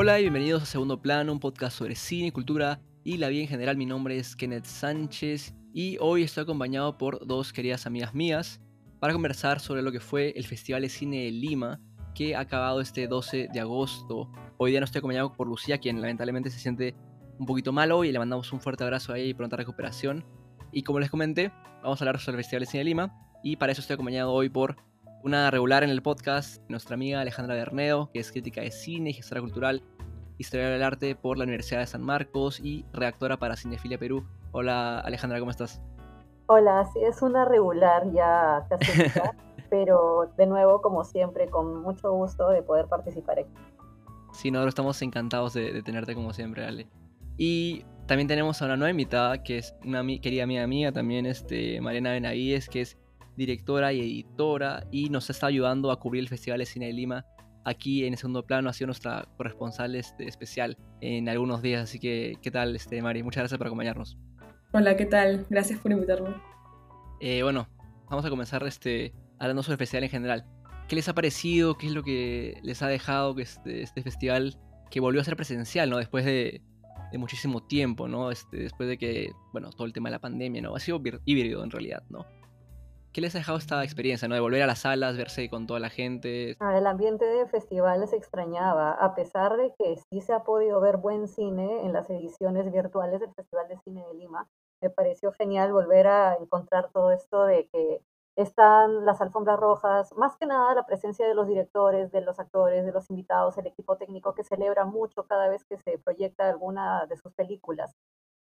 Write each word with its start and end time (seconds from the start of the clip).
Hola 0.00 0.20
y 0.20 0.22
bienvenidos 0.22 0.62
a 0.62 0.66
Segundo 0.66 1.02
Plano, 1.02 1.32
un 1.32 1.40
podcast 1.40 1.76
sobre 1.76 1.96
cine, 1.96 2.30
cultura 2.30 2.80
y 3.02 3.16
la 3.16 3.30
vida 3.30 3.42
en 3.42 3.48
general. 3.48 3.76
Mi 3.76 3.84
nombre 3.84 4.16
es 4.16 4.36
Kenneth 4.36 4.64
Sánchez 4.64 5.56
y 5.74 5.96
hoy 5.98 6.22
estoy 6.22 6.44
acompañado 6.44 6.96
por 6.96 7.26
dos 7.26 7.52
queridas 7.52 7.84
amigas 7.84 8.14
mías 8.14 8.60
para 9.00 9.12
conversar 9.12 9.58
sobre 9.58 9.82
lo 9.82 9.90
que 9.90 9.98
fue 9.98 10.34
el 10.36 10.46
Festival 10.46 10.82
de 10.82 10.88
Cine 10.88 11.24
de 11.24 11.32
Lima 11.32 11.80
que 12.14 12.36
ha 12.36 12.40
acabado 12.42 12.80
este 12.80 13.08
12 13.08 13.48
de 13.52 13.58
agosto. 13.58 14.30
Hoy 14.56 14.70
día 14.70 14.78
no 14.78 14.84
estoy 14.84 15.00
acompañado 15.00 15.32
por 15.32 15.48
Lucía, 15.48 15.78
quien 15.78 16.00
lamentablemente 16.00 16.50
se 16.50 16.60
siente 16.60 16.94
un 17.36 17.46
poquito 17.46 17.72
mal 17.72 17.90
hoy 17.90 18.10
y 18.10 18.12
le 18.12 18.20
mandamos 18.20 18.52
un 18.52 18.60
fuerte 18.60 18.84
abrazo 18.84 19.12
a 19.12 19.18
ella 19.18 19.30
y 19.30 19.34
pronta 19.34 19.56
recuperación. 19.56 20.24
Y 20.70 20.84
como 20.84 21.00
les 21.00 21.10
comenté, 21.10 21.50
vamos 21.82 22.00
a 22.00 22.04
hablar 22.04 22.20
sobre 22.20 22.36
el 22.36 22.44
Festival 22.44 22.60
de 22.60 22.66
Cine 22.66 22.78
de 22.78 22.84
Lima 22.84 23.40
y 23.42 23.56
para 23.56 23.72
eso 23.72 23.80
estoy 23.80 23.94
acompañado 23.94 24.30
hoy 24.30 24.48
por 24.48 24.76
una 25.22 25.50
regular 25.50 25.82
en 25.82 25.90
el 25.90 26.02
podcast, 26.02 26.62
nuestra 26.68 26.94
amiga 26.94 27.20
Alejandra 27.20 27.54
Bernedo, 27.54 28.10
que 28.12 28.20
es 28.20 28.30
crítica 28.30 28.60
de 28.60 28.70
cine, 28.70 29.12
gestora 29.12 29.40
cultural, 29.40 29.82
historia 30.38 30.68
del 30.68 30.82
arte 30.82 31.14
por 31.16 31.36
la 31.36 31.44
Universidad 31.44 31.80
de 31.80 31.86
San 31.86 32.02
Marcos 32.02 32.60
y 32.60 32.84
redactora 32.92 33.36
para 33.36 33.56
Cinefilia 33.56 33.98
Perú. 33.98 34.24
Hola 34.52 35.00
Alejandra, 35.00 35.38
¿cómo 35.40 35.50
estás? 35.50 35.82
Hola, 36.46 36.88
sí, 36.92 37.00
es 37.02 37.20
una 37.20 37.44
regular 37.44 38.10
ya 38.12 38.64
casi, 38.70 39.02
pero 39.70 40.32
de 40.38 40.46
nuevo, 40.46 40.80
como 40.80 41.04
siempre, 41.04 41.48
con 41.48 41.82
mucho 41.82 42.12
gusto 42.12 42.48
de 42.48 42.62
poder 42.62 42.86
participar 42.86 43.40
aquí. 43.40 43.52
Sí, 44.32 44.50
nosotros 44.50 44.70
estamos 44.70 45.02
encantados 45.02 45.54
de, 45.54 45.82
tenerte 45.82 46.14
como 46.14 46.32
siempre, 46.32 46.64
Ale. 46.64 46.88
Y 47.36 47.84
también 48.06 48.28
tenemos 48.28 48.62
a 48.62 48.66
una 48.66 48.76
nueva 48.76 48.90
invitada, 48.90 49.42
que 49.42 49.58
es 49.58 49.74
una 49.84 50.02
querida 50.20 50.44
amiga 50.44 50.66
mía, 50.66 50.92
también 50.92 51.26
este, 51.26 51.80
Mariana 51.80 52.12
Benavides, 52.12 52.68
que 52.68 52.82
es 52.82 52.98
directora 53.36 53.92
y 53.92 54.00
editora 54.00 54.84
y 54.90 55.10
nos 55.10 55.30
está 55.30 55.46
ayudando 55.46 55.90
a 55.90 56.00
cubrir 56.00 56.22
el 56.22 56.28
Festival 56.28 56.58
de 56.60 56.66
Cine 56.66 56.86
de 56.86 56.92
Lima 56.92 57.26
aquí 57.68 58.04
en 58.04 58.14
el 58.14 58.18
segundo 58.18 58.44
plano, 58.44 58.68
ha 58.68 58.72
sido 58.72 58.86
nuestra 58.86 59.28
corresponsal 59.36 59.94
este, 59.94 60.26
especial 60.26 60.76
en 61.00 61.28
algunos 61.28 61.62
días. 61.62 61.82
Así 61.82 61.98
que, 61.98 62.36
¿qué 62.42 62.50
tal, 62.50 62.74
este, 62.74 63.00
Mari? 63.02 63.22
Muchas 63.22 63.42
gracias 63.42 63.58
por 63.58 63.66
acompañarnos. 63.66 64.18
Hola, 64.72 64.96
¿qué 64.96 65.06
tal? 65.06 65.46
Gracias 65.48 65.78
por 65.80 65.92
invitarme. 65.92 66.34
Eh, 67.20 67.42
bueno, 67.42 67.68
vamos 68.08 68.24
a 68.24 68.30
comenzar 68.30 68.66
este, 68.66 69.14
hablando 69.38 69.62
sobre 69.62 69.74
el 69.74 69.78
festival 69.78 70.04
en 70.04 70.10
general. 70.10 70.46
¿Qué 70.88 70.96
les 70.96 71.08
ha 71.08 71.14
parecido? 71.14 71.76
¿Qué 71.76 71.86
es 71.86 71.92
lo 71.92 72.02
que 72.02 72.58
les 72.62 72.82
ha 72.82 72.88
dejado 72.88 73.34
que 73.34 73.42
este, 73.42 73.82
este 73.82 74.02
festival 74.02 74.58
que 74.90 75.00
volvió 75.00 75.20
a 75.20 75.24
ser 75.24 75.36
presencial, 75.36 75.90
¿no? 75.90 75.98
Después 75.98 76.24
de, 76.24 76.62
de 77.12 77.18
muchísimo 77.18 77.62
tiempo, 77.62 78.08
¿no? 78.08 78.30
Este, 78.30 78.58
después 78.58 78.88
de 78.88 78.96
que, 78.96 79.30
bueno, 79.52 79.70
todo 79.70 79.86
el 79.86 79.92
tema 79.92 80.08
de 80.08 80.12
la 80.12 80.20
pandemia, 80.20 80.62
¿no? 80.62 80.74
Ha 80.74 80.80
sido 80.80 81.00
híbrido 81.24 81.62
en 81.62 81.70
realidad, 81.70 82.02
¿no? 82.08 82.24
¿Qué 83.12 83.22
les 83.22 83.34
ha 83.34 83.38
dejado 83.38 83.58
esta 83.58 83.82
experiencia, 83.82 84.28
¿no? 84.28 84.34
De 84.34 84.40
volver 84.40 84.62
a 84.62 84.66
las 84.66 84.80
salas, 84.80 85.16
verse 85.16 85.48
con 85.48 85.66
toda 85.66 85.80
la 85.80 85.88
gente. 85.88 86.56
El 86.60 86.86
ambiente 86.86 87.24
de 87.24 87.46
festivales 87.46 88.12
extrañaba, 88.12 88.92
a 88.92 89.14
pesar 89.14 89.56
de 89.56 89.72
que 89.78 89.96
sí 89.96 90.20
se 90.20 90.34
ha 90.34 90.44
podido 90.44 90.80
ver 90.80 90.98
buen 90.98 91.26
cine 91.26 91.86
en 91.86 91.92
las 91.92 92.10
ediciones 92.10 92.70
virtuales 92.70 93.20
del 93.20 93.32
Festival 93.34 93.66
de 93.68 93.78
Cine 93.78 94.04
de 94.06 94.14
Lima. 94.14 94.48
Me 94.82 94.90
pareció 94.90 95.32
genial 95.32 95.72
volver 95.72 96.06
a 96.06 96.34
encontrar 96.34 96.90
todo 96.92 97.10
esto 97.10 97.44
de 97.44 97.68
que 97.72 98.02
están 98.36 99.04
las 99.04 99.20
alfombras 99.20 99.58
rojas, 99.58 100.12
más 100.14 100.36
que 100.36 100.46
nada 100.46 100.74
la 100.74 100.86
presencia 100.86 101.26
de 101.26 101.34
los 101.34 101.48
directores, 101.48 102.12
de 102.12 102.20
los 102.20 102.38
actores, 102.38 102.84
de 102.84 102.92
los 102.92 103.10
invitados, 103.10 103.58
el 103.58 103.66
equipo 103.66 103.96
técnico 103.96 104.34
que 104.34 104.44
celebra 104.44 104.84
mucho 104.84 105.24
cada 105.24 105.48
vez 105.48 105.64
que 105.64 105.78
se 105.78 105.98
proyecta 105.98 106.48
alguna 106.48 107.06
de 107.06 107.16
sus 107.16 107.32
películas 107.32 107.96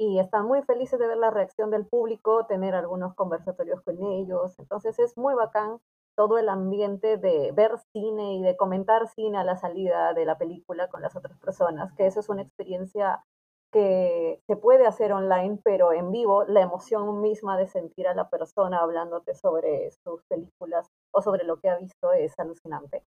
y 0.01 0.17
están 0.17 0.47
muy 0.47 0.63
felices 0.63 0.99
de 0.99 1.05
ver 1.05 1.17
la 1.17 1.29
reacción 1.29 1.69
del 1.69 1.85
público, 1.85 2.47
tener 2.47 2.73
algunos 2.73 3.13
conversatorios 3.13 3.81
con 3.83 4.01
ellos. 4.01 4.57
Entonces 4.57 4.97
es 4.97 5.15
muy 5.15 5.35
bacán 5.35 5.77
todo 6.15 6.39
el 6.39 6.49
ambiente 6.49 7.17
de 7.17 7.51
ver 7.51 7.77
cine 7.93 8.33
y 8.33 8.41
de 8.41 8.57
comentar 8.57 9.07
cine 9.09 9.37
a 9.37 9.43
la 9.43 9.57
salida 9.57 10.15
de 10.15 10.25
la 10.25 10.39
película 10.39 10.87
con 10.87 11.03
las 11.03 11.15
otras 11.15 11.37
personas, 11.37 11.93
que 11.93 12.07
eso 12.07 12.19
es 12.19 12.29
una 12.29 12.41
experiencia 12.41 13.23
que 13.71 14.41
se 14.47 14.55
puede 14.55 14.87
hacer 14.87 15.13
online, 15.13 15.59
pero 15.63 15.93
en 15.93 16.11
vivo 16.11 16.45
la 16.45 16.61
emoción 16.61 17.21
misma 17.21 17.55
de 17.55 17.67
sentir 17.67 18.07
a 18.07 18.15
la 18.15 18.27
persona 18.27 18.79
hablándote 18.79 19.35
sobre 19.35 19.91
sus 20.03 20.23
películas 20.23 20.87
o 21.11 21.21
sobre 21.21 21.43
lo 21.43 21.57
que 21.57 21.69
ha 21.69 21.77
visto 21.77 22.11
es 22.11 22.33
alucinante. 22.39 23.03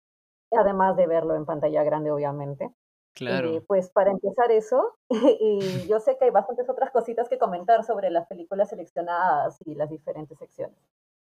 Además 0.50 0.94
de 0.98 1.06
verlo 1.06 1.36
en 1.36 1.47
pantalla 1.47 1.84
grande, 1.84 2.10
obviamente. 2.10 2.70
Claro. 3.14 3.56
Eh, 3.56 3.64
pues 3.66 3.90
para 3.90 4.10
empezar 4.10 4.50
eso, 4.50 4.96
y 5.40 5.86
yo 5.86 6.00
sé 6.00 6.16
que 6.18 6.26
hay 6.26 6.30
bastantes 6.30 6.68
otras 6.68 6.90
cositas 6.90 7.28
que 7.28 7.38
comentar 7.38 7.84
sobre 7.84 8.10
las 8.10 8.26
películas 8.26 8.70
seleccionadas 8.70 9.58
y 9.66 9.74
las 9.74 9.90
diferentes 9.90 10.38
secciones. 10.38 10.78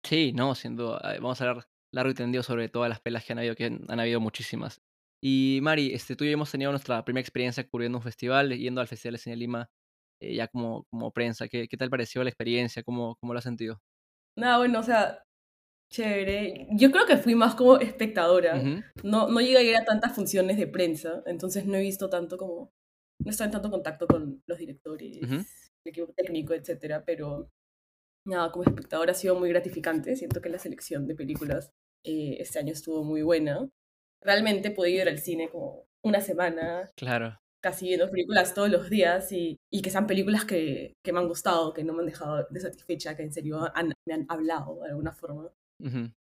Sí, 0.05 0.33
no, 0.33 0.55
siendo, 0.55 0.99
vamos 1.03 1.41
a 1.41 1.49
hablar 1.49 1.67
largo 1.93 2.11
y 2.11 2.15
tendido 2.15 2.43
sobre 2.43 2.69
todas 2.69 2.89
las 2.89 3.01
pelas 3.01 3.25
que 3.25 3.33
han 3.33 3.39
habido, 3.39 3.55
que 3.55 3.67
han, 3.67 4.01
habido 4.01 4.21
muchísimas. 4.21 4.83
Y 5.23 5.61
Mari, 5.63 5.93
este, 5.95 6.17
tú 6.17 6.25
y 6.25 6.29
yo 6.29 6.35
hemos 6.35 6.51
tenido 6.51 6.71
nuestra 6.73 7.05
primera 7.05 7.21
experiencia 7.21 7.69
cubriendo 7.69 7.99
un 7.99 8.03
festival, 8.03 8.51
yendo 8.59 8.81
al 8.81 8.89
Festival 8.89 9.13
de 9.13 9.19
Cine 9.19 9.37
Lima, 9.37 9.71
eh, 10.21 10.35
ya 10.35 10.49
como, 10.49 10.85
como 10.91 11.13
prensa. 11.13 11.47
¿Qué, 11.49 11.69
¿Qué 11.69 11.77
tal 11.77 11.91
pareció 11.91 12.25
la 12.25 12.31
experiencia? 12.31 12.83
¿Cómo, 12.83 13.17
cómo 13.17 13.33
lo 13.33 13.39
has 13.39 13.45
sentido? 13.45 13.81
Nada, 14.37 14.59
bueno, 14.59 14.81
o 14.81 14.83
sea, 14.83 15.23
Chévere. 15.93 16.67
Yo 16.71 16.91
creo 16.91 17.05
que 17.07 17.19
fui 17.19 17.35
más 17.35 17.55
como 17.55 17.79
espectadora. 17.79 18.63
no, 19.03 19.29
no 19.29 19.41
llegué 19.41 19.59
a 19.59 19.63
ir 19.63 19.77
a 19.77 19.85
tantas 19.85 20.15
funciones 20.15 20.57
de 20.57 20.67
prensa, 20.67 21.23
entonces 21.27 21.67
no 21.67 21.77
he 21.77 21.83
visto 21.83 22.09
tanto 22.09 22.39
como... 22.39 22.73
No 23.23 23.31
estoy 23.31 23.45
en 23.47 23.53
tanto 23.53 23.71
contacto 23.71 24.07
con 24.07 24.43
los 24.47 24.59
directores, 24.59 25.19
el 25.23 25.47
equipo 25.85 26.13
técnico, 26.17 26.55
etcétera, 26.55 27.05
pero 27.05 27.51
nada, 28.27 28.51
como 28.51 28.65
espectadora 28.65 29.13
ha 29.13 29.15
sido 29.15 29.35
muy 29.35 29.51
gratificante. 29.51 30.17
Siento 30.17 30.41
que 30.41 30.49
la 30.49 30.59
selección 30.59 31.07
de 31.07 31.15
películas 31.15 31.71
eh, 32.05 32.39
este 32.41 32.59
año 32.59 32.73
estuvo 32.73 33.05
muy 33.05 33.23
buena. 33.23 33.69
Realmente 34.23 34.69
he 34.69 34.71
podido 34.73 35.03
ir 35.03 35.09
al 35.09 35.19
cine 35.19 35.51
como 35.51 35.85
una 36.03 36.23
semana. 36.23 36.91
Claro. 36.97 37.39
Casi 37.63 37.87
viendo 37.87 38.11
películas 38.11 38.55
todos 38.55 38.71
los 38.71 38.89
días 38.89 39.31
y, 39.31 39.57
y 39.71 39.83
que 39.83 39.91
sean 39.91 40.07
películas 40.07 40.47
que, 40.47 40.95
que, 41.05 41.13
me 41.13 41.21
han 41.21 41.29
gustado, 41.29 41.73
que 41.73 41.85
no 41.85 41.93
me 41.93 42.01
han 42.01 42.07
dejado 42.07 42.49
desatisfecha, 42.51 43.15
que 43.15 43.23
en 43.23 43.33
serio 43.33 43.71
han, 43.77 43.93
me 44.09 44.15
han 44.15 44.27
hablado 44.29 44.81
de 44.81 44.89
alguna 44.89 45.13
forma. 45.13 45.49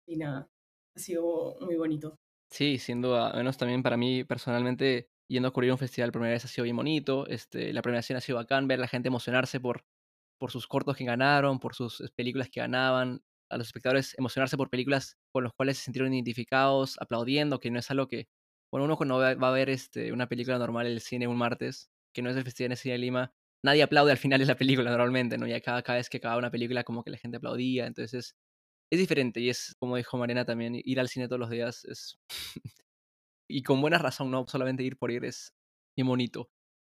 Y 0.08 0.18
nada, 0.18 0.50
ha 0.96 1.00
sido 1.00 1.58
muy 1.62 1.76
bonito. 1.76 2.16
Sí, 2.50 2.78
siendo 2.78 3.16
a 3.16 3.34
menos 3.34 3.58
también 3.58 3.84
para 3.84 3.98
mí 3.98 4.24
personalmente, 4.24 5.10
yendo 5.28 5.50
a 5.50 5.52
cubrir 5.52 5.72
un 5.72 5.78
festival 5.78 6.12
por 6.12 6.22
primera 6.22 6.34
vez 6.36 6.46
ha 6.46 6.48
sido 6.48 6.64
bien 6.64 6.76
bonito. 6.76 7.28
Este, 7.28 7.74
la 7.74 7.82
premiación 7.82 8.18
ha 8.18 8.22
sido 8.22 8.38
bacán, 8.38 8.68
ver 8.68 8.80
a 8.80 8.82
la 8.82 8.88
gente 8.88 9.08
emocionarse 9.08 9.60
por, 9.60 9.84
por 10.38 10.52
sus 10.52 10.68
cortos 10.68 10.96
que 10.98 11.06
ganaron, 11.06 11.60
por 11.60 11.76
sus 11.76 12.04
películas 12.16 12.50
que 12.50 12.60
ganaban, 12.60 13.24
a 13.50 13.58
los 13.58 13.68
espectadores 13.68 14.16
emocionarse 14.18 14.58
por 14.58 14.70
películas 14.70 15.18
con 15.32 15.44
las 15.44 15.54
cuales 15.54 15.78
se 15.78 15.86
sintieron 15.86 16.14
identificados, 16.14 16.98
aplaudiendo, 17.00 17.60
que 17.60 17.72
no 17.72 17.80
es 17.80 17.90
algo 17.92 18.08
que, 18.08 18.28
bueno, 18.72 18.86
uno 18.86 18.98
cuando 18.98 19.18
va 19.20 19.32
a 19.32 19.52
ver 19.52 19.70
este, 19.70 20.12
una 20.12 20.28
película 20.28 20.58
normal 20.58 20.88
en 20.88 20.94
el 20.94 21.02
cine 21.02 21.28
un 21.28 21.38
martes, 21.38 21.90
que 22.14 22.22
no 22.22 22.30
es 22.30 22.38
el 22.38 22.44
Festival 22.44 22.72
de 22.72 22.76
Cine 22.78 22.94
de 22.94 23.00
Lima, 23.00 23.34
nadie 23.64 23.84
aplaude 23.84 24.12
al 24.12 24.18
final 24.18 24.40
de 24.40 24.46
la 24.46 24.56
película 24.56 24.90
normalmente, 24.98 25.38
¿no? 25.38 25.48
Y 25.48 25.62
cada, 25.62 25.82
cada 25.84 25.98
vez 25.98 26.10
que 26.10 26.18
acaba 26.18 26.38
una 26.38 26.52
película 26.52 26.84
como 26.84 27.04
que 27.04 27.12
la 27.12 27.18
gente 27.18 27.38
aplaudía, 27.38 27.88
entonces 27.88 28.36
es 28.92 29.00
diferente 29.00 29.40
y 29.40 29.50
es, 29.50 29.76
como 29.80 29.98
dijo 29.98 30.18
Mariana 30.18 30.46
también, 30.46 30.80
ir 30.84 31.00
al 31.00 31.10
cine 31.10 31.28
todos 31.28 31.40
los 31.40 31.50
días 31.50 31.86
es... 31.86 32.18
y 33.50 33.64
con 33.64 33.82
buena 33.82 33.98
razón, 33.98 34.32
no 34.32 34.46
solamente 34.48 34.84
ir 34.84 34.98
por 34.98 35.12
ir 35.12 35.26
es 35.26 35.54
muy 35.98 36.08
bonito. 36.08 36.50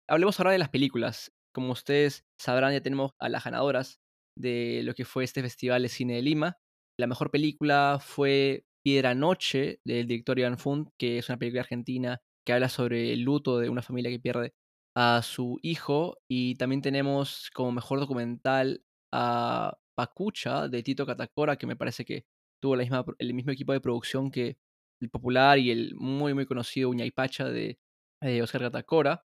Hablemos 0.08 0.38
ahora 0.38 0.52
de 0.52 0.58
las 0.58 0.70
películas. 0.70 1.32
Como 1.54 1.72
ustedes 1.72 2.24
sabrán, 2.38 2.72
ya 2.72 2.82
tenemos 2.82 3.12
a 3.20 3.28
las 3.28 3.44
ganadoras 3.44 4.00
de 4.36 4.82
lo 4.84 4.94
que 4.94 5.04
fue 5.04 5.24
este 5.24 5.42
Festival 5.42 5.82
de 5.82 5.88
Cine 5.88 6.14
de 6.16 6.22
Lima. 6.22 6.58
La 6.98 7.06
mejor 7.06 7.30
película 7.30 7.98
fue 8.00 8.66
Piedra 8.84 9.14
Noche, 9.14 9.80
del 9.84 10.06
director 10.06 10.38
Ivan 10.38 10.58
Fund, 10.58 10.88
que 10.98 11.18
es 11.18 11.28
una 11.28 11.38
película 11.38 11.62
argentina 11.62 12.20
que 12.46 12.52
habla 12.52 12.68
sobre 12.68 13.12
el 13.12 13.22
luto 13.22 13.58
de 13.58 13.70
una 13.70 13.82
familia 13.82 14.10
que 14.10 14.20
pierde 14.20 14.52
a 14.96 15.22
su 15.22 15.58
hijo. 15.62 16.18
Y 16.28 16.56
también 16.56 16.82
tenemos 16.82 17.50
como 17.54 17.72
mejor 17.72 18.00
documental 18.00 18.82
a 19.12 19.78
Pacucha 19.94 20.68
de 20.68 20.82
Tito 20.82 21.06
Catacora, 21.06 21.56
que 21.56 21.66
me 21.66 21.76
parece 21.76 22.04
que 22.04 22.26
tuvo 22.60 22.74
el 22.74 23.34
mismo 23.34 23.52
equipo 23.52 23.72
de 23.72 23.80
producción 23.80 24.30
que 24.30 24.58
el 25.00 25.10
popular 25.10 25.58
y 25.58 25.70
el 25.70 25.94
muy 25.96 26.34
muy 26.34 26.46
conocido 26.46 26.90
Uñaypacha 26.90 27.48
de, 27.48 27.78
de 28.20 28.42
Oscar 28.42 28.62
Catacora. 28.62 29.24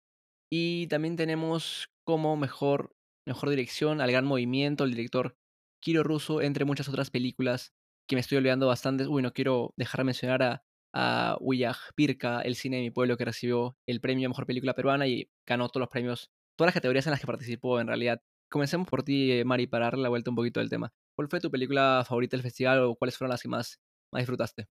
Y 0.51 0.88
también 0.88 1.16
tenemos 1.16 1.89
como 2.04 2.36
mejor, 2.36 2.95
mejor 3.27 3.50
dirección 3.50 4.01
al 4.01 4.12
gran 4.12 4.25
movimiento, 4.25 4.83
el 4.83 4.92
director 4.92 5.38
Kiro 5.81 6.04
Russo, 6.04 6.42
entre 6.42 6.66
muchas 6.66 6.89
otras 6.89 7.12
películas 7.12 7.74
que 8.07 8.16
me 8.16 8.21
estoy 8.21 8.39
olvidando 8.39 8.68
bastante. 8.68 9.07
Uy, 9.07 9.21
no 9.21 9.31
quiero 9.31 9.74
dejar 9.77 10.00
de 10.00 10.06
mencionar 10.06 10.44
a, 10.44 10.63
a 10.94 11.38
Pirca, 11.95 12.42
el 12.42 12.56
cine 12.56 12.77
de 12.77 12.83
mi 12.83 12.92
pueblo, 12.92 13.16
que 13.16 13.25
recibió 13.25 13.77
el 13.88 14.01
premio 14.01 14.27
a 14.27 14.30
mejor 14.30 14.48
película 14.48 14.74
peruana 14.74 15.07
y 15.07 15.30
ganó 15.48 15.69
todos 15.69 15.81
los 15.81 15.89
premios, 15.89 16.31
todas 16.57 16.69
las 16.69 16.74
categorías 16.74 17.06
en 17.06 17.12
las 17.12 17.21
que 17.21 17.27
participó 17.27 17.80
en 17.80 17.88
realidad. 17.88 18.21
Comencemos 18.50 18.88
por 18.88 19.04
ti, 19.04 19.31
eh, 19.31 19.46
Mari, 19.46 19.68
para 19.68 19.86
darle 19.86 20.04
la 20.04 20.10
vuelta 20.10 20.31
un 20.31 20.36
poquito 20.36 20.60
del 20.60 20.69
tema. 20.69 20.92
¿Cuál 21.16 21.30
fue 21.30 21.40
tu 21.40 21.51
película 21.51 22.04
favorita 22.07 22.36
del 22.36 22.44
festival 22.44 22.84
o 22.84 22.96
cuáles 22.96 23.18
fueron 23.18 23.31
las 23.31 23.42
que 23.42 23.50
más, 23.50 23.80
más 24.12 24.22
disfrutaste? 24.22 24.68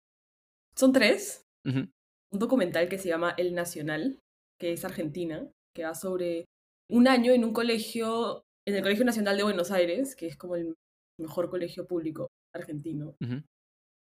Son 0.77 0.93
tres. 0.93 1.45
Un 1.65 1.91
documental 2.31 2.89
que 2.89 2.99
se 2.99 3.09
llama 3.09 3.35
El 3.37 3.55
Nacional, 3.55 4.21
que 4.61 4.73
es 4.73 4.85
argentina, 4.85 5.51
que 5.75 5.85
va 5.85 5.95
sobre 5.95 6.45
un 6.89 7.09
año 7.09 7.33
en 7.33 7.45
un 7.45 7.53
colegio, 7.53 8.45
en 8.67 8.77
el 8.77 8.83
Colegio 8.83 9.05
Nacional 9.05 9.37
de 9.37 9.43
Buenos 9.43 9.73
Aires, 9.73 10.15
que 10.15 10.27
es 10.27 10.37
como 10.37 10.55
el 10.55 10.75
mejor 11.19 11.51
colegio 11.51 11.87
público 11.87 12.29
argentino, 12.55 13.17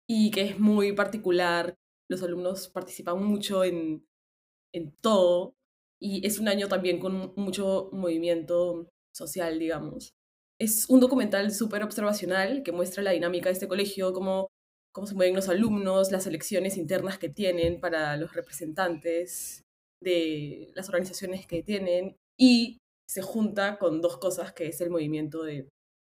y 0.09 0.31
que 0.31 0.43
es 0.43 0.61
muy 0.61 0.93
particular. 0.93 1.75
Los 2.09 2.23
alumnos 2.23 2.69
participan 2.69 3.23
mucho 3.25 3.65
en 3.65 4.05
en 4.73 4.93
todo 5.01 5.55
y 6.01 6.27
es 6.27 6.39
un 6.39 6.49
año 6.49 6.69
también 6.69 6.99
con 6.99 7.33
mucho 7.37 7.91
movimiento 7.93 8.89
social, 9.19 9.59
digamos. 9.59 10.13
Es 10.61 10.89
un 10.89 11.01
documental 11.01 11.53
súper 11.53 11.83
observacional 11.83 12.63
que 12.63 12.73
muestra 12.73 13.03
la 13.03 13.13
dinámica 13.13 13.49
de 13.49 13.53
este 13.55 13.69
colegio, 13.69 14.13
cómo, 14.13 14.49
cómo 14.93 15.07
se 15.07 15.15
mueven 15.15 15.37
los 15.37 15.49
alumnos, 15.49 16.11
las 16.11 16.27
elecciones 16.27 16.77
internas 16.77 17.19
que 17.19 17.29
tienen 17.29 17.81
para 17.81 18.17
los 18.17 18.35
representantes 18.35 19.63
de 20.03 20.71
las 20.75 20.89
organizaciones 20.89 21.47
que 21.47 21.63
tienen 21.63 22.17
y 22.39 22.79
se 23.09 23.23
junta 23.23 23.79
con 23.79 24.01
dos 24.01 24.19
cosas 24.19 24.53
que 24.53 24.67
es 24.67 24.81
el 24.81 24.91
movimiento 24.91 25.43
de 25.43 25.69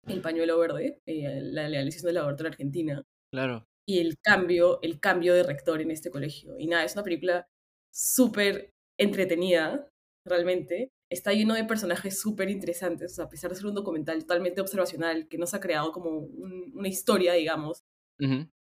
el 0.07 0.21
pañuelo 0.21 0.57
verde, 0.57 1.01
eh, 1.05 1.41
la 1.41 1.67
legalización 1.67 2.07
del 2.07 2.17
aborto 2.17 2.43
en 2.43 2.47
Argentina. 2.47 3.03
Claro. 3.31 3.65
Y 3.85 3.99
el 3.99 4.15
cambio, 4.21 4.79
el 4.81 4.99
cambio 4.99 5.33
de 5.33 5.43
rector 5.43 5.81
en 5.81 5.91
este 5.91 6.11
colegio. 6.11 6.57
Y 6.57 6.67
nada, 6.67 6.83
es 6.83 6.93
una 6.93 7.03
película 7.03 7.45
súper 7.93 8.71
entretenida, 8.97 9.89
realmente. 10.25 10.89
Está 11.09 11.31
lleno 11.33 11.53
de 11.53 11.63
personajes 11.63 12.19
súper 12.19 12.49
interesantes, 12.49 13.17
a 13.19 13.29
pesar 13.29 13.49
de 13.49 13.55
ser 13.55 13.67
un 13.67 13.75
documental 13.75 14.19
totalmente 14.19 14.59
observacional, 14.59 15.27
que 15.27 15.37
no 15.37 15.45
se 15.45 15.55
ha 15.55 15.61
creado 15.61 15.91
como 15.91 16.09
una 16.09 16.87
historia, 16.87 17.33
digamos. 17.33 17.83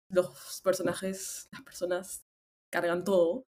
Los 0.09 0.61
personajes, 0.65 1.49
las 1.53 1.63
personas 1.63 2.23
cargan 2.73 3.05
todo. 3.05 3.45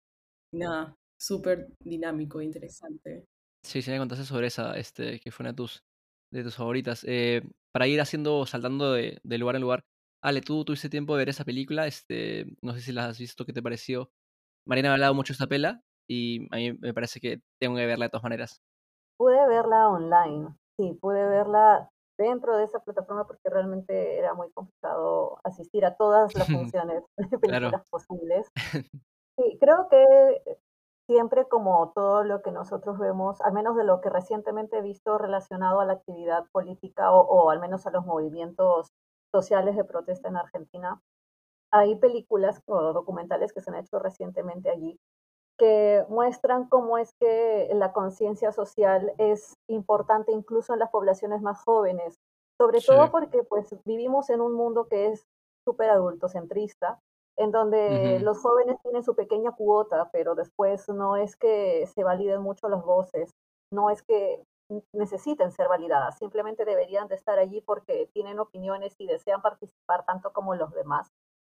Nada, 0.53 0.95
súper 1.19 1.67
dinámico 1.83 2.39
e 2.39 2.45
interesante. 2.45 3.25
Sí, 3.63 3.81
sí 3.81 3.91
me 3.91 3.97
contaste 3.97 4.23
sobre 4.23 4.47
esa, 4.47 4.77
este, 4.77 5.19
que 5.19 5.31
fue 5.31 5.43
una 5.43 5.51
de 5.51 5.57
tus, 5.57 5.83
de 6.31 6.43
tus 6.43 6.55
favoritas. 6.55 7.03
Eh, 7.07 7.41
para 7.73 7.87
ir 7.87 7.99
haciendo, 7.99 8.45
saltando 8.45 8.93
de, 8.93 9.19
de, 9.23 9.37
lugar 9.37 9.55
en 9.55 9.61
lugar. 9.61 9.83
Ale, 10.23 10.41
tú 10.41 10.63
tuviste 10.63 10.89
tiempo 10.89 11.15
de 11.15 11.19
ver 11.19 11.29
esa 11.29 11.45
película, 11.45 11.85
este, 11.85 12.45
no 12.61 12.73
sé 12.73 12.81
si 12.81 12.91
la 12.91 13.07
has 13.07 13.19
visto, 13.19 13.45
¿qué 13.45 13.53
te 13.53 13.61
pareció? 13.61 14.09
Marina 14.65 14.89
me 14.89 14.91
ha 14.91 14.93
hablado 14.93 15.13
mucho 15.13 15.33
de 15.33 15.35
esta 15.35 15.47
pela 15.47 15.83
y 16.09 16.47
a 16.51 16.57
mí 16.57 16.73
me 16.73 16.93
parece 16.93 17.19
que 17.19 17.41
tengo 17.59 17.75
que 17.75 17.85
verla 17.85 18.05
de 18.05 18.09
todas 18.09 18.23
maneras. 18.23 18.61
Pude 19.17 19.47
verla 19.47 19.89
online, 19.89 20.55
sí, 20.77 20.93
pude 21.01 21.25
verla 21.27 21.89
dentro 22.17 22.57
de 22.57 22.63
esa 22.63 22.79
plataforma 22.79 23.25
porque 23.25 23.49
realmente 23.49 24.17
era 24.17 24.33
muy 24.33 24.51
complicado 24.51 25.39
asistir 25.43 25.85
a 25.85 25.95
todas 25.95 26.33
las 26.35 26.47
funciones 26.81 27.03
de 27.17 27.39
películas 27.39 27.83
posibles. 27.89 28.47
Sí, 29.39 29.55
creo 29.59 29.87
que 29.87 30.57
siempre 31.05 31.47
como 31.47 31.91
todo 31.93 32.23
lo 32.23 32.41
que 32.41 32.51
nosotros 32.51 32.97
vemos, 32.97 33.39
al 33.41 33.53
menos 33.53 33.75
de 33.75 33.83
lo 33.83 34.01
que 34.01 34.09
recientemente 34.09 34.79
he 34.79 34.81
visto 34.81 35.19
relacionado 35.19 35.79
a 35.79 35.85
la 35.85 35.93
actividad 35.93 36.45
política 36.51 37.11
o, 37.11 37.21
o 37.21 37.51
al 37.51 37.59
menos 37.59 37.85
a 37.85 37.91
los 37.91 38.03
movimientos 38.03 38.91
sociales 39.31 39.75
de 39.75 39.83
protesta 39.83 40.27
en 40.27 40.37
Argentina, 40.37 40.99
hay 41.71 41.95
películas 41.97 42.61
o 42.65 42.93
documentales 42.93 43.53
que 43.53 43.61
se 43.61 43.69
han 43.69 43.77
hecho 43.77 43.99
recientemente 43.99 44.69
allí 44.69 44.99
que 45.57 46.05
muestran 46.09 46.67
cómo 46.67 46.97
es 46.97 47.11
que 47.19 47.69
la 47.73 47.91
conciencia 47.91 48.51
social 48.51 49.13
es 49.17 49.55
importante 49.67 50.31
incluso 50.31 50.73
en 50.73 50.79
las 50.79 50.89
poblaciones 50.89 51.41
más 51.41 51.63
jóvenes, 51.63 52.15
sobre 52.57 52.81
todo 52.81 53.11
porque 53.11 53.43
pues 53.43 53.75
vivimos 53.85 54.29
en 54.29 54.41
un 54.41 54.53
mundo 54.53 54.87
que 54.87 55.07
es 55.07 55.25
súper 55.65 55.89
adultocentrista, 55.89 56.99
en 57.37 57.51
donde 57.51 58.19
los 58.21 58.39
jóvenes 58.41 58.77
tienen 58.81 59.03
su 59.03 59.15
pequeña 59.15 59.51
cuota, 59.51 60.09
pero 60.11 60.33
después 60.33 60.89
no 60.89 61.17
es 61.17 61.35
que 61.35 61.85
se 61.87 62.03
validen 62.03 62.41
mucho 62.41 62.67
las 62.67 62.83
voces, 62.83 63.31
no 63.71 63.89
es 63.89 64.01
que 64.01 64.43
necesiten 64.93 65.51
ser 65.51 65.67
validadas, 65.67 66.17
simplemente 66.17 66.65
deberían 66.65 67.07
de 67.07 67.15
estar 67.15 67.37
allí 67.39 67.61
porque 67.61 68.09
tienen 68.13 68.39
opiniones 68.39 68.95
y 68.97 69.07
desean 69.07 69.41
participar 69.41 70.05
tanto 70.05 70.33
como 70.33 70.55
los 70.55 70.71
demás. 70.71 71.09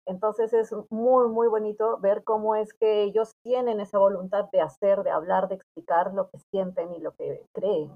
Entonces 0.07 0.53
es 0.53 0.73
muy, 0.89 1.27
muy 1.27 1.49
bonito 1.49 1.99
ver 1.99 2.23
cómo 2.23 2.55
es 2.55 2.73
que 2.73 3.03
ellos 3.03 3.35
tienen 3.43 3.81
esa 3.81 3.99
voluntad 3.99 4.45
de 4.53 4.61
hacer, 4.61 5.03
de 5.03 5.11
hablar, 5.11 5.49
de 5.49 5.55
explicar 5.55 6.13
lo 6.13 6.29
que 6.29 6.39
sienten 6.49 6.93
y 6.93 7.01
lo 7.01 7.13
que 7.13 7.45
creen. 7.53 7.91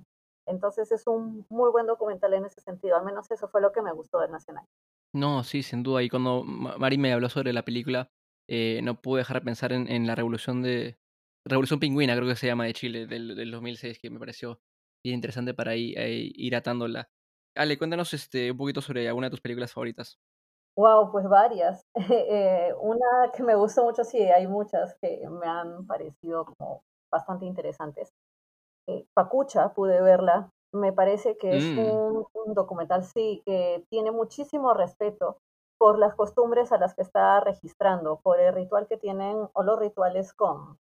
Entonces 0.45 0.91
es 0.91 1.07
un 1.07 1.45
muy 1.49 1.71
buen 1.71 1.87
documental 1.87 2.33
en 2.33 2.45
ese 2.45 2.59
sentido, 2.59 2.97
al 2.97 3.05
menos 3.05 3.31
eso 3.31 3.47
fue 3.47 3.61
lo 3.61 3.71
que 3.71 3.81
me 3.81 3.93
gustó 3.93 4.19
del 4.19 4.31
Nacional. 4.31 4.65
No, 5.13 5.43
sí, 5.45 5.63
sin 5.63 5.83
duda. 5.83 6.03
Y 6.03 6.09
cuando 6.09 6.43
Mari 6.43 6.97
me 6.97 7.13
habló 7.13 7.29
sobre 7.29 7.53
la 7.53 7.63
película, 7.63 8.09
eh, 8.49 8.81
no 8.83 9.01
pude 9.01 9.19
dejar 9.19 9.39
de 9.39 9.45
pensar 9.45 9.71
en, 9.71 10.07
la 10.07 10.15
revolución 10.15 10.61
de... 10.61 10.97
Revolución 11.47 11.79
Pingüina, 11.79 12.15
creo 12.15 12.27
que 12.27 12.35
se 12.35 12.47
llama, 12.47 12.65
de 12.65 12.73
Chile, 12.73 13.07
del, 13.07 13.35
del 13.35 13.51
2006, 13.51 13.99
que 13.99 14.09
me 14.09 14.19
pareció 14.19 14.59
bien 15.03 15.15
interesante 15.15 15.53
para 15.53 15.75
ir, 15.75 15.97
ir 15.97 16.55
atándola. 16.55 17.09
Ale, 17.55 17.77
cuéntanos 17.77 18.13
este, 18.13 18.51
un 18.51 18.57
poquito 18.57 18.81
sobre 18.81 19.07
alguna 19.07 19.27
de 19.27 19.31
tus 19.31 19.41
películas 19.41 19.73
favoritas. 19.73 20.19
Wow, 20.75 21.11
pues 21.11 21.27
varias. 21.27 21.85
Eh, 22.33 22.73
una 22.79 23.31
que 23.35 23.43
me 23.43 23.55
gusta 23.55 23.83
mucho, 23.83 24.03
sí, 24.03 24.19
hay 24.19 24.47
muchas 24.47 24.95
que 25.01 25.27
me 25.29 25.47
han 25.47 25.85
parecido 25.85 26.45
como 26.45 26.83
bastante 27.11 27.45
interesantes. 27.45 28.13
Eh, 28.87 29.05
Pacucha, 29.13 29.73
pude 29.73 30.01
verla. 30.01 30.49
Me 30.73 30.93
parece 30.93 31.37
que 31.37 31.57
es 31.57 31.63
mm. 31.65 31.79
un, 31.79 32.53
documental, 32.53 33.03
sí, 33.03 33.41
que 33.45 33.85
tiene 33.89 34.11
muchísimo 34.11 34.73
respeto 34.73 35.37
por 35.77 35.99
las 35.99 36.15
costumbres 36.15 36.71
a 36.71 36.77
las 36.77 36.95
que 36.95 37.01
está 37.01 37.39
registrando, 37.41 38.19
por 38.21 38.39
el 38.39 38.53
ritual 38.53 38.87
que 38.87 38.97
tienen 38.97 39.49
o 39.53 39.63
los 39.63 39.79
rituales 39.79 40.33
con 40.33 40.77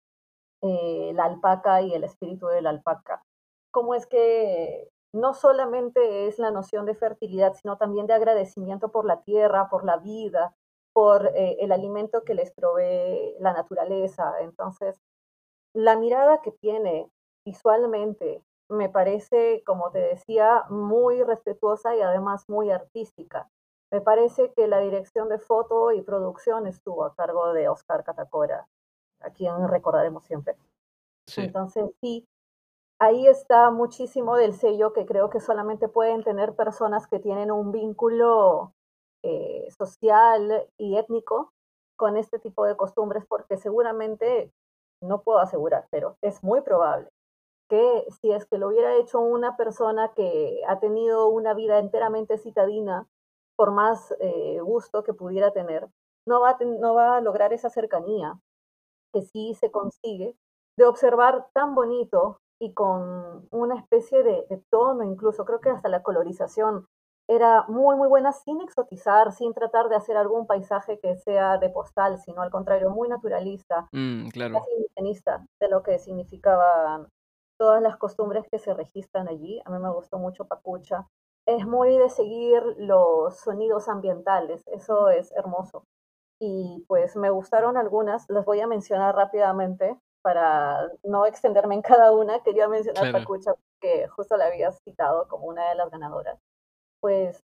eh, 0.61 1.11
la 1.15 1.25
alpaca 1.25 1.81
y 1.81 1.93
el 1.93 2.03
espíritu 2.03 2.47
de 2.47 2.61
la 2.61 2.69
alpaca. 2.69 3.23
Cómo 3.71 3.95
es 3.95 4.05
que 4.05 4.89
no 5.13 5.33
solamente 5.33 6.27
es 6.27 6.39
la 6.39 6.51
noción 6.51 6.85
de 6.85 6.95
fertilidad, 6.95 7.53
sino 7.53 7.77
también 7.77 8.07
de 8.07 8.13
agradecimiento 8.13 8.91
por 8.91 9.05
la 9.05 9.21
tierra, 9.21 9.69
por 9.69 9.83
la 9.83 9.97
vida, 9.97 10.55
por 10.93 11.27
eh, 11.27 11.57
el 11.59 11.71
alimento 11.71 12.23
que 12.23 12.33
les 12.33 12.51
provee 12.51 13.35
la 13.39 13.53
naturaleza. 13.53 14.41
Entonces, 14.41 15.01
la 15.73 15.95
mirada 15.95 16.41
que 16.41 16.51
tiene 16.51 17.09
visualmente 17.45 18.43
me 18.69 18.89
parece, 18.89 19.63
como 19.65 19.91
te 19.91 19.99
decía, 19.99 20.63
muy 20.69 21.23
respetuosa 21.23 21.95
y 21.95 22.01
además 22.01 22.47
muy 22.47 22.71
artística. 22.71 23.49
Me 23.91 23.99
parece 23.99 24.53
que 24.53 24.67
la 24.67 24.79
dirección 24.79 25.27
de 25.27 25.39
foto 25.39 25.91
y 25.91 26.01
producción 26.01 26.65
estuvo 26.67 27.03
a 27.03 27.13
cargo 27.13 27.51
de 27.53 27.67
Oscar 27.67 28.05
Catacora, 28.05 28.67
a 29.19 29.29
quien 29.31 29.67
recordaremos 29.67 30.23
siempre. 30.23 30.55
Entonces, 31.35 31.91
sí, 31.99 32.25
ahí 33.01 33.25
está 33.25 33.71
muchísimo 33.71 34.35
del 34.35 34.53
sello 34.53 34.93
que 34.93 35.07
creo 35.07 35.31
que 35.31 35.39
solamente 35.39 35.87
pueden 35.87 36.23
tener 36.23 36.55
personas 36.55 37.07
que 37.07 37.17
tienen 37.17 37.49
un 37.51 37.71
vínculo 37.71 38.73
eh, 39.23 39.67
social 39.75 40.67
y 40.77 40.97
étnico 40.97 41.51
con 41.95 42.15
este 42.15 42.37
tipo 42.37 42.63
de 42.65 42.77
costumbres, 42.77 43.25
porque 43.27 43.57
seguramente, 43.57 44.51
no 45.01 45.23
puedo 45.23 45.39
asegurar, 45.39 45.87
pero 45.89 46.15
es 46.21 46.43
muy 46.43 46.61
probable 46.61 47.09
que 47.69 48.05
si 48.21 48.31
es 48.31 48.45
que 48.45 48.59
lo 48.59 48.67
hubiera 48.67 48.95
hecho 48.95 49.19
una 49.19 49.57
persona 49.57 50.11
que 50.15 50.61
ha 50.67 50.79
tenido 50.79 51.27
una 51.27 51.55
vida 51.55 51.79
enteramente 51.79 52.37
citadina, 52.37 53.07
por 53.55 53.71
más 53.71 54.13
eh, 54.19 54.59
gusto 54.61 55.03
que 55.03 55.13
pudiera 55.13 55.51
tener, 55.51 55.87
no 56.27 56.39
va, 56.41 56.55
no 56.59 56.93
va 56.93 57.17
a 57.17 57.21
lograr 57.21 57.51
esa 57.51 57.71
cercanía 57.71 58.39
que 59.11 59.23
sí 59.23 59.55
se 59.55 59.71
consigue 59.71 60.35
de 60.77 60.85
observar 60.85 61.47
tan 61.53 61.73
bonito 61.73 62.40
y 62.61 62.73
con 62.73 63.47
una 63.49 63.75
especie 63.75 64.21
de, 64.21 64.63
tono 64.69 65.03
incluso, 65.03 65.45
creo 65.45 65.59
que 65.59 65.71
hasta 65.71 65.89
la 65.89 66.03
colorización 66.03 66.85
era 67.27 67.65
muy, 67.67 67.95
muy 67.95 68.07
buena 68.07 68.33
sin 68.33 68.61
exotizar, 68.61 69.31
sin 69.31 69.53
tratar 69.53 69.89
de 69.89 69.95
hacer 69.95 70.15
algún 70.15 70.45
paisaje 70.45 70.99
que 70.99 71.15
sea 71.15 71.57
de 71.57 71.71
postal, 71.71 72.19
sino 72.19 72.43
al 72.43 72.51
contrario, 72.51 72.91
muy 72.91 73.09
naturalista, 73.09 73.87
mm, 73.91 74.27
claro. 74.29 74.59
casi 74.59 74.71
indigenista 74.73 75.43
de 75.59 75.69
lo 75.69 75.81
que 75.81 75.97
significaban 75.97 77.07
todas 77.57 77.81
las 77.81 77.97
costumbres 77.97 78.45
que 78.51 78.59
se 78.59 78.75
registran 78.75 79.27
allí. 79.27 79.59
A 79.65 79.71
mí 79.71 79.79
me 79.79 79.91
gustó 79.91 80.19
mucho 80.19 80.45
Pacucha. 80.45 81.07
Es 81.47 81.65
muy 81.65 81.97
de 81.97 82.09
seguir 82.09 82.61
los 82.77 83.39
sonidos 83.39 83.89
ambientales, 83.89 84.67
eso 84.67 85.09
es 85.09 85.31
hermoso. 85.31 85.83
Y 86.39 86.85
pues 86.87 87.15
me 87.15 87.31
gustaron 87.31 87.75
algunas, 87.75 88.29
las 88.29 88.45
voy 88.45 88.59
a 88.61 88.67
mencionar 88.67 89.15
rápidamente 89.15 89.97
para 90.21 90.89
no 91.03 91.25
extenderme 91.25 91.75
en 91.75 91.81
cada 91.81 92.11
una, 92.11 92.41
quería 92.43 92.67
mencionar 92.67 93.11
Pacucha, 93.11 93.53
que 93.79 94.07
justo 94.07 94.37
la 94.37 94.45
había 94.45 94.71
citado 94.71 95.27
como 95.27 95.47
una 95.47 95.69
de 95.69 95.75
las 95.75 95.89
ganadoras. 95.89 96.39
Pues 96.99 97.43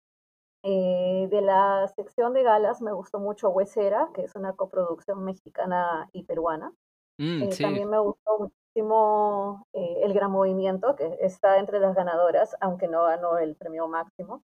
eh, 0.63 1.27
de 1.31 1.41
la 1.41 1.87
sección 1.95 2.33
de 2.33 2.43
galas 2.43 2.81
me 2.81 2.93
gustó 2.93 3.19
mucho 3.19 3.49
Huesera, 3.49 4.09
que 4.13 4.23
es 4.23 4.35
una 4.35 4.53
coproducción 4.53 5.23
mexicana 5.23 6.09
y 6.13 6.23
peruana. 6.23 6.71
Mm, 7.17 7.43
eh, 7.43 7.49
también 7.59 7.89
me 7.89 7.99
gustó 7.99 8.39
muchísimo 8.39 9.67
eh, 9.73 10.01
El 10.03 10.13
Gran 10.13 10.31
Movimiento, 10.31 10.95
que 10.95 11.17
está 11.21 11.57
entre 11.57 11.79
las 11.79 11.95
ganadoras, 11.95 12.55
aunque 12.61 12.87
no 12.87 13.03
ganó 13.03 13.37
el 13.37 13.55
premio 13.55 13.87
máximo. 13.87 14.43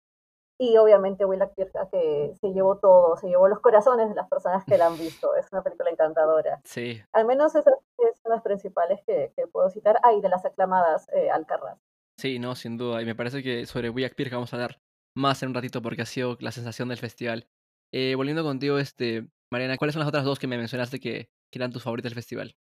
Y 0.61 0.77
obviamente 0.77 1.25
Willa 1.25 1.49
Kirka, 1.55 1.89
que 1.89 2.35
se 2.39 2.53
llevó 2.53 2.77
todo, 2.77 3.17
se 3.17 3.27
llevó 3.27 3.47
los 3.47 3.61
corazones 3.61 4.09
de 4.09 4.13
las 4.13 4.29
personas 4.29 4.63
que 4.63 4.77
la 4.77 4.85
han 4.85 4.97
visto. 4.99 5.35
Es 5.35 5.47
una 5.51 5.63
película 5.63 5.89
encantadora. 5.89 6.61
Sí. 6.63 7.01
Al 7.13 7.25
menos 7.25 7.55
esas 7.55 7.73
son 7.97 8.31
las 8.31 8.43
principales 8.43 8.99
que, 9.07 9.33
puedo 9.51 9.71
citar. 9.71 9.97
Ah, 10.03 10.11
de 10.15 10.29
las 10.29 10.45
aclamadas 10.45 11.07
eh, 11.15 11.31
Alcarraz. 11.31 11.79
Sí, 12.15 12.37
no, 12.37 12.53
sin 12.53 12.77
duda. 12.77 13.01
Y 13.01 13.05
me 13.05 13.15
parece 13.15 13.41
que 13.41 13.65
sobre 13.65 13.89
Willa 13.89 14.11
Kirka 14.11 14.35
vamos 14.35 14.53
a 14.53 14.57
hablar 14.57 14.79
más 15.17 15.41
en 15.41 15.49
un 15.49 15.55
ratito 15.55 15.81
porque 15.81 16.03
ha 16.03 16.05
sido 16.05 16.37
la 16.39 16.51
sensación 16.51 16.89
del 16.89 16.99
festival. 16.99 17.47
Eh, 17.91 18.13
volviendo 18.13 18.43
contigo, 18.43 18.77
este, 18.77 19.27
Mariana, 19.51 19.77
¿cuáles 19.77 19.95
son 19.95 20.01
las 20.01 20.09
otras 20.09 20.25
dos 20.25 20.37
que 20.37 20.45
me 20.45 20.59
mencionaste 20.59 20.99
que, 20.99 21.31
que 21.51 21.57
eran 21.57 21.71
tus 21.71 21.81
favoritas 21.81 22.11
del 22.11 22.17
festival? 22.17 22.55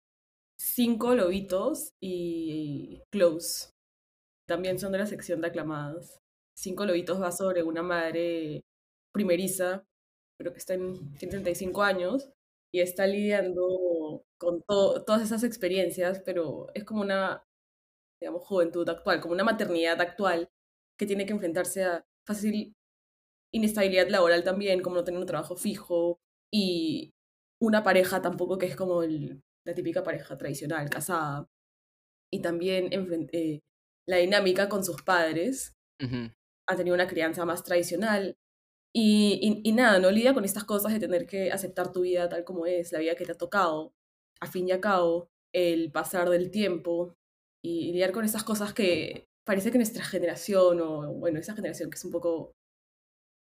Cinco 0.60 1.14
Lobitos 1.14 1.94
y 1.98 3.00
Close. 3.10 3.70
También 4.46 4.78
son 4.78 4.92
de 4.92 4.98
la 4.98 5.06
sección 5.06 5.40
de 5.40 5.46
aclamadas. 5.46 6.20
Cinco 6.56 6.86
Lobitos 6.86 7.20
va 7.20 7.32
sobre 7.32 7.62
una 7.62 7.82
madre 7.82 8.64
primeriza, 9.12 9.84
creo 10.38 10.52
que 10.52 10.58
está 10.58 10.75
en 10.75 11.12
35 11.18 11.82
años, 11.82 12.30
y 12.72 12.80
está 12.80 13.06
lidiando 13.06 14.25
con 14.38 14.62
todas 14.62 15.22
esas 15.22 15.44
experiencias, 15.44 16.20
pero 16.25 16.66
es 16.75 16.84
como 16.84 17.02
una, 17.02 17.44
digamos, 18.20 18.42
juventud 18.44 18.88
actual, 18.88 19.20
como 19.20 19.34
una 19.34 19.44
maternidad 19.44 20.00
actual 20.00 20.48
que 20.98 21.06
tiene 21.06 21.26
que 21.26 21.32
enfrentarse 21.32 21.84
a 21.84 22.04
fácil 22.26 22.75
inestabilidad 23.52 24.08
laboral 24.08 24.44
también, 24.44 24.82
como 24.82 24.96
no 24.96 25.04
tener 25.04 25.20
un 25.20 25.26
trabajo 25.26 25.56
fijo, 25.56 26.18
y 26.52 27.14
una 27.60 27.82
pareja 27.82 28.20
tampoco 28.22 28.58
que 28.58 28.66
es 28.66 28.76
como 28.76 29.02
la 29.02 29.75
típica 29.75 30.02
pareja 30.02 30.36
tradicional, 30.36 30.88
casada. 30.90 31.48
Y 32.30 32.40
también 32.40 32.88
eh, 33.32 33.60
la 34.06 34.16
dinámica 34.18 34.68
con 34.68 34.84
sus 34.84 35.02
padres. 35.02 35.72
Ha 36.68 36.76
tenido 36.76 36.94
una 36.94 37.06
crianza 37.06 37.44
más 37.44 37.64
tradicional. 37.64 38.37
Y, 38.94 39.61
y, 39.64 39.73
nada, 39.73 39.99
no 39.99 40.11
lidia 40.11 40.35
con 40.35 40.44
estas 40.44 40.64
cosas 40.64 40.92
de 40.92 41.00
tener 41.00 41.26
que 41.26 41.52
aceptar 41.52 41.92
tu 41.92 42.02
vida 42.02 42.28
tal 42.28 42.44
como 42.44 42.66
es, 42.66 42.92
la 42.92 42.99
vida 42.99 43.14
que 43.14 43.26
te 43.26 43.32
ha 43.32 43.38
tocado. 43.38 43.92
A 44.40 44.46
fin 44.46 44.68
y 44.68 44.73
a 44.73 44.80
cabo, 44.80 45.28
el 45.52 45.92
pasar 45.92 46.30
del 46.30 46.50
tiempo 46.50 47.14
y 47.62 47.92
lidiar 47.92 48.12
con 48.12 48.25
esas 48.25 48.44
cosas 48.44 48.73
que 48.75 49.26
parece 49.46 49.70
que 49.70 49.78
nuestra 49.78 50.04
generación, 50.04 50.80
o 50.80 51.14
bueno, 51.14 51.38
esa 51.38 51.54
generación 51.54 51.90
que 51.90 51.96
es 51.96 52.04
un 52.04 52.11
poco 52.12 52.54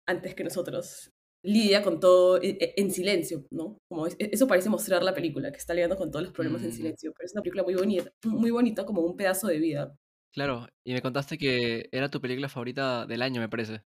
antes 0.06 0.34
que 0.34 0.44
nosotros, 0.44 1.10
lidia 1.44 1.82
con 1.82 2.00
todo 2.00 2.40
e, 2.40 2.56
e, 2.60 2.74
en 2.76 2.90
silencio, 2.90 3.46
¿no? 3.50 3.78
Como 3.88 4.06
e, 4.06 4.16
eso 4.18 4.46
parece 4.46 4.70
mostrar 4.70 5.02
la 5.02 5.14
película, 5.14 5.50
que 5.52 5.58
está 5.58 5.74
lidiando 5.74 5.96
con 5.96 6.10
todos 6.10 6.24
los 6.24 6.32
problemas 6.32 6.62
en 6.62 6.70
mm. 6.70 6.72
silencio, 6.72 7.12
pero 7.16 7.26
es 7.26 7.32
una 7.32 7.42
película 7.42 7.64
muy 7.64 7.74
bonita, 7.74 8.12
muy 8.24 8.50
bonita 8.50 8.86
como 8.86 9.02
un 9.02 9.16
pedazo 9.16 9.48
de 9.48 9.58
vida. 9.58 9.96
Claro, 10.32 10.66
y 10.84 10.94
me 10.94 11.02
contaste 11.02 11.36
que 11.36 11.88
era 11.92 12.08
tu 12.08 12.20
película 12.20 12.48
favorita 12.48 13.06
del 13.06 13.22
año, 13.22 13.40
me 13.40 13.48
parece. 13.48 13.82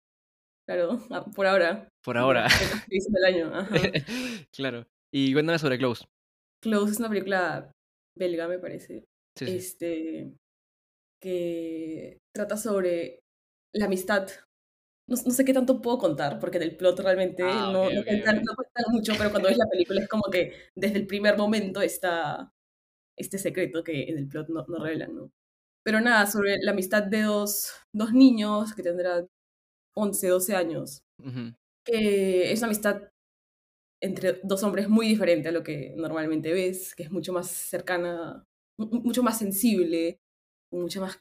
Claro, 0.67 0.99
ah, 1.11 1.25
por 1.35 1.47
ahora. 1.47 1.89
Por 2.03 2.17
ahora. 2.17 2.47
del 2.89 3.25
año, 3.25 3.53
claro. 4.53 4.87
Y 5.13 5.33
cuéntame 5.33 5.59
sobre 5.59 5.79
Close. 5.79 6.07
Close 6.63 6.93
es 6.93 6.99
una 6.99 7.09
película 7.09 7.73
belga, 8.17 8.49
me 8.49 8.59
parece. 8.59 9.05
Este, 9.41 10.35
que 11.23 12.19
trata 12.35 12.57
sobre 12.57 13.21
la 13.75 13.87
amistad 13.87 14.29
no, 15.11 15.17
sé 15.17 15.45
qué 15.45 15.53
tanto 15.53 15.83
puedo 15.83 15.99
contar, 15.99 16.39
porque 16.39 16.61
del 16.61 16.77
plot 16.77 17.01
realmente 17.01 17.43
ah, 17.43 17.71
no, 17.73 17.91
no, 17.91 18.05
cuentan, 18.05 18.43
mucho, 18.91 19.13
pero 19.19 19.31
cuando 19.31 19.49
ves 19.49 19.59
la 19.59 19.67
película 19.69 20.03
es 20.03 20.09
como 20.09 20.23
que 20.31 20.53
desde 20.77 20.99
el 20.99 21.07
primer 21.09 21.37
momento 21.37 21.83
está 21.83 22.53
este 23.19 23.37
secreto 23.39 23.83
que 23.83 24.05
en 24.05 24.19
el 24.19 24.29
plot 24.29 24.49
no, 24.51 24.65
no 24.69 24.79
revelan, 24.79 25.17
¿no? 25.17 25.33
Pero 25.85 26.01
nada, 26.01 26.27
sobre 26.27 26.59
la 26.63 26.73
amistad 26.73 27.05
de 27.05 27.23
dos, 27.23 27.73
dos 27.93 28.13
niños 28.13 28.75
que 28.75 28.83
tendrán 28.83 29.29
11, 29.95 30.29
12 30.29 30.57
años, 30.57 31.03
que 31.85 32.53
es 32.53 32.61
una 32.61 32.67
amistad 32.67 33.03
entre 34.03 34.41
dos 34.43 34.63
hombres 34.63 34.89
muy 34.89 35.07
diferente 35.07 35.49
a 35.49 35.53
lo 35.53 35.63
que 35.63 35.95
normalmente 35.97 36.53
ves, 36.53 36.95
que 36.95 37.05
es 37.05 37.11
mucho 37.11 37.33
más 37.33 37.51
cercana, 37.51 38.45
mucho 38.79 39.23
más 39.23 39.39
sensible, 39.39 40.21
mucha 40.73 41.01
más 41.01 41.21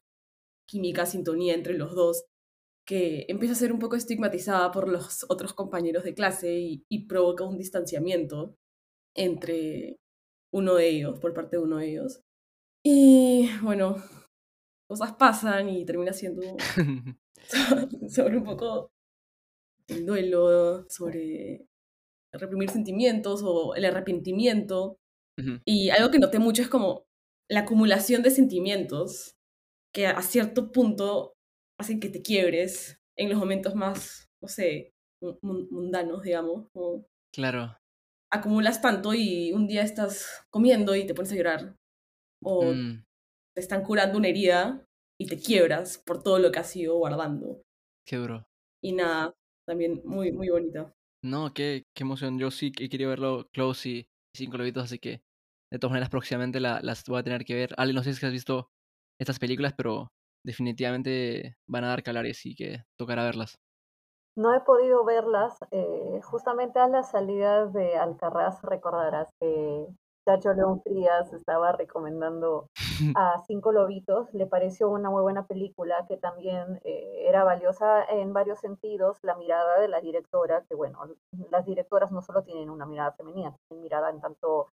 química, 0.68 1.06
sintonía 1.06 1.56
entre 1.56 1.74
los 1.74 1.94
dos 1.96 2.26
que 2.90 3.28
empieza 3.30 3.54
a 3.54 3.58
ser 3.58 3.72
un 3.72 3.78
poco 3.78 3.96
estigmatizada 3.96 4.72
por 4.72 4.88
los 4.88 5.24
otros 5.30 5.54
compañeros 5.54 6.04
de 6.04 6.16
clase 6.16 6.82
y, 6.90 7.08
provoca 7.08 7.44
un 7.44 7.56
distanciamiento 7.56 8.56
entre 9.16 9.98
uno 10.52 10.74
de 10.74 10.90
ellos, 10.90 11.20
por 11.20 11.36
parte 11.36 11.58
de 11.58 11.64
uno 11.64 11.78
de 11.78 11.92
ellos. 11.92 12.22
Y 12.84 13.48
bueno, 13.62 13.98
cosas 14.90 15.14
pasan 15.14 15.70
y 15.70 15.86
termina 15.86 16.12
siendo 16.14 16.42
sobre 18.10 18.38
un 18.38 18.44
poco 18.44 18.92
el 19.88 20.06
duelo, 20.06 20.86
sobre 20.90 21.68
reprimir 22.34 22.70
sentimientos 22.70 23.42
o 23.44 23.76
el 23.76 23.86
arrepentimiento. 23.86 24.98
Y 25.64 25.90
algo 25.90 26.12
que 26.12 26.20
noté 26.20 26.38
mucho 26.38 26.62
es 26.62 26.68
como 26.68 27.06
la 27.50 27.62
acumulación 27.62 28.24
de 28.24 28.30
sentimientos 28.30 29.38
que 29.94 30.06
a 30.06 30.22
cierto 30.22 30.74
punto 30.74 31.32
hacen 31.80 32.02
que 32.02 32.10
te 32.10 32.22
quiebres 32.22 33.00
en 33.18 33.30
los 33.30 33.40
momentos 33.40 33.74
más, 33.74 34.28
no 34.42 34.50
sé, 34.50 34.92
mundanos, 35.42 36.24
digamos. 36.24 36.68
claro. 37.34 37.78
Acumulas 38.32 38.82
tanto 38.82 39.14
y 39.14 39.54
un 39.54 39.66
día 39.66 39.82
estás 39.82 40.46
comiendo 40.52 40.94
y 40.94 41.08
te 41.08 41.14
pones 41.16 41.32
a 41.32 41.36
llorar. 41.36 41.76
O 42.44 42.66
mm. 42.66 43.04
Te 43.60 43.64
están 43.64 43.84
curando 43.84 44.18
una 44.18 44.30
herida 44.30 44.86
y 45.20 45.28
te 45.28 45.38
quiebras 45.38 45.98
por 45.98 46.24
todo 46.24 46.40
lo 46.40 46.50
que 46.50 46.60
has 46.60 46.74
ido 46.78 46.96
guardando. 46.96 47.62
Qué 48.08 48.16
duro. 48.16 48.48
Y 48.82 48.94
nada, 48.94 49.34
también 49.68 50.02
muy, 50.06 50.32
muy 50.32 50.48
bonita. 50.48 50.94
No, 51.22 51.54
qué, 51.54 51.84
qué 51.94 52.04
emoción. 52.04 52.40
Yo 52.40 52.52
sí 52.52 52.72
que 52.72 52.88
quería 52.88 53.10
verlo 53.10 53.50
close 53.52 53.90
y, 53.90 54.08
cinco 54.34 54.58
lobitos, 54.58 54.86
así 54.86 54.98
que 54.98 55.22
de 55.72 55.78
todas 55.78 55.92
maneras 55.92 56.10
próximamente 56.10 56.62
las 56.62 57.04
voy 57.06 57.20
a 57.20 57.24
tener 57.24 57.44
que 57.44 57.56
ver. 57.56 57.76
Ale, 57.76 57.92
no 57.92 58.02
sé 58.02 58.14
si 58.14 58.26
has 58.26 58.32
visto 58.32 58.70
estas 59.20 59.40
películas, 59.40 59.74
pero 59.76 60.08
definitivamente 60.46 61.58
van 61.68 61.84
a 61.84 61.90
dar 61.90 62.02
calares 62.02 62.46
y 62.46 62.56
que 62.56 62.84
tocará 62.98 63.26
verlas. 63.26 63.60
No 64.38 64.56
he 64.56 64.62
podido 64.62 65.04
verlas. 65.04 65.58
Eh, 65.72 66.22
justamente 66.24 66.80
a 66.80 66.88
la 66.88 67.04
salida 67.04 67.66
de 67.66 67.98
Alcarraz 67.98 68.62
recordarás 68.62 69.28
que 69.42 69.86
Chacho 70.26 70.54
León 70.54 70.82
Frías 70.82 71.32
estaba 71.34 71.72
recomendando 71.72 72.70
a 73.16 73.42
Cinco 73.48 73.72
Lobitos. 73.72 74.34
Le 74.34 74.46
pareció 74.46 74.90
una 74.90 75.10
muy 75.10 75.22
buena 75.22 75.48
película 75.48 76.06
que 76.08 76.18
también 76.18 76.80
eh, 76.84 77.26
era 77.28 77.44
valiosa 77.44 78.04
en 78.06 78.34
varios 78.34 78.60
sentidos. 78.60 79.18
La 79.24 79.36
mirada 79.36 79.80
de 79.80 79.88
la 79.88 80.02
directora, 80.02 80.64
que 80.68 80.76
bueno, 80.76 81.00
las 81.50 81.66
directoras 81.66 82.12
no 82.12 82.22
solo 82.22 82.44
tienen 82.44 82.70
una 82.70 82.86
mirada 82.86 83.14
femenina, 83.14 83.56
tienen 83.68 83.84
mirada 83.84 84.10
en 84.10 84.20
tanto 84.20 84.72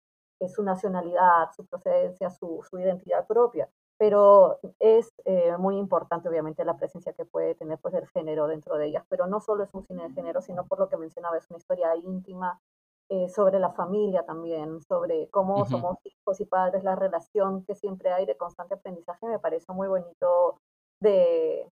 su 0.54 0.62
nacionalidad, 0.62 1.50
su 1.56 1.64
procedencia, 1.66 2.28
su, 2.30 2.62
su 2.68 2.78
identidad 2.78 3.26
propia 3.26 3.68
pero 3.98 4.58
es 4.78 5.12
eh, 5.24 5.56
muy 5.58 5.76
importante 5.76 6.28
obviamente 6.28 6.64
la 6.64 6.76
presencia 6.76 7.12
que 7.14 7.24
puede 7.24 7.54
tener 7.54 7.78
pues 7.78 7.94
el 7.94 8.06
género 8.08 8.46
dentro 8.46 8.76
de 8.76 8.86
ellas, 8.86 9.04
pero 9.08 9.26
no 9.26 9.40
solo 9.40 9.64
es 9.64 9.72
un 9.74 9.84
cine 9.84 10.08
de 10.08 10.14
género, 10.14 10.42
sino 10.42 10.66
por 10.66 10.78
lo 10.78 10.88
que 10.88 10.96
mencionaba, 10.96 11.38
es 11.38 11.48
una 11.48 11.58
historia 11.58 11.96
íntima 11.96 12.60
eh, 13.08 13.28
sobre 13.28 13.60
la 13.60 13.72
familia 13.72 14.24
también, 14.24 14.80
sobre 14.82 15.28
cómo 15.30 15.64
somos 15.66 15.98
hijos 16.04 16.40
y 16.40 16.44
padres, 16.44 16.82
la 16.82 16.96
relación 16.96 17.64
que 17.64 17.74
siempre 17.74 18.12
hay 18.12 18.26
de 18.26 18.36
constante 18.36 18.74
aprendizaje, 18.74 19.26
me 19.26 19.38
parece 19.38 19.72
muy 19.72 19.86
bonito 19.86 20.60
de, 21.00 21.68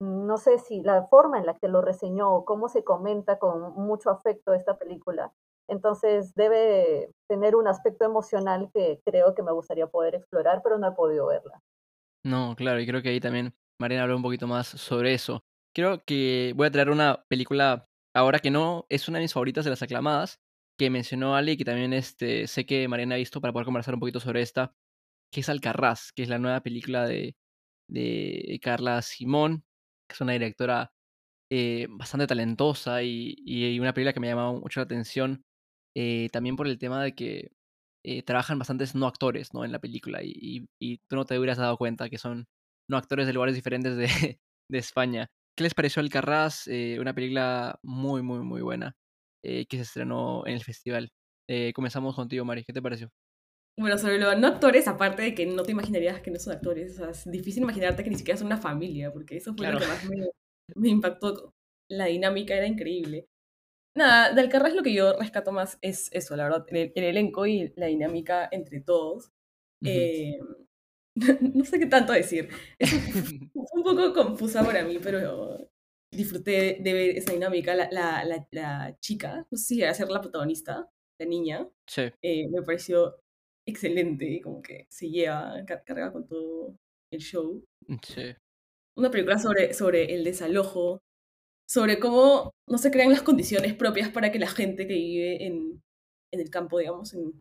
no 0.00 0.38
sé 0.38 0.58
si 0.58 0.80
la 0.82 1.06
forma 1.08 1.38
en 1.38 1.46
la 1.46 1.54
que 1.54 1.68
lo 1.68 1.80
reseñó, 1.82 2.44
cómo 2.44 2.68
se 2.68 2.84
comenta 2.84 3.38
con 3.38 3.74
mucho 3.74 4.10
afecto 4.10 4.54
esta 4.54 4.78
película, 4.78 5.32
entonces 5.68 6.34
debe 6.34 7.10
tener 7.28 7.56
un 7.56 7.66
aspecto 7.66 8.04
emocional 8.04 8.70
que 8.72 9.00
creo 9.04 9.34
que 9.34 9.42
me 9.42 9.52
gustaría 9.52 9.86
poder 9.86 10.14
explorar, 10.14 10.60
pero 10.62 10.78
no 10.78 10.88
he 10.88 10.92
podido 10.92 11.26
verla. 11.26 11.60
No, 12.24 12.54
claro, 12.56 12.80
y 12.80 12.86
creo 12.86 13.02
que 13.02 13.08
ahí 13.08 13.20
también 13.20 13.54
Mariana 13.80 14.04
habló 14.04 14.16
un 14.16 14.22
poquito 14.22 14.46
más 14.46 14.68
sobre 14.68 15.14
eso. 15.14 15.42
Creo 15.74 16.04
que 16.04 16.52
voy 16.56 16.66
a 16.68 16.70
traer 16.70 16.90
una 16.90 17.24
película 17.28 17.88
ahora 18.14 18.38
que 18.38 18.50
no 18.50 18.86
es 18.88 19.08
una 19.08 19.18
de 19.18 19.24
mis 19.24 19.32
favoritas 19.32 19.64
de 19.64 19.70
las 19.70 19.82
aclamadas, 19.82 20.40
que 20.78 20.90
mencionó 20.90 21.36
Ali, 21.36 21.56
que 21.56 21.64
también 21.64 21.92
este, 21.92 22.46
sé 22.46 22.66
que 22.66 22.88
Mariana 22.88 23.16
ha 23.16 23.18
visto 23.18 23.40
para 23.40 23.52
poder 23.52 23.66
conversar 23.66 23.94
un 23.94 24.00
poquito 24.00 24.20
sobre 24.20 24.42
esta, 24.42 24.74
que 25.32 25.40
es 25.40 25.48
Alcarraz, 25.48 26.12
que 26.12 26.22
es 26.22 26.28
la 26.28 26.38
nueva 26.38 26.62
película 26.62 27.06
de, 27.06 27.36
de 27.88 28.58
Carla 28.62 29.02
Simón, 29.02 29.64
que 30.08 30.14
es 30.14 30.20
una 30.20 30.32
directora 30.34 30.92
eh, 31.50 31.86
bastante 31.90 32.26
talentosa 32.26 33.02
y, 33.02 33.34
y, 33.44 33.78
una 33.80 33.94
película 33.94 34.12
que 34.14 34.20
me 34.20 34.28
ha 34.28 34.32
llamado 34.32 34.54
mucho 34.60 34.80
la 34.80 34.84
atención 34.84 35.44
eh, 35.94 36.28
también 36.32 36.56
por 36.56 36.66
el 36.68 36.78
tema 36.78 37.02
de 37.04 37.14
que 37.14 37.52
eh, 38.04 38.22
trabajan 38.22 38.58
bastantes 38.58 38.94
no 38.94 39.06
actores 39.06 39.54
¿no? 39.54 39.64
en 39.64 39.72
la 39.72 39.80
película 39.80 40.22
y, 40.24 40.68
y, 40.80 40.98
tú 41.08 41.16
no 41.16 41.26
te 41.26 41.38
hubieras 41.38 41.58
dado 41.58 41.76
cuenta 41.78 42.10
que 42.10 42.18
son 42.18 42.46
no 42.88 42.96
actores 42.96 43.26
de 43.26 43.32
lugares 43.34 43.54
diferentes 43.54 43.96
de, 43.96 44.06
de 44.70 44.78
España. 44.78 45.30
¿Qué 45.56 45.64
les 45.64 45.74
pareció 45.74 46.00
Alcarraz? 46.00 46.66
Eh, 46.68 46.98
una 47.00 47.14
película 47.14 47.78
muy, 47.82 48.22
muy, 48.22 48.40
muy 48.40 48.62
buena 48.62 48.96
que 49.42 49.76
se 49.76 49.82
estrenó 49.82 50.46
en 50.46 50.54
el 50.54 50.62
festival. 50.62 51.10
comenzamos 51.74 52.14
contigo, 52.14 52.44
Mari. 52.44 52.64
¿Qué 52.64 52.72
te 52.72 52.82
pareció? 52.82 53.10
Bueno, 53.78 53.96
sobre 53.96 54.18
los 54.18 54.38
no 54.38 54.48
actores, 54.48 54.86
aparte 54.86 55.22
de 55.22 55.34
que 55.34 55.46
no 55.46 55.62
te 55.62 55.72
imaginarías 55.72 56.20
que 56.20 56.30
no 56.30 56.38
son 56.38 56.54
actores, 56.54 56.92
o 56.92 56.96
sea, 56.96 57.10
es 57.10 57.30
difícil 57.30 57.62
imaginarte 57.62 58.04
que 58.04 58.10
ni 58.10 58.16
siquiera 58.16 58.36
son 58.36 58.48
una 58.48 58.58
familia, 58.58 59.10
porque 59.12 59.38
eso 59.38 59.54
fue 59.54 59.72
lo 59.72 59.78
que 59.78 59.86
más 59.86 60.04
me, 60.04 60.28
me 60.76 60.88
impactó. 60.90 61.52
La 61.88 62.06
dinámica 62.06 62.54
era 62.54 62.66
increíble. 62.66 63.26
Nada, 63.94 64.30
del 64.30 64.46
Alcarraz 64.46 64.74
lo 64.74 64.82
que 64.82 64.94
yo 64.94 65.18
rescato 65.18 65.52
más 65.52 65.78
es 65.82 66.08
eso, 66.12 66.34
la 66.36 66.44
verdad, 66.44 66.66
el, 66.70 66.92
elenco 66.94 67.46
y 67.46 67.72
la 67.76 67.86
dinámica 67.86 68.48
entre 68.50 68.80
todos. 68.80 69.32
Eh, 69.84 70.38
no 71.54 71.64
sé 71.64 71.78
qué 71.78 71.86
tanto 71.86 72.12
decir. 72.12 72.48
Es 72.78 72.92
un, 72.92 73.50
poco 73.84 74.14
confusa 74.14 74.64
para 74.64 74.84
mí, 74.84 74.98
pero 75.02 75.68
disfruté 76.12 76.78
de 76.80 76.92
ver 76.92 77.16
esa 77.16 77.32
dinámica. 77.32 77.74
La, 77.74 77.88
la, 77.90 78.46
la, 78.50 78.96
chica, 79.00 79.46
no 79.50 79.58
sé 79.58 79.64
si 79.64 79.82
era 79.82 79.94
ser 79.94 80.08
la 80.08 80.20
protagonista, 80.20 80.88
la 81.18 81.26
niña, 81.26 81.68
sí. 81.86 82.02
Eh, 82.22 82.48
me 82.48 82.62
pareció 82.62 83.16
excelente 83.66 84.26
y 84.26 84.40
como 84.40 84.60
que 84.62 84.86
se 84.90 85.08
lleva, 85.08 85.54
carga 85.66 86.12
con 86.12 86.26
todo 86.26 86.76
el 87.12 87.20
show. 87.20 87.64
Mm, 87.86 87.96
sí. 88.02 88.34
Una 88.96 89.10
película 89.10 89.38
sobre, 89.38 89.72
sobre 89.72 90.14
el 90.14 90.24
desalojo, 90.24 91.00
sobre 91.68 91.98
cómo 91.98 92.50
no 92.68 92.78
se 92.78 92.90
crean 92.90 93.10
las 93.10 93.22
condiciones 93.22 93.74
propias 93.74 94.10
para 94.10 94.30
que 94.30 94.38
la 94.38 94.48
gente 94.48 94.86
que 94.86 94.94
vive 94.94 95.46
en, 95.46 95.80
en 96.32 96.40
el 96.40 96.50
campo, 96.50 96.78
digamos, 96.78 97.14
en, 97.14 97.40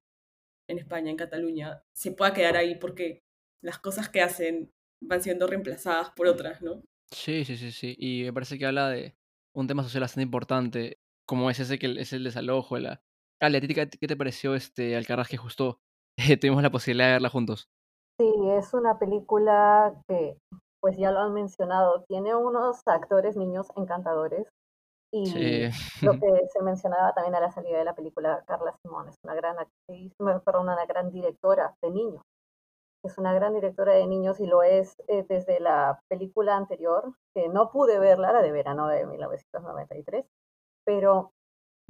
en 0.70 0.80
España, 0.80 1.12
en 1.12 1.18
Cataluña, 1.18 1.82
se 1.94 2.12
pueda 2.12 2.34
quedar 2.34 2.56
ahí 2.56 2.76
porque 2.76 3.20
las 3.64 3.80
cosas 3.80 4.10
que 4.10 4.22
hacen 4.22 4.72
van 5.04 5.22
siendo 5.22 5.48
reemplazadas 5.48 6.12
por 6.12 6.28
otras, 6.28 6.62
¿no? 6.62 6.84
Sí, 7.12 7.44
sí, 7.46 7.58
sí, 7.58 7.72
sí. 7.72 7.96
Y 8.00 8.24
me 8.24 8.34
parece 8.34 8.58
que 8.58 8.66
habla 8.66 8.90
de 8.90 9.16
un 9.54 9.68
tema 9.68 9.84
social 9.84 10.02
bastante 10.02 10.24
importante, 10.24 11.00
como 11.28 11.50
es 11.50 11.60
ese 11.60 11.78
que 11.78 11.94
es 12.00 12.14
el 12.14 12.24
desalojo. 12.24 12.78
La... 12.78 13.02
Ah, 13.42 13.50
¿qué 13.52 14.08
te 14.08 14.18
pareció 14.18 14.56
este 14.56 14.96
Alcaraz 14.96 15.28
que 15.28 15.38
justo 15.38 15.80
tuvimos 16.42 16.64
la 16.64 16.72
posibilidad 16.72 17.08
de 17.08 17.14
verla 17.14 17.30
juntos? 17.30 17.70
Sí, 18.18 18.32
es 18.52 18.74
una 18.74 18.98
película 18.98 19.94
que, 20.08 20.38
pues 20.80 20.98
ya 20.98 21.12
lo 21.12 21.20
han 21.20 21.34
mencionado, 21.34 22.04
tiene 22.08 22.36
unos 22.36 22.82
actores 22.86 23.36
niños 23.36 23.68
encantadores. 23.76 24.48
Y 25.14 25.26
lo 26.02 26.14
que 26.14 26.48
se 26.54 26.62
mencionaba 26.64 27.14
también 27.14 27.36
a 27.36 27.42
la 27.42 27.52
salida 27.52 27.78
de 27.78 27.84
la 27.84 27.96
película, 27.96 28.42
Carla 28.48 28.74
Simón 28.82 29.10
es 29.10 29.16
una 29.24 29.36
gran 29.36 29.60
actriz, 29.60 30.14
perdón, 30.18 30.70
una 30.70 30.86
gran 30.86 31.12
directora 31.12 31.76
de 31.82 31.92
niños 31.92 32.22
es 33.04 33.18
una 33.18 33.34
gran 33.34 33.54
directora 33.54 33.94
de 33.94 34.08
niños 34.08 34.40
y 34.40 34.46
lo 34.46 34.64
es 34.64 34.96
eh, 35.08 35.26
desde 35.28 35.60
la 35.60 36.02
película 36.08 36.56
anterior, 36.56 37.14
que 37.34 37.50
no 37.50 37.72
pude 37.72 38.00
verla, 38.00 38.32
la 38.32 38.42
de 38.42 38.52
verano 38.52 38.88
de 38.88 39.06
1993, 39.06 40.26
pero 40.86 41.34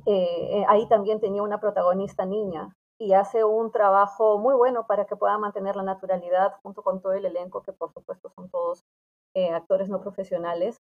eh, 0.06 0.60
eh, 0.60 0.66
ahí 0.68 0.88
también 0.88 1.20
tenía 1.20 1.44
una 1.44 1.60
protagonista 1.60 2.26
niña 2.26 2.76
y 2.98 3.14
hace 3.14 3.44
un 3.44 3.72
trabajo 3.72 4.38
muy 4.40 4.56
bueno 4.56 4.86
para 4.88 5.06
que 5.06 5.16
pueda 5.16 5.38
mantener 5.38 5.76
la 5.76 5.84
naturalidad 5.84 6.54
junto 6.64 6.84
con 6.84 7.02
todo 7.02 7.14
el 7.14 7.26
elenco, 7.26 7.64
que 7.64 7.74
por 7.74 7.92
supuesto 7.94 8.30
son 8.30 8.50
todos 8.50 8.84
actores 9.54 9.90
no 9.90 10.02
profesionales. 10.02 10.78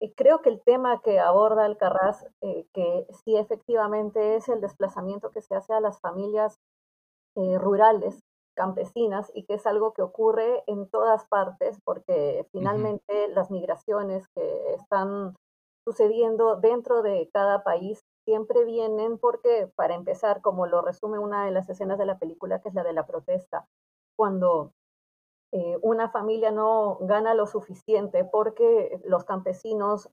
Y 0.00 0.12
creo 0.14 0.40
que 0.40 0.48
el 0.48 0.62
tema 0.62 1.00
que 1.02 1.20
aborda 1.20 1.66
Alcarraz, 1.66 2.24
que 2.40 3.06
sí 3.22 3.36
efectivamente 3.36 4.36
es 4.36 4.48
el 4.48 4.60
desplazamiento 4.60 5.30
que 5.30 5.42
se 5.42 5.54
hace 5.54 5.74
a 5.74 5.80
las 5.80 6.00
familias 6.00 6.58
rurales 7.36 8.18
campesinas 8.54 9.30
y 9.34 9.44
que 9.44 9.54
es 9.54 9.66
algo 9.66 9.92
que 9.92 10.02
ocurre 10.02 10.62
en 10.66 10.88
todas 10.88 11.26
partes 11.26 11.80
porque 11.84 12.46
finalmente 12.52 13.28
las 13.28 13.50
migraciones 13.50 14.26
que 14.34 14.74
están 14.74 15.36
sucediendo 15.84 16.56
dentro 16.56 17.02
de 17.02 17.30
cada 17.32 17.62
país 17.64 18.04
siempre 18.24 18.64
vienen 18.64 19.18
porque, 19.18 19.70
para 19.74 19.94
empezar, 19.94 20.40
como 20.40 20.66
lo 20.66 20.82
resume 20.82 21.18
una 21.18 21.44
de 21.44 21.50
las 21.50 21.68
escenas 21.68 21.98
de 21.98 22.06
la 22.06 22.18
película, 22.18 22.60
que 22.60 22.68
es 22.68 22.74
la 22.74 22.84
de 22.84 22.92
la 22.92 23.06
protesta, 23.06 23.66
cuando 24.16 24.72
eh, 25.52 25.78
una 25.82 26.10
familia 26.10 26.52
no 26.52 26.98
gana 27.00 27.34
lo 27.34 27.46
suficiente 27.46 28.24
porque 28.24 29.00
los 29.04 29.24
campesinos 29.24 30.10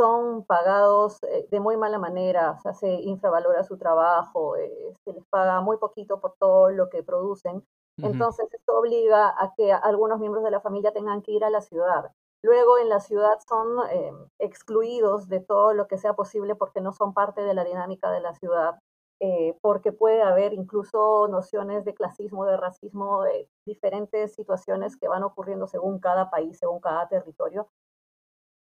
son 0.00 0.44
pagados 0.44 1.22
eh, 1.24 1.46
de 1.50 1.60
muy 1.60 1.76
mala 1.76 1.98
manera, 1.98 2.52
o 2.52 2.60
sea, 2.60 2.72
se 2.74 2.88
infravalora 2.88 3.64
su 3.64 3.76
trabajo, 3.76 4.56
eh, 4.56 4.94
se 5.04 5.12
les 5.12 5.24
paga 5.26 5.60
muy 5.60 5.76
poquito 5.76 6.20
por 6.20 6.34
todo 6.38 6.70
lo 6.70 6.88
que 6.88 7.02
producen, 7.02 7.64
entonces, 8.02 8.48
esto 8.52 8.78
obliga 8.78 9.34
a 9.36 9.52
que 9.54 9.72
algunos 9.72 10.20
miembros 10.20 10.44
de 10.44 10.50
la 10.50 10.60
familia 10.60 10.92
tengan 10.92 11.22
que 11.22 11.32
ir 11.32 11.44
a 11.44 11.50
la 11.50 11.60
ciudad. 11.60 12.10
Luego, 12.42 12.78
en 12.78 12.88
la 12.88 13.00
ciudad 13.00 13.38
son 13.46 13.78
eh, 13.90 14.12
excluidos 14.38 15.28
de 15.28 15.40
todo 15.40 15.74
lo 15.74 15.86
que 15.86 15.98
sea 15.98 16.14
posible 16.14 16.54
porque 16.54 16.80
no 16.80 16.92
son 16.92 17.12
parte 17.12 17.42
de 17.42 17.54
la 17.54 17.64
dinámica 17.64 18.10
de 18.10 18.20
la 18.20 18.32
ciudad, 18.34 18.78
eh, 19.20 19.54
porque 19.60 19.92
puede 19.92 20.22
haber 20.22 20.54
incluso 20.54 21.28
nociones 21.28 21.84
de 21.84 21.92
clasismo, 21.92 22.46
de 22.46 22.56
racismo, 22.56 23.22
de 23.22 23.48
diferentes 23.66 24.34
situaciones 24.34 24.96
que 24.96 25.08
van 25.08 25.22
ocurriendo 25.22 25.66
según 25.66 25.98
cada 25.98 26.30
país, 26.30 26.58
según 26.58 26.80
cada 26.80 27.06
territorio. 27.08 27.68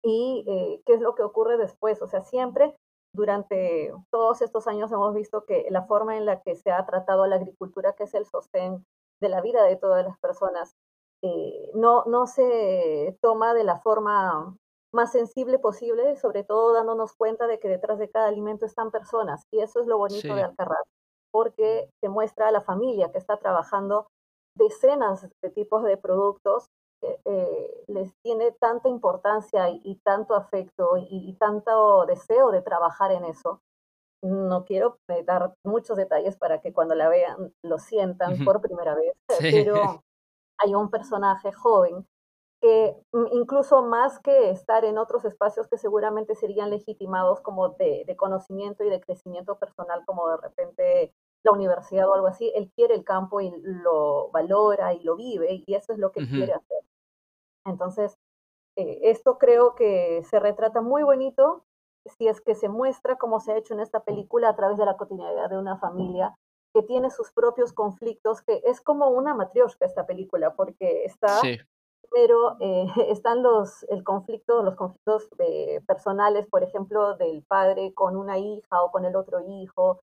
¿Y 0.04 0.46
eh, 0.48 0.82
qué 0.86 0.94
es 0.94 1.02
lo 1.02 1.16
que 1.16 1.24
ocurre 1.24 1.58
después? 1.58 2.02
O 2.02 2.08
sea, 2.08 2.22
siempre 2.22 2.76
durante 3.14 3.92
todos 4.12 4.42
estos 4.42 4.68
años 4.68 4.92
hemos 4.92 5.14
visto 5.14 5.46
que 5.46 5.68
la 5.70 5.86
forma 5.86 6.18
en 6.18 6.26
la 6.26 6.42
que 6.42 6.56
se 6.56 6.72
ha 6.72 6.86
tratado 6.86 7.26
la 7.28 7.36
agricultura, 7.36 7.94
que 7.94 8.04
es 8.04 8.14
el 8.14 8.26
sostén 8.26 8.86
de 9.20 9.30
la 9.30 9.42
vida 9.42 9.64
de 9.64 9.76
todas 9.76 10.06
las 10.06 10.18
personas, 10.20 10.76
eh, 11.22 11.72
no, 11.74 12.06
no 12.06 12.28
se 12.28 13.18
toma 13.22 13.54
de 13.54 13.64
la 13.64 13.80
forma 13.80 14.56
más 14.94 15.12
sensible 15.12 15.60
posible, 15.60 16.16
sobre 16.16 16.44
todo 16.44 16.74
dándonos 16.74 17.14
cuenta 17.14 17.48
de 17.48 17.60
que 17.60 17.68
detrás 17.68 18.00
de 18.00 18.10
cada 18.10 18.28
alimento 18.28 18.66
están 18.66 18.92
personas. 18.92 19.44
Y 19.52 19.60
eso 19.60 19.82
es 19.82 19.88
lo 19.88 19.98
bonito 19.98 20.34
de 20.34 20.44
Alcarraz, 20.44 20.84
porque 21.32 21.90
te 22.02 22.10
muestra 22.10 22.48
a 22.48 22.52
la 22.52 22.62
familia 22.62 23.12
que 23.12 23.18
está 23.18 23.38
trabajando 23.38 24.08
decenas 24.56 25.28
de 25.44 25.50
tipos 25.50 25.84
de 25.84 25.98
productos 25.98 26.66
eh, 27.02 27.84
les 27.88 28.14
tiene 28.22 28.52
tanta 28.54 28.90
importancia 28.90 29.70
y, 29.70 30.00
tanto 30.04 30.36
afecto 30.36 30.98
y, 30.98 31.36
tanto 31.40 32.06
deseo 32.06 32.52
de 32.52 32.62
trabajar 32.62 33.12
en 33.12 33.26
eso, 33.26 33.62
no 34.22 34.66
quiero 34.66 35.00
dar 35.26 35.54
muchos 35.64 35.96
detalles 35.96 36.38
para 36.38 36.60
que 36.60 36.74
cuando 36.74 36.96
la 36.96 37.08
vean 37.08 37.54
lo 37.64 37.78
sientan 37.78 38.44
por 38.44 38.62
primera 38.62 38.96
vez, 38.96 39.16
pero 39.40 40.04
hay 40.58 40.76
un 40.76 40.90
personaje 40.90 41.52
joven 41.54 42.06
que 42.62 42.96
mm, 43.14 43.28
incluso 43.32 43.82
más 43.82 44.20
que 44.20 44.50
estar 44.50 44.86
en 44.86 44.98
otros 44.98 45.26
espacios 45.26 45.68
que 45.68 45.78
seguramente 45.78 46.36
serían 46.36 46.70
legitimados 46.70 47.42
como 47.42 47.70
de, 47.70 48.06
conocimiento 48.18 48.84
y 48.84 48.90
de 48.90 49.00
crecimiento 49.00 49.58
personal, 49.58 50.04
como 50.06 50.30
de 50.30 50.38
repente 50.38 51.14
la 51.44 51.54
universidad 51.54 52.10
o 52.10 52.14
algo 52.14 52.28
así, 52.28 52.52
él 52.54 52.70
quiere 52.76 52.96
el 52.96 53.06
campo 53.06 53.40
y 53.40 53.52
lo 53.64 54.30
valora 54.32 54.94
y 54.94 55.02
lo 55.04 55.16
vive 55.16 55.64
y 55.66 55.74
eso 55.74 55.94
es 55.94 56.00
lo 56.00 56.12
que 56.12 56.28
quiere 56.28 56.52
hacer. 56.52 56.79
Entonces, 57.70 58.18
eh, 58.76 59.00
esto 59.04 59.38
creo 59.38 59.76
que 59.76 60.24
se 60.30 60.40
retrata 60.40 60.82
muy 60.82 61.04
bonito 61.04 61.64
si 62.18 62.28
es 62.28 62.42
que 62.42 62.56
se 62.56 62.70
muestra 62.70 63.18
como 63.18 63.40
se 63.40 63.52
ha 63.52 63.58
hecho 63.58 63.74
en 63.74 63.82
esta 63.82 64.02
película 64.02 64.50
a 64.50 64.56
través 64.56 64.78
de 64.78 64.86
la 64.86 64.98
cotidianidad 64.98 65.50
de 65.50 65.58
una 65.58 65.78
familia 65.78 66.36
que 66.74 66.84
tiene 66.84 67.10
sus 67.10 67.32
propios 67.32 67.74
conflictos, 67.74 68.42
que 68.42 68.62
es 68.66 68.82
como 68.82 69.10
una 69.10 69.34
matrioshka 69.34 69.86
esta 69.86 70.06
película, 70.06 70.54
porque 70.56 71.04
está, 71.06 71.42
pero 72.12 72.58
eh, 72.60 72.86
están 73.10 73.42
los, 73.44 73.84
el 73.90 74.04
conflicto, 74.04 74.64
los 74.64 74.76
conflictos 74.76 75.28
eh, 75.40 75.82
personales, 75.88 76.48
por 76.48 76.64
ejemplo, 76.64 77.16
del 77.16 77.44
padre 77.44 77.94
con 77.94 78.16
una 78.16 78.38
hija 78.38 78.84
o 78.84 78.92
con 78.92 79.06
el 79.06 79.16
otro 79.16 79.40
hijo, 79.42 80.02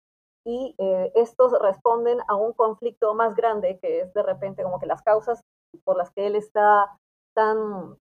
y 0.45 0.76
eh, 0.80 1.12
estos 1.15 1.52
responden 1.60 2.19
a 2.28 2.36
un 2.36 2.54
conflicto 2.54 3.13
más 3.13 3.36
grande, 3.36 3.80
que 3.80 4.02
es 4.02 4.13
de 4.13 4.24
repente 4.24 4.63
como 4.63 4.80
que 4.80 4.88
las 4.88 5.04
causas 5.04 5.41
por 5.84 5.97
las 5.97 6.12
que 6.12 6.28
él 6.28 6.36
está 6.36 6.97
tan 7.34 7.98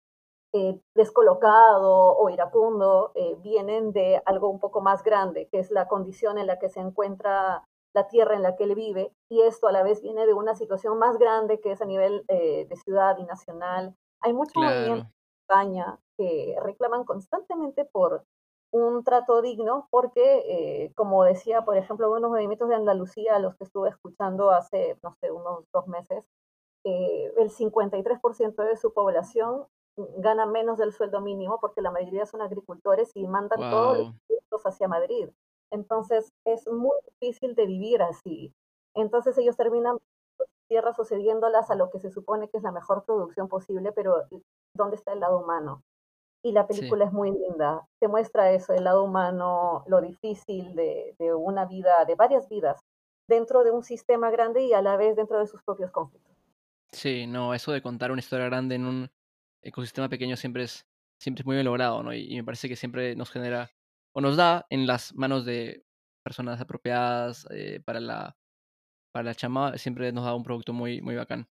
eh, 0.56 0.80
descolocado 0.94 2.16
o 2.16 2.30
iracundo 2.30 3.10
eh, 3.16 3.37
vienen 3.42 3.92
de 3.92 4.22
algo 4.24 4.48
un 4.48 4.60
poco 4.60 4.80
más 4.80 5.02
grande, 5.02 5.48
que 5.50 5.58
es 5.58 5.72
la 5.72 5.88
condición 5.88 6.38
en 6.38 6.46
la 6.46 6.60
que 6.60 6.68
se 6.68 6.78
encuentra 6.78 7.64
la 7.92 8.06
tierra 8.06 8.37
en 8.37 8.42
la 8.42 8.54
que 8.54 8.62
él 8.62 8.76
vive, 8.76 9.12
y 9.28 9.42
esto 9.42 9.66
a 9.66 9.72
la 9.72 9.82
vez 9.82 10.00
viene 10.00 10.26
de 10.26 10.32
una 10.32 10.54
situación 10.54 10.96
más 10.98 11.18
grande 11.18 11.60
que 11.60 11.72
es 11.72 11.82
a 11.82 11.87
nivel 11.87 12.24
eh, 12.28 12.66
de 12.68 12.76
ciudad 12.76 13.18
y 13.18 13.24
nacional. 13.24 13.96
Hay 14.20 14.32
muchos 14.32 14.54
movimientos 14.54 15.08
en 15.08 15.40
España 15.40 15.98
que 16.16 16.56
reclaman 16.62 17.04
constantemente 17.04 17.84
por 17.84 18.24
un 18.72 19.02
trato 19.02 19.42
digno, 19.42 19.88
porque, 19.90 20.92
como 20.96 21.22
decía, 21.22 21.62
por 21.64 21.76
ejemplo, 21.76 22.10
unos 22.10 22.30
movimientos 22.30 22.68
de 22.68 22.74
Andalucía, 22.74 23.38
los 23.38 23.54
que 23.56 23.64
estuve 23.64 23.88
escuchando 23.88 24.50
hace, 24.50 24.98
no 25.02 25.14
sé, 25.20 25.30
unos 25.30 25.64
dos 25.72 25.87
meses, 25.87 26.26
el 26.84 27.50
53% 27.50 28.54
de 28.62 28.76
su 28.76 28.92
población 28.92 29.66
gana 29.96 30.46
menos 30.46 30.78
del 30.78 30.92
sueldo 30.92 31.20
mínimo 31.20 31.58
porque 31.60 31.82
la 31.82 31.90
mayoría 31.90 32.26
son 32.26 32.42
agricultores 32.42 33.10
y 33.14 33.26
mandan 33.26 33.58
todos 33.70 33.98
los 33.98 34.14
productos 34.26 34.62
hacia 34.66 34.88
Madrid. 34.88 35.28
Entonces 35.70 36.32
es 36.44 36.66
muy 36.66 36.96
difícil 37.20 37.54
de 37.54 37.66
vivir 37.66 38.02
así. 38.02 38.52
Entonces 38.94 39.36
ellos 39.38 39.56
terminan 39.56 39.98
tierras 40.68 40.98
o 40.98 41.04
cediéndolas 41.04 41.70
a 41.70 41.74
lo 41.74 41.90
que 41.90 41.98
se 41.98 42.10
supone 42.10 42.48
que 42.48 42.58
es 42.58 42.62
la 42.62 42.72
mejor 42.72 43.04
producción 43.04 43.48
posible, 43.48 43.92
pero 43.92 44.24
¿dónde 44.74 44.96
está 44.96 45.12
el 45.12 45.20
lado 45.20 45.40
humano? 45.40 45.82
Y 46.42 46.52
la 46.52 46.66
película 46.66 47.06
es 47.06 47.12
muy 47.12 47.30
linda. 47.30 47.86
Te 48.00 48.08
muestra 48.08 48.52
eso, 48.52 48.74
el 48.74 48.84
lado 48.84 49.04
humano, 49.04 49.82
lo 49.86 50.00
difícil 50.00 50.74
de, 50.74 51.14
de 51.18 51.34
una 51.34 51.64
vida, 51.64 52.04
de 52.04 52.14
varias 52.14 52.48
vidas, 52.48 52.80
dentro 53.28 53.64
de 53.64 53.70
un 53.70 53.82
sistema 53.82 54.30
grande 54.30 54.62
y 54.62 54.74
a 54.74 54.82
la 54.82 54.96
vez 54.96 55.16
dentro 55.16 55.38
de 55.38 55.46
sus 55.46 55.62
propios 55.62 55.90
conflictos. 55.90 56.33
Sí, 56.94 57.26
no, 57.26 57.54
eso 57.54 57.72
de 57.72 57.83
contar 57.83 58.12
una 58.12 58.20
historia 58.20 58.46
grande 58.46 58.76
en 58.76 58.87
un 58.87 59.11
ecosistema 59.62 60.09
pequeño 60.09 60.37
siempre 60.37 60.64
es, 60.64 60.87
siempre 61.20 61.42
es 61.42 61.46
muy 61.46 61.57
bien 61.57 61.66
logrado, 61.66 62.02
¿no? 62.02 62.14
Y, 62.14 62.37
me 62.37 62.44
parece 62.44 62.68
que 62.68 62.76
siempre 62.76 63.16
nos 63.16 63.30
genera 63.30 63.70
o 64.14 64.20
nos 64.20 64.37
da 64.37 64.66
en 64.70 64.87
las 64.87 65.14
manos 65.14 65.44
de 65.44 65.85
personas 66.24 66.61
apropiadas 66.61 67.46
eh, 67.50 67.80
para 67.85 68.00
la 68.00 68.37
para 69.12 69.24
la 69.24 69.35
chama, 69.35 69.78
siempre 69.78 70.12
nos 70.12 70.24
da 70.24 70.35
un 70.35 70.42
producto 70.42 70.72
muy, 70.72 71.00
muy 71.00 71.14
bacán. 71.14 71.48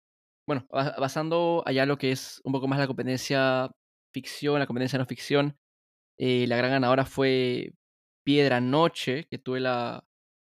Bueno, 0.48 0.68
basando 0.70 1.64
allá 1.66 1.86
lo 1.86 1.98
que 1.98 2.12
es 2.12 2.42
un 2.44 2.52
poco 2.52 2.68
más 2.68 2.80
la 2.80 2.88
competencia 2.88 3.72
ficción, 4.14 4.60
la 4.60 4.68
competencia 4.68 5.00
no 5.00 5.06
ficción, 5.06 5.58
eh, 6.20 6.46
la 6.48 6.58
gran 6.58 6.72
ganadora 6.72 7.06
fue 7.06 7.74
Piedra 8.26 8.62
Noche, 8.62 9.28
que 9.30 9.40
tuve 9.40 9.62
la, 9.62 10.06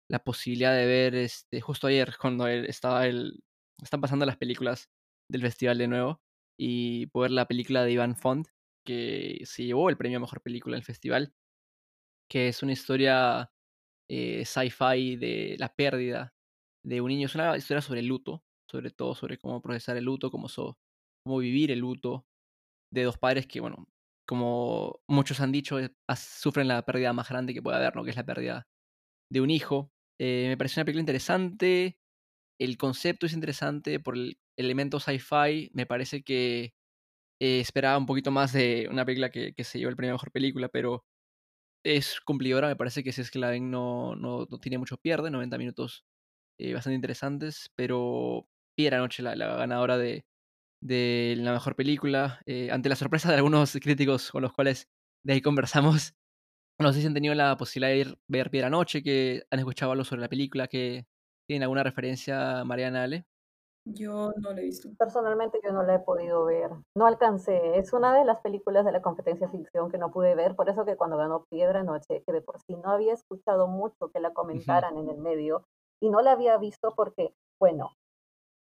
la 0.08 0.24
posibilidad 0.24 0.74
de 0.74 0.86
ver 0.86 1.14
este, 1.16 1.60
justo 1.60 1.86
ayer, 1.86 2.14
cuando 2.20 2.46
estaba 2.48 3.06
el, 3.06 3.42
están 3.82 4.00
pasando 4.00 4.26
las 4.26 4.36
películas 4.36 4.90
del 5.30 5.42
festival 5.42 5.78
de 5.78 5.88
nuevo 5.88 6.22
y 6.58 7.06
poder 7.06 7.30
la 7.30 7.46
película 7.46 7.84
de 7.84 7.92
Ivan 7.92 8.16
Font, 8.16 8.48
que 8.84 9.40
se 9.44 9.64
llevó 9.64 9.88
el 9.88 9.96
premio 9.96 10.18
a 10.18 10.20
Mejor 10.20 10.42
Película 10.42 10.76
del 10.76 10.84
festival, 10.84 11.34
que 12.28 12.48
es 12.48 12.62
una 12.62 12.72
historia 12.72 13.50
eh, 14.10 14.44
sci-fi 14.44 15.16
de 15.16 15.56
la 15.58 15.74
pérdida 15.74 16.34
de 16.84 17.00
un 17.00 17.08
niño. 17.08 17.26
Es 17.26 17.34
una 17.34 17.56
historia 17.56 17.80
sobre 17.82 18.00
el 18.00 18.06
luto, 18.06 18.44
sobre 18.70 18.90
todo 18.90 19.14
sobre 19.14 19.38
cómo 19.38 19.62
procesar 19.62 19.96
el 19.96 20.04
luto, 20.04 20.30
cómo, 20.30 20.48
cómo 21.24 21.38
vivir 21.38 21.70
el 21.70 21.80
luto 21.80 22.26
de 22.92 23.04
dos 23.04 23.18
padres 23.18 23.46
que, 23.46 23.60
bueno, 23.60 23.86
como 24.26 25.00
muchos 25.08 25.40
han 25.40 25.52
dicho, 25.52 25.78
eh, 25.78 25.94
sufren 26.16 26.68
la 26.68 26.84
pérdida 26.84 27.12
más 27.12 27.28
grande 27.28 27.54
que 27.54 27.62
puede 27.62 27.76
haber, 27.78 27.96
¿no? 27.96 28.04
Que 28.04 28.10
es 28.10 28.16
la 28.16 28.24
pérdida 28.24 28.68
de 29.30 29.40
un 29.40 29.50
hijo. 29.50 29.92
Eh, 30.20 30.46
me 30.48 30.56
pareció 30.56 30.80
una 30.80 30.86
película 30.86 31.00
interesante. 31.02 31.98
El 32.60 32.76
concepto 32.78 33.26
es 33.26 33.32
interesante 33.32 34.00
por 34.00 34.16
el 34.16 34.38
elemento 34.56 35.00
sci-fi. 35.00 35.70
Me 35.74 35.86
parece 35.86 36.22
que 36.22 36.74
eh, 37.40 37.60
esperaba 37.60 37.98
un 37.98 38.06
poquito 38.06 38.30
más 38.30 38.52
de 38.52 38.88
una 38.90 39.04
película 39.04 39.30
que, 39.30 39.54
se 39.64 39.78
llevó 39.78 39.90
el 39.90 39.96
premio 39.96 40.12
a 40.12 40.16
mejor 40.16 40.32
película, 40.32 40.68
pero 40.68 41.04
es 41.84 42.20
cumplidora. 42.20 42.68
Me 42.68 42.76
parece 42.76 43.04
que 43.04 43.12
si 43.12 43.22
es 43.22 43.30
que 43.30 43.38
la 43.38 43.50
ven 43.50 43.70
no, 43.70 44.16
no, 44.16 44.46
tiene 44.60 44.78
mucho 44.78 44.96
pierde. 44.98 45.30
90 45.30 45.58
minutos 45.58 46.04
bastante 46.74 46.94
interesantes, 46.94 47.70
pero 47.74 48.46
Piedra 48.76 48.98
Noche, 48.98 49.22
la, 49.22 49.34
la 49.34 49.56
ganadora 49.56 49.98
de, 49.98 50.24
de 50.82 51.34
la 51.38 51.52
mejor 51.52 51.76
película, 51.76 52.42
eh, 52.44 52.70
ante 52.70 52.88
la 52.88 52.96
sorpresa 52.96 53.30
de 53.30 53.36
algunos 53.36 53.72
críticos 53.80 54.30
con 54.30 54.42
los 54.42 54.52
cuales 54.52 54.88
de 55.24 55.34
ahí 55.34 55.40
conversamos. 55.40 56.14
No 56.80 56.92
sé 56.92 57.00
si 57.00 57.06
han 57.06 57.14
tenido 57.14 57.34
la 57.34 57.56
posibilidad 57.56 57.92
de 57.92 57.98
ir 57.98 58.18
ver 58.28 58.50
Piedra 58.50 58.70
Noche, 58.70 59.02
que 59.02 59.44
han 59.50 59.60
escuchado 59.60 59.92
algo 59.92 60.04
sobre 60.04 60.22
la 60.22 60.28
película, 60.28 60.66
que 60.66 61.06
tienen 61.46 61.64
alguna 61.64 61.82
referencia, 61.82 62.64
Mariana 62.64 63.04
Ale. 63.04 63.24
Yo 63.84 64.32
no 64.40 64.52
la 64.52 64.60
he 64.60 64.64
visto. 64.64 64.88
Personalmente 64.96 65.58
yo 65.64 65.72
no 65.72 65.82
la 65.82 65.96
he 65.96 65.98
podido 65.98 66.44
ver. 66.44 66.70
No 66.94 67.06
alcancé. 67.06 67.78
Es 67.78 67.92
una 67.92 68.16
de 68.16 68.24
las 68.24 68.40
películas 68.40 68.84
de 68.84 68.92
la 68.92 69.02
competencia 69.02 69.48
ficción 69.48 69.90
que 69.90 69.98
no 69.98 70.12
pude 70.12 70.36
ver. 70.36 70.54
Por 70.54 70.68
eso 70.68 70.84
que 70.84 70.96
cuando 70.96 71.16
ganó 71.16 71.44
Piedra 71.50 71.82
Noche, 71.82 72.22
que 72.24 72.32
de 72.32 72.42
por 72.42 72.60
sí 72.60 72.76
no 72.76 72.90
había 72.90 73.12
escuchado 73.12 73.66
mucho 73.66 74.10
que 74.12 74.20
la 74.20 74.32
comentaran 74.32 74.98
en 74.98 75.08
el 75.08 75.18
medio 75.18 75.66
y 76.00 76.10
no 76.10 76.22
la 76.22 76.32
había 76.32 76.56
visto 76.58 76.94
porque, 76.94 77.34
bueno, 77.58 77.90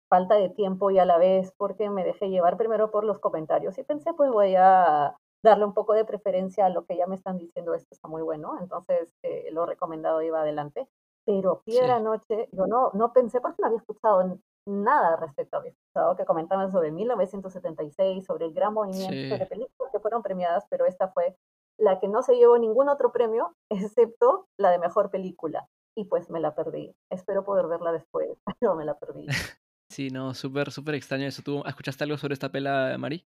falta 0.10 0.36
de 0.36 0.50
tiempo 0.50 0.92
y 0.92 1.00
a 1.00 1.06
la 1.06 1.18
vez 1.18 1.52
porque 1.58 1.90
me 1.90 2.04
dejé 2.04 2.30
llevar 2.30 2.58
primero 2.58 2.92
por 2.92 3.04
los 3.04 3.20
comentarios 3.20 3.78
y 3.78 3.84
pensé 3.84 4.14
pues 4.14 4.32
voy 4.32 4.56
a 4.56 5.16
darle 5.44 5.66
un 5.66 5.74
poco 5.74 5.94
de 5.94 6.06
preferencia 6.06 6.66
a 6.66 6.70
lo 6.70 6.86
que 6.86 6.98
ya 6.98 7.08
me 7.08 7.16
están 7.16 7.38
diciendo, 7.38 7.74
esto 7.74 7.90
está 7.92 8.08
muy 8.08 8.22
bueno, 8.22 8.58
entonces 8.60 9.14
eh, 9.24 9.50
lo 9.52 9.66
recomendado 9.66 10.22
iba 10.22 10.42
adelante. 10.42 10.88
Pero 11.28 11.62
Piedra 11.66 12.00
Noche, 12.00 12.48
yo 12.54 12.68
no, 12.68 12.90
no 12.94 13.12
pensé 13.12 13.42
porque 13.42 13.62
no 13.62 13.68
había 13.68 13.80
escuchado 13.80 14.40
nada 14.66 15.18
respecto, 15.18 15.58
había 15.58 15.72
escuchado 15.72 16.16
que 16.16 16.24
comentaban 16.24 16.72
sobre 16.72 16.90
1976, 16.92 18.26
sobre 18.26 18.46
el 18.46 18.54
gran 18.54 18.74
movimiento 18.74 19.38
de 19.38 19.46
películas 19.46 19.92
que 19.92 20.00
fueron 20.00 20.24
premiadas, 20.24 20.66
pero 20.70 20.86
esta 20.86 21.10
fue 21.10 21.36
la 21.78 22.00
que 22.00 22.08
no 22.08 22.24
se 22.24 22.36
llevó 22.38 22.58
ningún 22.58 22.88
otro 22.88 23.12
premio 23.12 23.54
excepto 23.70 24.48
la 24.58 24.72
de 24.72 24.80
mejor 24.80 25.12
película. 25.12 25.68
Y 25.98 26.06
pues 26.06 26.30
me 26.30 26.40
la 26.40 26.56
perdí. 26.56 26.96
Espero 27.12 27.44
poder 27.44 27.68
verla 27.68 27.92
después, 27.92 28.30
pero 28.60 28.76
me 28.76 28.86
la 28.86 28.98
perdí. 28.98 29.28
Sí, 29.90 30.10
no, 30.10 30.34
súper, 30.34 30.70
súper 30.70 30.96
extraño 30.96 31.28
eso. 31.28 31.42
¿Tú 31.42 31.64
escuchaste 31.66 32.04
algo 32.04 32.18
sobre 32.18 32.34
esta 32.34 32.52
pela, 32.52 32.98
Mari? 33.00 33.26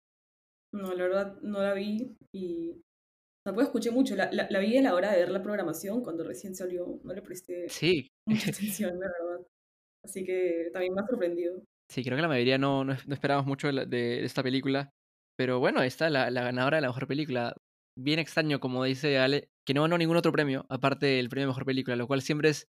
No, 0.72 0.94
la 0.94 1.04
verdad 1.04 1.38
no 1.42 1.60
la 1.60 1.74
vi 1.74 2.16
y 2.32 2.82
tampoco 3.46 3.66
escuché 3.66 3.92
mucho. 3.92 4.16
La, 4.16 4.28
la, 4.32 4.58
vi 4.58 4.76
a 4.76 4.82
la 4.82 4.94
hora 4.94 5.12
de 5.12 5.18
ver 5.18 5.30
la 5.30 5.40
programación 5.40 6.02
cuando 6.02 6.24
recién 6.24 6.56
salió. 6.56 6.98
No 7.04 7.14
le 7.14 7.22
presté 7.22 7.68
sí. 7.68 8.08
mucha 8.26 8.50
atención, 8.50 8.98
la 8.98 9.06
verdad. 9.06 9.46
Así 10.04 10.24
que 10.24 10.68
también 10.72 10.92
me 10.92 11.00
ha 11.00 11.06
sorprendido. 11.06 11.62
Sí, 11.88 12.02
creo 12.02 12.16
que 12.16 12.22
la 12.22 12.28
mayoría 12.28 12.58
no, 12.58 12.84
no, 12.84 12.92
esperábamos 12.92 13.46
mucho 13.46 13.70
de, 13.70 14.24
esta 14.24 14.42
película. 14.42 14.90
Pero 15.38 15.60
bueno, 15.60 15.82
esta 15.82 16.10
la, 16.10 16.28
la 16.30 16.42
ganadora 16.42 16.78
de 16.78 16.80
la 16.82 16.88
mejor 16.88 17.06
película. 17.06 17.54
Bien 17.96 18.18
extraño, 18.18 18.58
como 18.58 18.82
dice 18.82 19.18
Ale, 19.18 19.48
que 19.64 19.74
no 19.74 19.82
ganó 19.82 19.96
ningún 19.96 20.16
otro 20.16 20.32
premio, 20.32 20.66
aparte 20.68 21.06
del 21.06 21.28
premio 21.28 21.44
de 21.44 21.50
mejor 21.50 21.64
película, 21.64 21.96
lo 21.96 22.06
cual 22.06 22.22
siempre 22.22 22.50
es 22.50 22.66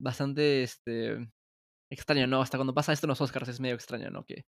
bastante 0.00 0.62
este, 0.62 1.28
extraño, 1.90 2.26
¿no? 2.26 2.42
Hasta 2.42 2.58
cuando 2.58 2.74
pasa 2.74 2.92
esto 2.92 3.06
en 3.06 3.10
los 3.10 3.20
Oscars 3.20 3.48
es 3.48 3.58
medio 3.58 3.74
extraño, 3.74 4.10
¿no? 4.10 4.24
Que 4.24 4.44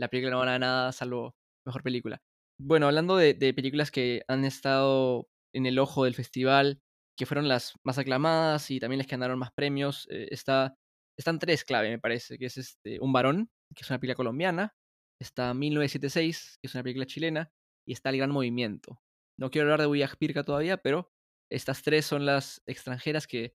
la 0.00 0.08
película 0.08 0.32
no 0.32 0.40
gana 0.40 0.58
nada 0.58 0.92
salvo 0.92 1.32
mejor 1.64 1.82
película. 1.82 2.20
Bueno, 2.64 2.86
hablando 2.86 3.16
de, 3.16 3.34
películas 3.54 3.90
que 3.90 4.22
han 4.28 4.44
estado 4.44 5.28
en 5.52 5.66
el 5.66 5.80
ojo 5.80 6.04
del 6.04 6.14
festival, 6.14 6.80
que 7.18 7.26
fueron 7.26 7.48
las 7.48 7.74
más 7.82 7.98
aclamadas 7.98 8.70
y 8.70 8.78
también 8.78 8.98
las 8.98 9.08
que 9.08 9.16
ganaron 9.16 9.38
más 9.40 9.52
premios, 9.52 10.06
eh, 10.10 10.28
está, 10.30 10.76
están 11.18 11.40
tres 11.40 11.64
clave, 11.64 11.90
me 11.90 11.98
parece, 11.98 12.38
que 12.38 12.46
es 12.46 12.56
este, 12.58 13.00
Un 13.00 13.12
varón, 13.12 13.50
que 13.74 13.82
es 13.82 13.90
una 13.90 13.98
película 13.98 14.14
colombiana, 14.14 14.76
está 15.20 15.52
1976, 15.54 16.58
que 16.62 16.68
es 16.68 16.74
una 16.74 16.84
película 16.84 17.04
chilena, 17.04 17.50
y 17.84 17.94
está 17.94 18.10
El 18.10 18.18
Gran 18.18 18.30
Movimiento. 18.30 19.02
No 19.36 19.50
quiero 19.50 19.64
hablar 19.66 19.80
de 19.80 19.88
Uyag 19.88 20.16
Pirca 20.16 20.44
todavía, 20.44 20.76
pero 20.76 21.10
estas 21.50 21.82
tres 21.82 22.06
son 22.06 22.26
las 22.26 22.62
extranjeras 22.66 23.26
que 23.26 23.56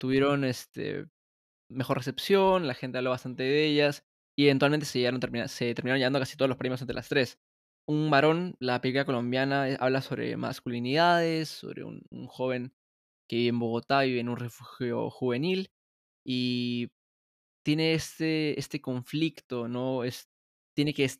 tuvieron 0.00 0.44
este, 0.44 1.06
mejor 1.70 1.98
recepción, 1.98 2.66
la 2.66 2.74
gente 2.74 2.96
habló 2.98 3.10
bastante 3.10 3.42
de 3.42 3.66
ellas 3.66 4.02
y 4.34 4.46
eventualmente 4.46 4.86
se, 4.86 5.00
se 5.48 5.74
terminaron 5.74 5.98
llevando 5.98 6.20
casi 6.20 6.38
todos 6.38 6.48
los 6.48 6.58
premios 6.58 6.80
entre 6.80 6.96
las 6.96 7.08
tres. 7.10 7.38
Un 7.90 8.08
varón, 8.08 8.54
la 8.60 8.80
película 8.80 9.04
colombiana, 9.04 9.68
eh, 9.68 9.76
habla 9.80 10.00
sobre 10.00 10.36
masculinidades, 10.36 11.48
sobre 11.48 11.82
un, 11.82 12.00
joven 12.28 12.72
que 13.28 13.36
vive 13.36 13.48
en 13.48 13.58
Bogotá, 13.58 14.02
vive 14.02 14.20
en 14.20 14.28
un 14.28 14.36
refugio 14.36 15.10
juvenil 15.10 15.72
y 16.24 16.92
tiene 17.64 17.94
este, 17.94 18.58
este 18.60 18.80
conflicto, 18.80 19.66
¿no? 19.68 20.04
Es, 20.04 20.30
tiene 20.76 20.94
que 20.94 21.10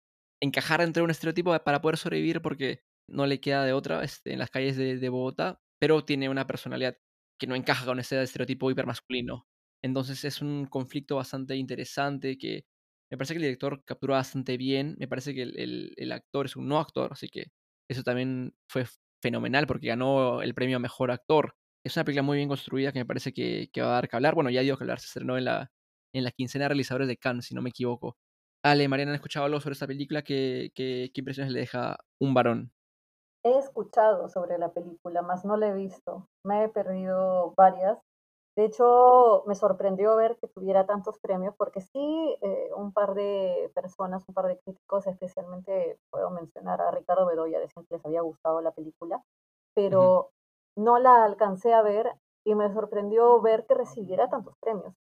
encajar 0.40 0.80
entre 0.82 1.02
un 1.02 1.10
estereotipo 1.10 1.58
para 1.64 1.80
poder 1.80 1.98
sobrevivir 1.98 2.40
porque 2.42 2.84
no 3.08 3.26
le 3.26 3.40
queda 3.40 3.64
de 3.64 3.72
otra 3.72 4.04
este, 4.04 4.32
en 4.32 4.38
las 4.38 4.50
calles 4.50 4.76
de, 4.76 4.98
de 4.98 5.08
Bogotá, 5.08 5.60
pero 5.80 6.04
tiene 6.04 6.28
una 6.28 6.46
personalidad 6.46 6.96
que 7.40 7.48
no 7.48 7.56
encaja 7.56 7.84
con 7.84 7.98
ese 7.98 8.22
estereotipo 8.22 8.70
hipermasculino. 8.70 9.48
Entonces 9.82 10.24
es 10.24 10.40
un 10.40 10.66
conflicto 10.66 11.16
bastante 11.16 11.56
interesante 11.56 12.38
que 12.38 12.66
me 13.10 13.18
parece 13.18 13.34
que 13.34 13.38
el 13.38 13.42
director 13.42 13.84
capturó 13.84 14.14
bastante 14.14 14.56
bien. 14.56 14.96
Me 14.98 15.08
parece 15.08 15.34
que 15.34 15.42
el, 15.42 16.12
actor 16.12 16.46
es 16.46 16.56
un 16.56 16.68
no 16.68 16.78
actor, 16.78 17.12
así 17.12 17.28
que 17.28 17.46
eso 17.88 18.02
también 18.02 18.54
fue 18.68 18.84
fenomenal 19.20 19.66
porque 19.66 19.88
ganó 19.88 20.42
el 20.42 20.54
premio 20.54 20.76
a 20.76 20.80
mejor 20.80 21.10
actor. 21.10 21.56
Es 21.84 21.96
una 21.96 22.04
película 22.04 22.22
muy 22.22 22.36
bien 22.36 22.48
construida 22.48 22.92
que 22.92 23.00
me 23.00 23.06
parece 23.06 23.32
que, 23.32 23.68
va 23.78 23.88
a 23.88 23.92
dar 23.94 24.08
que 24.08 24.16
hablar. 24.16 24.34
Bueno, 24.34 24.50
ya 24.50 24.60
dio 24.60 24.76
que 24.76 24.84
hablar, 24.84 25.00
se 25.00 25.06
estrenó 25.06 25.36
en 25.36 25.46
la, 25.46 25.70
en 26.14 26.24
la 26.24 26.30
quincena 26.30 26.66
de 26.66 26.68
realizadores 26.70 27.08
de 27.08 27.16
Cannes, 27.16 27.46
si 27.46 27.54
no 27.54 27.62
me 27.62 27.70
equivoco. 27.70 28.16
Ale, 28.62 28.88
Mariana, 28.88 29.12
¿han 29.12 29.16
escuchado 29.16 29.46
algo 29.46 29.60
sobre 29.60 29.72
esta 29.72 29.86
película? 29.86 30.22
¿Qué, 30.22 30.70
qué, 30.74 31.10
qué 31.12 31.20
impresiones 31.20 31.52
le 31.52 31.60
deja 31.60 31.98
un 32.20 32.34
varón? 32.34 32.72
He 33.42 33.58
escuchado 33.58 34.28
sobre 34.28 34.58
la 34.58 34.72
película, 34.72 35.22
más 35.22 35.44
no 35.44 35.56
la 35.56 35.68
he 35.68 35.74
visto. 35.74 36.28
Me 36.44 36.64
he 36.64 36.68
perdido 36.68 37.54
varias 37.56 37.98
de 38.56 38.64
hecho, 38.64 39.44
me 39.46 39.54
sorprendió 39.54 40.16
ver 40.16 40.36
que 40.36 40.48
tuviera 40.48 40.84
tantos 40.84 41.18
premios, 41.18 41.54
porque 41.56 41.80
sí, 41.80 42.36
eh, 42.42 42.70
un 42.76 42.92
par 42.92 43.14
de 43.14 43.70
personas, 43.74 44.24
un 44.28 44.34
par 44.34 44.46
de 44.46 44.58
críticos, 44.58 45.06
especialmente 45.06 45.98
puedo 46.10 46.30
mencionar 46.30 46.80
a 46.80 46.90
Ricardo 46.90 47.26
Bedoya, 47.26 47.60
decían 47.60 47.86
que 47.86 47.94
les 47.94 48.04
había 48.04 48.22
gustado 48.22 48.60
la 48.60 48.72
película, 48.72 49.22
pero 49.74 50.30
no 50.76 50.98
la 50.98 51.24
alcancé 51.24 51.72
a 51.72 51.82
ver 51.82 52.12
y 52.44 52.54
me 52.54 52.72
sorprendió 52.72 53.40
ver 53.40 53.66
que 53.66 53.74
recibiera 53.74 54.28
tantos 54.28 54.56
premios. 54.60 54.94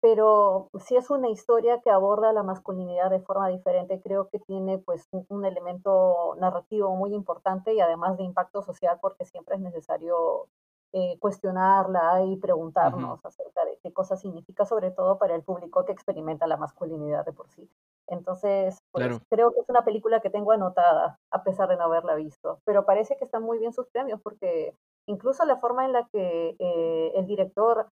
Pero 0.00 0.68
sí 0.80 0.96
es 0.96 1.10
una 1.10 1.28
historia 1.28 1.80
que 1.80 1.90
aborda 1.90 2.32
la 2.32 2.42
masculinidad 2.42 3.10
de 3.10 3.20
forma 3.20 3.48
diferente, 3.48 4.00
creo 4.02 4.28
que 4.28 4.38
tiene 4.40 4.78
pues 4.78 5.08
un 5.28 5.44
elemento 5.44 6.34
narrativo 6.38 6.94
muy 6.96 7.14
importante 7.14 7.74
y 7.74 7.80
además 7.80 8.16
de 8.16 8.24
impacto 8.24 8.62
social 8.62 8.98
porque 9.00 9.24
siempre 9.24 9.56
es 9.56 9.60
necesario 9.60 10.48
eh, 10.92 11.16
cuestionarla 11.18 12.24
y 12.24 12.36
preguntarnos 12.36 13.24
acerca 13.24 13.64
de 13.64 13.78
qué 13.82 13.92
cosa 13.92 14.16
significa, 14.16 14.66
sobre 14.66 14.90
todo 14.90 15.18
para 15.18 15.34
el 15.34 15.42
público 15.42 15.84
que 15.84 15.92
experimenta 15.92 16.46
la 16.46 16.56
masculinidad 16.56 17.24
de 17.24 17.32
por 17.32 17.48
sí. 17.48 17.68
Entonces, 18.08 18.78
pues, 18.90 19.20
creo 19.30 19.52
que 19.52 19.60
es 19.60 19.68
una 19.68 19.84
película 19.84 20.20
que 20.20 20.28
tengo 20.28 20.52
anotada, 20.52 21.18
a 21.30 21.42
pesar 21.44 21.68
de 21.68 21.76
no 21.76 21.84
haberla 21.84 22.14
visto, 22.14 22.58
pero 22.64 22.84
parece 22.84 23.16
que 23.16 23.24
están 23.24 23.42
muy 23.42 23.58
bien 23.58 23.72
sus 23.72 23.86
premios, 23.88 24.20
porque 24.22 24.76
incluso 25.06 25.44
la 25.44 25.56
forma 25.56 25.84
en 25.86 25.92
la 25.92 26.06
que 26.12 26.56
eh, 26.58 27.12
el 27.14 27.26
director 27.26 27.88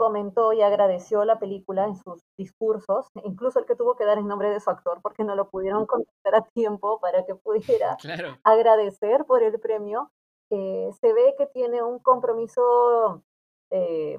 comentó 0.00 0.54
y 0.54 0.62
agradeció 0.62 1.26
la 1.26 1.38
película 1.38 1.84
en 1.84 1.94
sus 1.94 2.22
discursos, 2.38 3.08
incluso 3.22 3.58
el 3.58 3.66
que 3.66 3.76
tuvo 3.76 3.96
que 3.96 4.06
dar 4.06 4.16
el 4.16 4.26
nombre 4.26 4.48
de 4.48 4.58
su 4.58 4.70
actor 4.70 4.98
porque 5.02 5.24
no 5.24 5.34
lo 5.34 5.50
pudieron 5.50 5.84
contestar 5.84 6.34
a 6.36 6.46
tiempo 6.54 6.98
para 7.00 7.26
que 7.26 7.34
pudiera 7.34 7.98
agradecer 8.42 9.26
por 9.26 9.42
el 9.42 9.60
premio, 9.60 10.10
eh, 10.50 10.90
se 11.00 11.12
ve 11.12 11.34
que 11.38 11.46
tiene 11.46 11.82
un 11.82 11.98
compromiso 12.00 13.22
eh, 13.70 14.18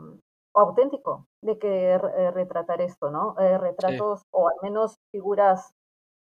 auténtico 0.53 1.27
de 1.43 1.57
que 1.57 1.91
eh, 1.93 2.31
retratar 2.31 2.81
esto, 2.81 3.11
¿no? 3.11 3.35
retratos 3.35 4.23
o 4.31 4.47
al 4.47 4.55
menos 4.61 4.95
figuras, 5.11 5.73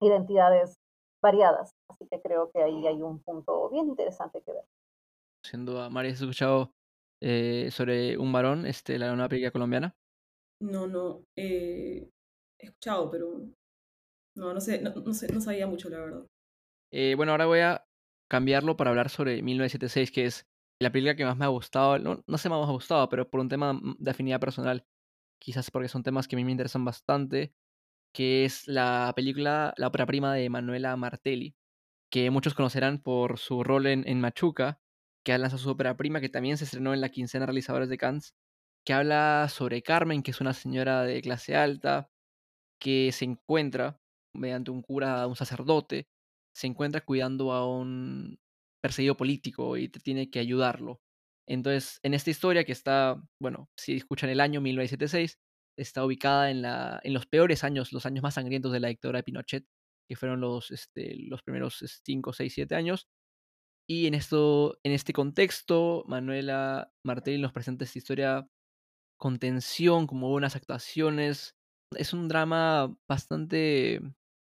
identidades 0.00 0.76
variadas. 1.22 1.70
Así 1.90 2.06
que 2.10 2.20
creo 2.20 2.50
que 2.52 2.62
ahí 2.62 2.86
hay 2.86 3.02
un 3.02 3.20
punto 3.20 3.68
bien 3.70 3.88
interesante 3.88 4.42
que 4.42 4.52
ver. 4.52 4.64
Siendo 5.44 5.72
duda, 5.72 5.90
María, 5.90 6.12
¿has 6.12 6.20
escuchado 6.20 6.72
sobre 7.70 8.16
un 8.16 8.32
varón, 8.32 8.64
este, 8.66 8.98
la 8.98 9.12
nueva 9.12 9.28
película 9.28 9.50
colombiana? 9.50 9.94
No, 10.60 10.86
no, 10.86 11.24
he 11.36 12.08
escuchado, 12.58 13.10
pero 13.10 13.40
No, 14.36 14.54
no 14.54 14.60
sé, 14.60 14.80
no, 14.80 14.90
no, 14.90 15.12
sé, 15.12 15.32
no 15.32 15.40
sabía 15.40 15.66
mucho, 15.66 15.88
la 15.88 15.98
verdad. 15.98 16.26
Eh, 16.92 17.14
bueno, 17.16 17.32
ahora 17.32 17.46
voy 17.46 17.60
a 17.60 17.84
cambiarlo 18.28 18.76
para 18.76 18.90
hablar 18.90 19.08
sobre 19.10 19.42
1976, 19.42 20.12
que 20.12 20.26
es 20.26 20.46
la 20.80 20.92
película 20.92 21.16
que 21.16 21.24
más 21.24 21.36
me 21.36 21.44
ha 21.44 21.48
gustado. 21.48 21.98
No, 21.98 22.22
no 22.26 22.38
sé 22.38 22.48
más 22.48 22.58
me 22.60 22.66
ha 22.66 22.72
gustado, 22.72 23.08
pero 23.08 23.28
por 23.28 23.40
un 23.40 23.48
tema 23.48 23.78
de 23.98 24.10
afinidad 24.10 24.40
personal. 24.40 24.86
Quizás 25.40 25.70
porque 25.70 25.88
son 25.88 26.02
temas 26.02 26.28
que 26.28 26.36
a 26.36 26.38
mí 26.38 26.44
me 26.44 26.52
interesan 26.52 26.84
bastante. 26.84 27.54
Que 28.14 28.44
es 28.44 28.66
la 28.68 29.12
película, 29.16 29.74
la 29.76 29.88
ópera 29.88 30.06
prima 30.06 30.34
de 30.34 30.48
Manuela 30.50 30.96
Martelli. 30.96 31.56
Que 32.10 32.30
muchos 32.30 32.54
conocerán 32.54 33.02
por 33.02 33.38
su 33.38 33.64
rol 33.64 33.86
en, 33.86 34.20
Machuca. 34.20 34.80
Que 35.24 35.32
ha 35.32 35.38
lanzado 35.38 35.62
su 35.62 35.70
ópera 35.70 35.96
prima, 35.96 36.20
que 36.20 36.28
también 36.28 36.58
se 36.58 36.64
estrenó 36.64 36.94
en 36.94 37.00
la 37.00 37.10
quincena 37.10 37.46
realizadores 37.46 37.88
de 37.88 37.98
Cannes. 37.98 38.34
Que 38.84 38.94
habla 38.94 39.48
sobre 39.50 39.82
Carmen, 39.82 40.22
que 40.22 40.30
es 40.30 40.40
una 40.40 40.54
señora 40.54 41.02
de 41.02 41.20
clase 41.22 41.56
alta. 41.56 42.10
Que 42.80 43.12
se 43.12 43.24
encuentra 43.24 44.00
mediante 44.34 44.70
un 44.70 44.82
cura, 44.82 45.26
un 45.26 45.36
sacerdote, 45.36 46.08
se 46.58 46.66
encuentra 46.66 47.00
cuidando 47.02 47.52
a 47.52 47.64
un 47.68 48.40
perseguido 48.82 49.16
político 49.16 49.76
y 49.76 49.88
te 49.88 50.00
tiene 50.00 50.28
que 50.28 50.40
ayudarlo. 50.40 51.00
Entonces, 51.48 52.00
en 52.02 52.14
esta 52.14 52.30
historia 52.30 52.64
que 52.64 52.72
está, 52.72 53.22
bueno, 53.40 53.70
si 53.76 53.94
escuchan 53.94 54.28
el 54.30 54.40
año 54.40 54.60
1976, 54.60 55.38
está 55.78 56.04
ubicada 56.04 56.50
en, 56.50 56.62
la, 56.62 57.00
en 57.04 57.14
los 57.14 57.26
peores 57.26 57.62
años, 57.62 57.92
los 57.92 58.06
años 58.06 58.24
más 58.24 58.34
sangrientos 58.34 58.72
de 58.72 58.80
la 58.80 58.88
dictadura 58.88 59.20
de 59.20 59.22
Pinochet, 59.22 59.66
que 60.08 60.16
fueron 60.16 60.40
los, 60.40 60.72
este, 60.72 61.14
los 61.28 61.42
primeros 61.44 61.78
5, 62.04 62.32
6, 62.32 62.52
7 62.52 62.74
años. 62.74 63.06
Y 63.88 64.08
en, 64.08 64.14
esto, 64.14 64.80
en 64.82 64.92
este 64.92 65.12
contexto, 65.12 66.04
Manuela 66.08 66.92
Martelli 67.04 67.40
nos 67.40 67.52
presenta 67.52 67.84
esta 67.84 67.98
historia 67.98 68.48
con 69.16 69.38
tensión, 69.38 70.08
como 70.08 70.28
buenas 70.28 70.56
actuaciones. 70.56 71.54
Es 71.96 72.12
un 72.12 72.26
drama 72.26 72.94
bastante 73.08 74.00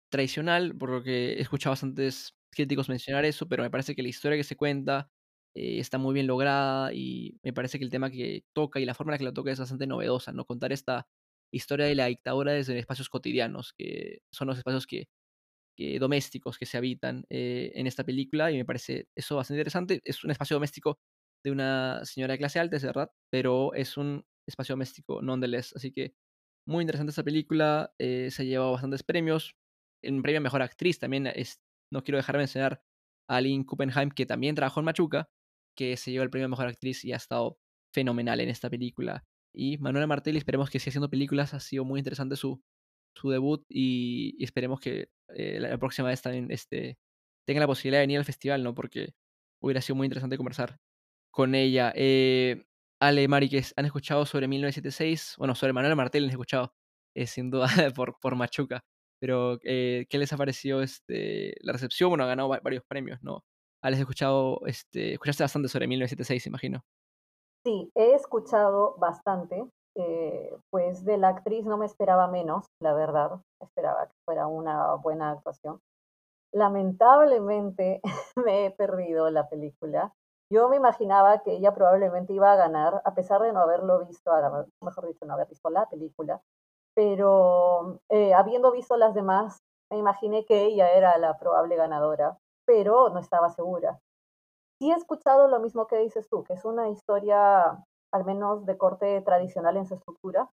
tradicional, 0.10 0.76
por 0.78 0.90
lo 0.92 1.04
que 1.04 1.34
he 1.34 1.42
escuchado 1.42 1.72
bastantes 1.74 2.36
críticos 2.52 2.90
mencionar 2.90 3.26
eso, 3.26 3.48
pero 3.48 3.64
me 3.64 3.70
parece 3.72 3.96
que 3.96 4.04
la 4.04 4.10
historia 4.10 4.38
que 4.38 4.44
se 4.44 4.56
cuenta 4.56 5.12
eh, 5.56 5.80
está 5.80 5.98
muy 5.98 6.14
bien 6.14 6.28
lograda 6.28 6.94
y 6.94 7.38
me 7.44 7.54
parece 7.54 7.78
que 7.80 7.86
el 7.86 7.92
tema 7.92 8.10
que 8.12 8.46
toca 8.54 8.80
y 8.80 8.86
la 8.86 8.94
forma 8.96 9.12
en 9.12 9.16
la 9.16 9.18
que 9.20 9.24
lo 9.26 9.34
toca 9.34 9.52
es 9.52 9.60
bastante 9.60 9.88
novedosa, 9.88 10.32
¿no? 10.34 10.46
Contar 10.46 10.72
esta 10.74 11.08
historia 11.52 11.86
de 11.88 11.96
la 11.96 12.08
dictadura 12.08 12.54
desde 12.54 12.78
espacios 12.80 13.10
cotidianos, 13.10 13.74
que 13.74 14.20
son 14.32 14.48
los 14.48 14.58
espacios 14.58 14.88
que, 14.88 15.08
que 15.78 16.00
domésticos 16.00 16.58
que 16.58 16.66
se 16.66 16.78
habitan 16.78 17.26
eh, 17.30 17.72
en 17.76 17.88
esta 17.88 18.04
película 18.04 18.52
y 18.52 18.58
me 18.58 18.66
parece 18.66 19.08
eso 19.16 19.36
bastante 19.36 19.60
interesante. 19.60 20.02
Es 20.06 20.24
un 20.24 20.32
espacio 20.32 20.56
doméstico 20.56 21.00
de 21.44 21.52
una 21.52 22.02
señora 22.06 22.34
de 22.34 22.38
clase 22.40 22.60
alta, 22.60 22.78
es 22.78 22.84
verdad, 22.84 23.12
pero 23.30 23.74
es 23.74 23.98
un 23.98 24.26
espacio 24.48 24.74
doméstico 24.74 25.22
nonetheless, 25.22 25.74
así 25.76 25.92
que 25.92 26.16
muy 26.68 26.82
interesante 26.84 27.12
esta 27.12 27.24
película, 27.24 27.94
eh, 28.00 28.30
se 28.32 28.42
ha 28.44 28.46
llevado 28.46 28.72
bastantes 28.74 29.04
premios, 29.04 29.56
en 30.08 30.22
premio 30.22 30.40
a 30.40 30.42
Mejor 30.42 30.62
Actriz 30.62 31.00
también 31.00 31.28
es, 31.28 31.62
no 31.92 32.04
quiero 32.04 32.18
dejar 32.18 32.36
de 32.36 32.40
mencionar 32.40 32.82
a 33.28 33.38
Aline 33.38 33.66
Kuppenheim, 33.66 34.10
que 34.12 34.26
también 34.26 34.56
trabajó 34.56 34.80
en 34.80 34.86
Machuca, 34.86 35.30
que 35.76 35.98
se 35.98 36.12
llevó 36.12 36.24
el 36.24 36.30
premio 36.30 36.46
a 36.46 36.50
Mejor 36.50 36.68
Actriz 36.68 37.04
y 37.06 37.14
ha 37.14 37.18
estado 37.18 37.60
fenomenal 37.94 38.40
en 38.40 38.50
esta 38.50 38.70
película. 38.70 39.26
Y 39.54 39.78
Manuela 39.78 40.08
Martelli, 40.08 40.38
esperemos 40.38 40.70
que 40.70 40.80
siga 40.80 40.92
haciendo 40.92 41.10
películas, 41.10 41.54
ha 41.54 41.60
sido 41.60 41.86
muy 41.86 42.00
interesante 42.00 42.36
su, 42.36 42.62
su 43.16 43.30
debut 43.30 43.66
y, 43.70 44.44
esperemos 44.44 44.80
que 44.80 45.10
eh, 45.30 45.60
la, 45.60 45.78
próxima 45.78 46.10
vez 46.10 46.22
también 46.22 46.52
este, 46.52 46.98
tenga 47.46 47.62
la 47.62 47.68
posibilidad 47.68 48.00
de 48.00 48.04
venir 48.04 48.18
al 48.20 48.26
festival, 48.26 48.64
¿no? 48.64 48.76
Porque 48.76 49.14
hubiera 49.62 49.82
sido 49.82 49.96
muy 49.96 50.06
interesante 50.06 50.38
conversar 50.38 50.78
con 51.32 51.56
ella. 51.56 51.94
Eh, 51.96 52.66
Ale, 53.00 53.28
Mari, 53.28 53.50
que 53.50 53.64
han 53.76 53.86
escuchado 53.86 54.26
sobre 54.26 54.48
1976, 54.48 55.36
bueno, 55.38 55.56
sobre 55.56 55.74
Manuela 55.74 55.96
Martelli 55.96 56.26
han 56.26 56.32
escuchado, 56.32 56.74
eh, 57.16 57.28
sin 57.28 57.50
duda, 57.50 57.68
por, 57.96 58.20
por 58.20 58.36
Machuca. 58.36 58.84
Pero, 59.26 59.58
eh, 59.64 60.06
¿qué 60.08 60.20
les 60.20 60.32
ha 60.34 60.38
parecido 60.38 60.84
este, 60.84 61.56
la 61.62 61.74
recepción? 61.74 62.12
Bueno, 62.12 62.26
ha 62.26 62.28
ganado 62.28 62.48
varios 62.48 62.84
premios, 62.88 63.18
¿no? 63.24 63.44
¿Has 63.82 63.98
escuchado, 63.98 64.60
este, 64.68 65.14
escuchaste 65.14 65.44
bastante 65.44 65.68
sobre 65.68 65.88
1976, 65.88 66.46
imagino? 66.46 66.84
Sí, 67.66 67.90
he 67.96 68.14
escuchado 68.14 68.98
bastante. 69.00 69.68
Eh, 69.96 70.56
pues 70.70 71.06
de 71.06 71.18
la 71.18 71.30
actriz 71.30 71.66
no 71.66 71.76
me 71.76 71.88
esperaba 71.88 72.28
menos, 72.28 72.68
la 72.80 72.94
verdad. 72.94 73.42
Esperaba 73.60 74.06
que 74.06 74.14
fuera 74.26 74.46
una 74.46 74.94
buena 74.94 75.32
actuación. 75.32 75.80
Lamentablemente 76.54 78.02
me 78.46 78.68
he 78.68 78.72
perdido 78.72 79.32
la 79.32 79.50
película. 79.50 80.14
Yo 80.52 80.70
me 80.70 80.76
imaginaba 80.76 81.42
que 81.42 81.54
ella 81.54 81.74
probablemente 81.74 82.32
iba 82.32 82.54
a 82.54 82.58
ganar, 82.58 83.02
a 83.04 83.16
pesar 83.16 83.42
de 83.42 83.52
no 83.54 83.62
haberlo 83.62 84.06
visto, 84.06 84.32
mejor 84.82 85.08
dicho, 85.08 85.26
no 85.26 85.34
haber 85.34 85.48
visto 85.48 85.72
la 85.72 85.90
película, 85.90 86.44
pero 86.96 88.00
eh, 88.10 88.34
habiendo 88.34 88.72
visto 88.72 88.98
las 88.98 89.14
demás, 89.14 89.62
me 89.92 89.98
imaginé 89.98 90.46
que 90.46 90.64
ella 90.64 90.92
era 90.92 91.18
la 91.18 91.38
probable 91.38 91.76
ganadora, 91.76 92.40
pero 92.66 93.10
no 93.10 93.20
estaba 93.20 93.50
segura. 93.50 94.00
Sí 94.80 94.92
he 94.92 94.96
escuchado 94.96 95.48
lo 95.48 95.60
mismo 95.60 95.88
que 95.88 95.98
dices 95.98 96.28
tú, 96.30 96.44
que 96.44 96.54
es 96.54 96.66
una 96.66 96.90
historia 96.90 97.84
al 98.12 98.26
menos 98.26 98.66
de 98.66 98.78
corte 98.78 99.22
tradicional 99.22 99.78
en 99.78 99.86
su 99.86 99.96
estructura, 99.96 100.50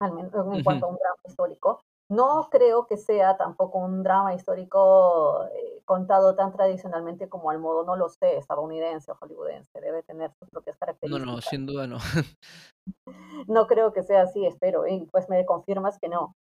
al 0.00 0.12
menos 0.12 0.32
en 0.32 0.62
cuanto 0.62 0.86
a 0.86 0.88
un 0.88 0.96
drama 0.96 1.20
histórico. 1.24 1.82
No 2.10 2.48
creo 2.50 2.86
que 2.86 2.96
sea 2.96 3.36
tampoco 3.36 3.78
un 3.78 4.02
drama 4.02 4.34
histórico 4.34 5.44
eh, 5.46 5.82
contado 5.84 6.34
tan 6.34 6.52
tradicionalmente 6.52 7.28
como 7.28 7.50
al 7.50 7.58
modo, 7.58 7.84
no 7.84 7.96
lo 7.96 8.08
sé, 8.08 8.36
estadounidense 8.36 9.10
o 9.10 9.14
hollywoodense, 9.14 9.80
debe 9.80 10.02
tener 10.02 10.32
sus 10.38 10.50
propias 10.50 10.76
características. 10.76 11.26
No, 11.26 11.34
no, 11.34 11.40
sin 11.40 11.66
duda 11.66 11.86
no. 11.86 11.98
no 13.48 13.66
creo 13.66 13.92
que 13.92 14.02
sea 14.02 14.22
así, 14.22 14.46
espero, 14.46 14.86
y 14.86 15.06
pues 15.06 15.28
me 15.28 15.44
confirmas 15.46 15.98
que 15.98 16.08
no. 16.08 16.34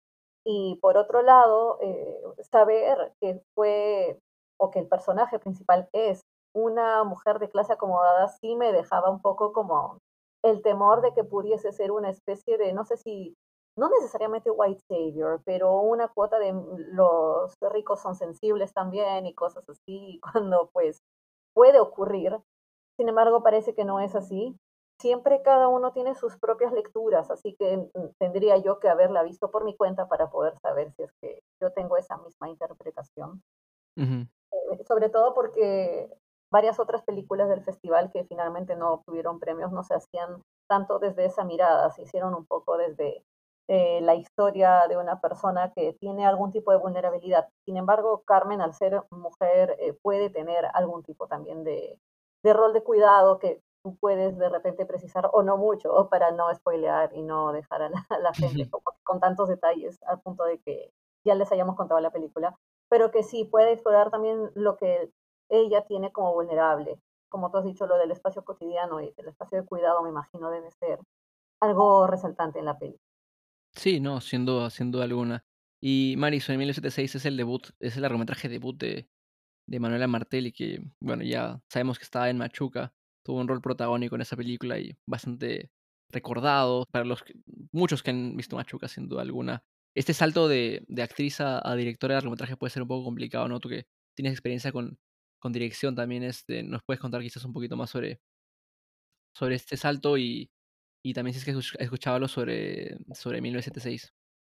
Y 0.46 0.78
por 0.82 0.98
otro 0.98 1.22
lado, 1.22 1.78
eh, 1.82 2.22
saber 2.52 3.14
que 3.22 3.42
fue, 3.56 4.20
o 4.60 4.70
que 4.70 4.80
el 4.80 4.88
personaje 4.88 5.40
principal 5.40 5.88
es 5.94 6.22
una 6.54 7.04
mujer 7.04 7.40
de 7.40 7.50
clase 7.50 7.74
acomodada, 7.74 8.28
sí 8.28 8.56
me 8.56 8.74
dejaba 8.74 9.10
un 9.10 9.22
poco 9.22 9.54
como 9.54 10.00
el 10.44 10.62
temor 10.62 11.02
de 11.02 11.14
que 11.14 11.24
pudiese 11.24 11.72
ser 11.72 11.92
una 11.92 12.10
especie 12.10 12.58
de, 12.58 12.74
no 12.74 12.84
sé 12.84 12.98
si, 12.98 13.36
no 13.78 13.90
necesariamente 13.90 14.52
white 14.52 14.82
savior, 14.88 15.42
pero 15.46 15.82
una 15.82 16.08
cuota 16.08 16.40
de 16.40 16.54
los 16.92 17.54
ricos 17.72 18.02
son 18.02 18.16
sensibles 18.16 18.74
también 18.74 19.26
y 19.26 19.34
cosas 19.34 19.68
así, 19.70 20.20
cuando 20.34 20.70
pues 20.74 21.02
puede 21.54 21.80
ocurrir. 21.80 22.38
Sin 22.98 23.10
embargo, 23.10 23.42
parece 23.42 23.74
que 23.74 23.86
no 23.86 24.00
es 24.00 24.16
así 24.16 24.56
siempre 25.04 25.42
cada 25.42 25.68
uno 25.68 25.92
tiene 25.92 26.16
sus 26.16 26.38
propias 26.38 26.72
lecturas, 26.72 27.30
así 27.30 27.56
que 27.60 27.78
mm, 27.78 28.10
tendría 28.20 28.58
yo 28.58 28.80
que 28.80 28.88
haberla 28.88 29.22
visto 29.24 29.52
por 29.52 29.66
mi 29.66 29.76
cuenta 29.76 30.08
para 30.08 30.30
poder 30.30 30.58
saber 30.60 30.94
si 30.94 31.04
es 31.04 31.12
que 31.22 31.44
yo 31.62 31.72
tengo 31.74 31.98
esa 31.98 32.18
misma 32.18 32.50
interpretación. 32.50 33.44
Eh, 33.98 34.84
sobre 34.88 35.10
todo 35.10 35.34
porque 35.34 36.10
varias 36.52 36.80
otras 36.80 37.04
películas 37.04 37.50
del 37.50 37.64
festival 37.64 38.12
que 38.12 38.24
finalmente 38.24 38.76
no 38.76 38.94
obtuvieron 38.94 39.40
premios 39.40 39.72
no 39.72 39.84
se 39.84 39.96
hacían 39.96 40.42
tanto 40.70 41.00
desde 41.00 41.26
esa 41.26 41.44
mirada, 41.44 41.92
se 41.92 42.04
hicieron 42.04 42.34
un 42.34 42.46
poco 42.46 42.78
desde 42.78 43.24
eh, 43.68 44.02
la 44.02 44.16
historia 44.16 44.88
de 44.88 44.98
una 44.98 45.22
persona 45.22 45.72
que 45.74 45.94
tiene 45.94 46.26
algún 46.26 46.52
tipo 46.52 46.72
de 46.72 46.78
vulnerabilidad. 46.78 47.48
Sin 47.66 47.78
embargo, 47.78 48.24
Carmen, 48.26 48.62
al 48.62 48.74
ser 48.74 49.04
mujer, 49.10 49.78
eh, 49.80 49.94
puede 50.02 50.30
tener 50.30 50.66
algún 50.74 51.04
tipo 51.04 51.28
también 51.28 51.64
de, 51.64 51.98
de 52.44 52.54
rol 52.54 52.74
de 52.74 52.84
cuidado 52.84 53.40
que 53.40 53.62
tú 53.84 53.98
puedes 53.98 54.38
de 54.38 54.50
repente 54.50 54.86
precisar, 54.86 55.30
o 55.34 55.44
no 55.44 55.58
mucho, 55.58 56.10
para 56.10 56.32
no 56.32 56.54
spoilear 56.54 57.12
y 57.16 57.22
no 57.22 57.52
dejar 57.52 57.84
a 57.84 57.90
la, 58.20 58.34
gente 58.34 58.70
con 59.04 59.20
tantos 59.20 59.50
detalles 59.50 60.02
al 60.04 60.22
punto 60.22 60.46
de 60.46 60.60
que 60.60 60.92
ya 61.26 61.36
les 61.36 61.52
hayamos 61.52 61.76
contado 61.76 62.00
la 62.00 62.12
película, 62.12 62.58
pero 62.90 63.12
que 63.12 63.24
sí 63.24 63.46
puede 63.46 63.74
explorar 63.74 64.12
también 64.12 64.52
lo 64.56 64.78
que 64.78 65.12
ella 65.50 65.86
tiene 65.86 66.12
como 66.12 66.34
vulnerable. 66.34 67.00
Como 67.30 67.50
tú 67.52 67.58
has 67.58 67.66
dicho, 67.66 67.88
lo 67.88 67.98
del 67.98 68.12
espacio 68.12 68.44
cotidiano 68.44 69.02
y 69.02 69.12
del 69.14 69.30
espacio 69.30 69.62
de 69.62 69.66
cuidado, 69.66 70.02
me 70.04 70.10
imagino, 70.10 70.50
debe 70.50 70.72
ser 70.72 71.00
algo 71.62 72.08
resaltante 72.08 72.60
en 72.60 72.66
la 72.66 72.78
película. 72.78 73.03
Sí, 73.76 74.00
no, 74.00 74.22
sin 74.22 74.46
duda, 74.46 74.70
sin 74.70 74.92
duda 74.92 75.04
alguna. 75.06 75.44
Y 75.82 76.16
Marisol 76.18 76.54
en 76.54 76.60
1976 76.60 77.16
es 77.16 77.26
el 77.26 77.38
debut, 77.38 77.70
es 77.80 77.96
el 77.96 78.04
largometraje 78.04 78.48
debut 78.48 78.78
de, 78.78 79.10
de 79.68 79.80
Manuela 79.80 80.08
Martelli, 80.08 80.52
que, 80.52 80.82
bueno, 81.02 81.24
ya 81.24 81.62
sabemos 81.70 82.00
que 82.00 82.04
estaba 82.06 82.30
en 82.30 82.38
Machuca, 82.38 82.94
tuvo 83.26 83.40
un 83.42 83.48
rol 83.48 83.62
protagónico 83.62 84.16
en 84.16 84.22
esa 84.22 84.38
película 84.38 84.80
y 84.80 84.96
bastante 85.08 85.72
recordado 86.12 86.86
para 86.92 87.06
los 87.06 87.24
muchos 87.72 88.04
que 88.04 88.12
han 88.12 88.38
visto 88.38 88.56
Machuca, 88.56 88.88
sin 88.88 89.10
duda 89.10 89.24
alguna. 89.24 89.64
Este 89.96 90.14
salto 90.14 90.48
de, 90.48 90.86
de 90.88 91.04
actriz 91.04 91.42
a, 91.42 91.62
directora 91.76 92.14
de 92.14 92.18
largometraje 92.18 92.58
puede 92.58 92.72
ser 92.72 92.84
un 92.84 92.88
poco 92.90 93.06
complicado, 93.06 93.48
¿no? 93.48 93.60
Tú 93.60 93.70
que 93.70 93.88
tienes 94.16 94.34
experiencia 94.34 94.72
con, 94.72 95.00
con 95.40 95.54
dirección 95.54 95.96
también, 95.96 96.24
este, 96.24 96.64
nos 96.64 96.84
puedes 96.84 97.02
contar 97.02 97.22
quizás 97.22 97.46
un 97.46 97.54
poquito 97.54 97.78
más 97.78 97.90
sobre, 97.90 98.22
sobre 99.36 99.56
este 99.56 99.78
salto 99.78 100.18
y, 100.18 100.50
y 101.04 101.14
también 101.14 101.34
si 101.34 101.40
es 101.40 101.46
que 101.46 101.52
has 101.52 101.76
escuchado 101.80 102.28
sobre, 102.28 102.98
sobre 103.14 103.42
1976. 103.42 104.14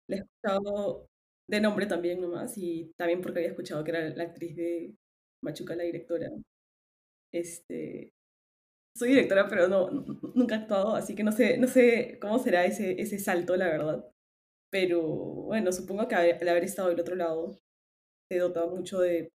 Le 0.10 0.18
he 0.18 0.20
escuchado 0.20 1.08
de 1.50 1.62
nombre 1.62 1.86
también 1.86 2.22
nomás 2.22 2.58
y 2.58 2.92
también 2.98 3.22
porque 3.22 3.40
había 3.40 3.50
escuchado 3.50 3.84
que 3.84 3.92
era 3.92 4.10
la 4.10 4.24
actriz 4.24 4.56
de 4.56 4.96
Machuca, 5.44 5.76
la 5.76 5.84
directora. 5.84 6.30
Este, 7.34 8.12
soy 8.96 9.10
directora, 9.10 9.48
pero 9.48 9.68
no, 9.68 9.90
nunca 10.36 10.56
he 10.56 10.60
actuado, 10.60 10.96
así 10.96 11.16
que 11.16 11.24
no 11.24 11.32
sé, 11.32 11.58
no 11.58 11.68
sé 11.68 12.18
cómo 12.22 12.40
será 12.40 12.66
ese, 12.66 13.00
ese 13.02 13.20
salto, 13.20 13.56
la 13.58 13.68
verdad. 13.68 14.12
pero 14.72 15.02
bueno, 15.02 15.72
supongo 15.72 16.08
que 16.08 16.16
al 16.16 16.50
haber 16.50 16.64
estado 16.64 16.90
del 16.90 17.02
otro 17.02 17.16
lado 17.16 17.60
te 18.30 18.40
dota 18.40 18.66
mucho 18.68 19.00
de 19.00 19.30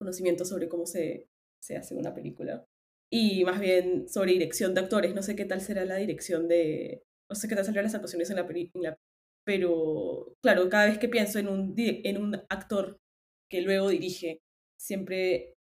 conocimiento 0.00 0.44
sobre 0.44 0.68
cómo 0.68 0.86
se, 0.86 1.28
se 1.62 1.76
hace 1.76 1.94
una 1.96 2.14
película. 2.14 2.66
Y 3.10 3.44
más 3.44 3.60
bien 3.60 4.08
sobre 4.08 4.32
dirección 4.32 4.74
de 4.74 4.80
actores. 4.80 5.14
No 5.14 5.22
sé 5.22 5.36
qué 5.36 5.44
tal 5.44 5.60
será 5.60 5.84
la 5.84 5.96
dirección 5.96 6.48
de... 6.48 7.02
No 7.28 7.36
sé 7.36 7.48
qué 7.48 7.56
tal 7.56 7.64
serán 7.64 7.84
las 7.84 7.94
actuaciones 7.94 8.30
en 8.30 8.36
la 8.36 8.46
película. 8.46 8.96
Pero, 9.44 10.34
claro, 10.42 10.68
cada 10.68 10.86
vez 10.86 10.98
que 10.98 11.08
pienso 11.08 11.38
en 11.38 11.48
un, 11.48 11.74
en 11.76 12.18
un 12.18 12.36
actor 12.48 13.00
que 13.48 13.62
luego 13.62 13.88
dirige, 13.88 14.42
siempre 14.78 15.54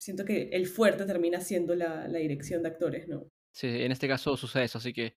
siento 0.00 0.24
que 0.24 0.48
el 0.52 0.66
fuerte 0.66 1.04
termina 1.04 1.40
siendo 1.40 1.74
la, 1.74 2.08
la 2.08 2.18
dirección 2.18 2.62
de 2.62 2.68
actores, 2.68 3.08
¿no? 3.08 3.28
Sí, 3.52 3.68
en 3.68 3.92
este 3.92 4.08
caso 4.08 4.36
sucede 4.36 4.64
eso, 4.64 4.78
así 4.78 4.92
que 4.92 5.16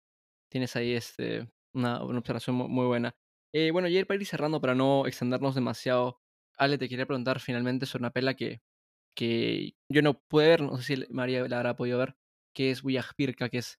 tienes 0.50 0.76
ahí 0.76 0.94
este, 0.94 1.50
una, 1.74 2.04
una 2.04 2.20
observación 2.20 2.56
muy, 2.56 2.86
buena. 2.86 3.14
Eh, 3.54 3.72
bueno, 3.72 3.88
ya 3.88 4.04
para 4.06 4.20
ir 4.20 4.26
cerrando, 4.26 4.62
para 4.62 4.76
no 4.76 5.06
extendernos 5.08 5.56
demasiado, 5.56 6.22
Ale, 6.58 6.78
te 6.78 6.90
quería 6.90 7.06
preguntar 7.06 7.40
finalmente 7.40 7.86
sobre 7.86 8.04
una 8.04 8.12
pela 8.12 8.36
que, 8.36 8.62
que 9.20 9.76
yo 9.92 10.02
no 10.02 10.14
pude 10.14 10.48
ver, 10.48 10.62
no 10.62 10.78
sé 10.78 10.96
si 10.96 11.14
María 11.14 11.46
la 11.46 11.58
habrá 11.58 11.76
podido 11.76 12.00
ver, 12.00 12.16
que 12.56 12.72
es 12.72 12.84
Pirka, 13.18 13.50
que 13.50 13.58
es 13.58 13.78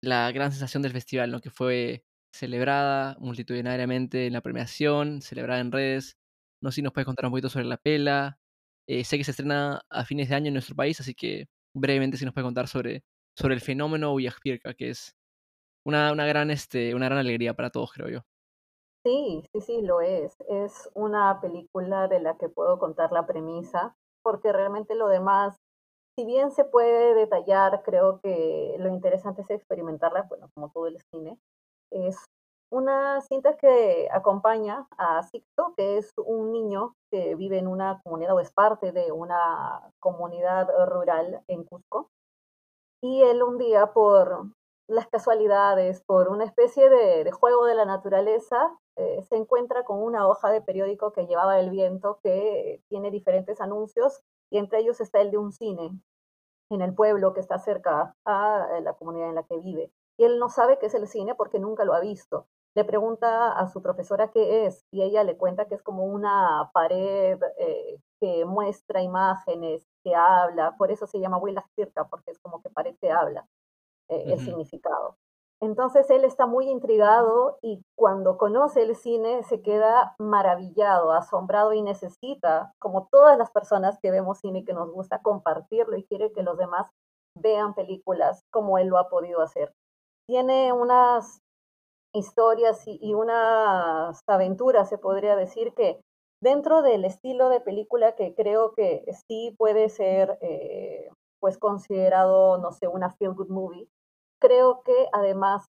la 0.00 0.30
gran 0.30 0.52
sensación 0.52 0.80
del 0.84 0.92
festival, 0.92 1.32
¿no? 1.32 1.40
que 1.40 1.50
fue 1.50 2.04
celebrada 2.32 3.16
multitudinariamente 3.18 4.28
en 4.28 4.32
la 4.32 4.42
premiación, 4.42 5.22
celebrada 5.22 5.60
en 5.60 5.72
redes. 5.72 6.16
No 6.62 6.70
sé 6.70 6.76
si 6.76 6.82
nos 6.82 6.92
puedes 6.92 7.06
contar 7.06 7.26
un 7.26 7.32
poquito 7.32 7.48
sobre 7.48 7.64
la 7.64 7.78
pela. 7.78 8.38
Eh, 8.88 9.02
sé 9.02 9.18
que 9.18 9.24
se 9.24 9.32
estrena 9.32 9.82
a 9.90 10.04
fines 10.04 10.28
de 10.28 10.36
año 10.36 10.48
en 10.48 10.54
nuestro 10.54 10.76
país, 10.76 11.00
así 11.00 11.14
que 11.14 11.48
brevemente 11.74 12.16
si 12.16 12.24
nos 12.24 12.32
puedes 12.32 12.46
contar 12.46 12.68
sobre, 12.68 13.02
sobre 13.36 13.56
el 13.56 13.60
fenómeno 13.62 14.14
Pirka, 14.40 14.74
que 14.74 14.90
es 14.90 15.16
una, 15.84 16.12
una, 16.12 16.26
gran, 16.26 16.52
este, 16.52 16.94
una 16.94 17.06
gran 17.06 17.18
alegría 17.18 17.54
para 17.54 17.70
todos, 17.70 17.90
creo 17.92 18.08
yo. 18.08 18.20
Sí, 19.04 19.42
sí, 19.52 19.60
sí, 19.62 19.82
lo 19.82 20.00
es. 20.00 20.36
Es 20.48 20.88
una 20.94 21.40
película 21.40 22.06
de 22.06 22.20
la 22.20 22.36
que 22.38 22.48
puedo 22.48 22.78
contar 22.78 23.10
la 23.10 23.26
premisa, 23.26 23.96
porque 24.26 24.52
realmente 24.52 24.96
lo 24.96 25.06
demás, 25.06 25.56
si 26.18 26.26
bien 26.26 26.50
se 26.50 26.64
puede 26.64 27.14
detallar, 27.14 27.84
creo 27.84 28.18
que 28.20 28.74
lo 28.76 28.88
interesante 28.88 29.42
es 29.42 29.50
experimentarla, 29.50 30.22
bueno, 30.22 30.50
como 30.52 30.68
todo 30.72 30.88
el 30.88 31.00
cine. 31.12 31.38
Es 31.92 32.24
una 32.72 33.20
cinta 33.20 33.56
que 33.56 34.08
acompaña 34.10 34.88
a 34.98 35.22
Sixto, 35.22 35.74
que 35.76 35.98
es 35.98 36.10
un 36.16 36.50
niño 36.50 36.94
que 37.08 37.36
vive 37.36 37.58
en 37.58 37.68
una 37.68 38.00
comunidad 38.02 38.34
o 38.34 38.40
es 38.40 38.50
parte 38.50 38.90
de 38.90 39.12
una 39.12 39.92
comunidad 40.00 40.66
rural 40.88 41.44
en 41.46 41.62
Cusco. 41.62 42.08
Y 43.00 43.22
él 43.22 43.44
un 43.44 43.58
día, 43.58 43.92
por 43.92 44.48
las 44.88 45.08
casualidades, 45.08 46.02
por 46.02 46.28
una 46.28 46.44
especie 46.44 46.88
de, 46.88 47.30
juego 47.32 47.64
de 47.66 47.74
la 47.74 47.84
naturaleza, 47.84 48.76
eh, 48.96 49.22
se 49.28 49.36
encuentra 49.36 49.84
con 49.84 50.02
una 50.02 50.28
hoja 50.28 50.50
de 50.50 50.62
periódico 50.62 51.12
que 51.12 51.26
llevaba 51.26 51.58
el 51.58 51.70
viento 51.70 52.18
que 52.22 52.82
tiene 52.88 53.10
diferentes 53.10 53.60
anuncios 53.60 54.22
y 54.50 54.58
entre 54.58 54.80
ellos 54.80 55.00
está 55.00 55.20
el 55.20 55.30
de 55.30 55.38
un 55.38 55.52
cine 55.52 55.90
en 56.70 56.82
el 56.82 56.94
pueblo 56.94 57.32
que 57.32 57.40
está 57.40 57.58
cerca 57.58 58.14
a 58.24 58.80
la 58.82 58.94
comunidad 58.94 59.28
en 59.28 59.34
la 59.34 59.42
que 59.44 59.58
vive. 59.58 59.92
Y 60.18 60.24
él 60.24 60.38
no 60.38 60.48
sabe 60.48 60.78
qué 60.78 60.86
es 60.86 60.94
el 60.94 61.06
cine 61.08 61.34
porque 61.34 61.58
nunca 61.58 61.84
lo 61.84 61.94
ha 61.94 62.00
visto. 62.00 62.46
Le 62.74 62.84
pregunta 62.84 63.52
a 63.52 63.68
su 63.68 63.82
profesora 63.82 64.30
qué 64.30 64.66
es 64.66 64.84
y 64.90 65.02
ella 65.02 65.24
le 65.24 65.36
cuenta 65.36 65.66
que 65.66 65.74
es 65.74 65.82
como 65.82 66.04
una 66.04 66.70
pared 66.72 67.38
eh, 67.58 67.98
que 68.20 68.44
muestra 68.44 69.02
imágenes, 69.02 69.86
que 70.04 70.14
habla, 70.14 70.74
por 70.76 70.90
eso 70.90 71.06
se 71.06 71.18
llama 71.18 71.38
Willa 71.38 71.64
Circa, 71.74 72.06
porque 72.08 72.30
es 72.32 72.38
como 72.38 72.62
que 72.62 72.70
pared 72.70 72.94
que 73.00 73.10
habla. 73.10 73.46
Eh, 74.08 74.24
el 74.26 74.38
significado. 74.38 75.16
Entonces 75.60 76.08
él 76.10 76.24
está 76.24 76.46
muy 76.46 76.68
intrigado 76.68 77.58
y 77.62 77.82
cuando 77.96 78.36
conoce 78.36 78.82
el 78.82 78.94
cine 78.94 79.42
se 79.44 79.62
queda 79.62 80.14
maravillado, 80.18 81.12
asombrado 81.12 81.72
y 81.72 81.82
necesita, 81.82 82.72
como 82.78 83.08
todas 83.10 83.38
las 83.38 83.50
personas 83.50 83.98
que 84.00 84.10
vemos 84.10 84.38
cine 84.38 84.64
que 84.64 84.74
nos 84.74 84.92
gusta, 84.92 85.22
compartirlo 85.22 85.96
y 85.96 86.04
quiere 86.04 86.30
que 86.32 86.42
los 86.42 86.58
demás 86.58 86.90
vean 87.36 87.74
películas 87.74 88.42
como 88.52 88.78
él 88.78 88.88
lo 88.88 88.98
ha 88.98 89.08
podido 89.08 89.40
hacer. 89.40 89.72
Tiene 90.28 90.72
unas 90.72 91.40
historias 92.12 92.82
y, 92.86 93.14
unas 93.14 94.20
aventuras, 94.26 94.88
se 94.88 94.98
podría 94.98 95.36
decir, 95.36 95.72
que 95.74 96.00
dentro 96.42 96.82
del 96.82 97.04
estilo 97.04 97.48
de 97.48 97.60
película 97.60 98.14
que 98.14 98.34
creo 98.34 98.72
que 98.72 99.04
sí 99.26 99.54
puede 99.58 99.88
ser 99.88 100.38
eh, 100.42 101.08
pues 101.40 101.58
considerado, 101.58 102.58
no 102.58 102.72
sé, 102.72 102.88
una 102.88 103.10
feel 103.10 103.34
good 103.34 103.48
movie, 103.48 103.88
creo 104.40 104.82
que 104.82 105.08
además 105.12 105.66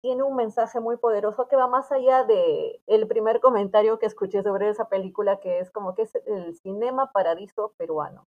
tiene 0.00 0.22
un 0.22 0.36
mensaje 0.36 0.80
muy 0.80 0.96
poderoso 0.96 1.48
que 1.48 1.56
va 1.56 1.66
más 1.66 1.90
allá 1.90 2.24
de 2.24 2.80
el 2.86 3.08
primer 3.08 3.40
comentario 3.40 3.98
que 3.98 4.06
escuché 4.06 4.42
sobre 4.42 4.68
esa 4.68 4.88
película, 4.88 5.40
que 5.40 5.58
es 5.58 5.70
como 5.70 5.94
que 5.94 6.02
es 6.02 6.14
el 6.26 6.54
cinema 6.56 7.10
paradiso 7.12 7.72
peruano. 7.76 8.24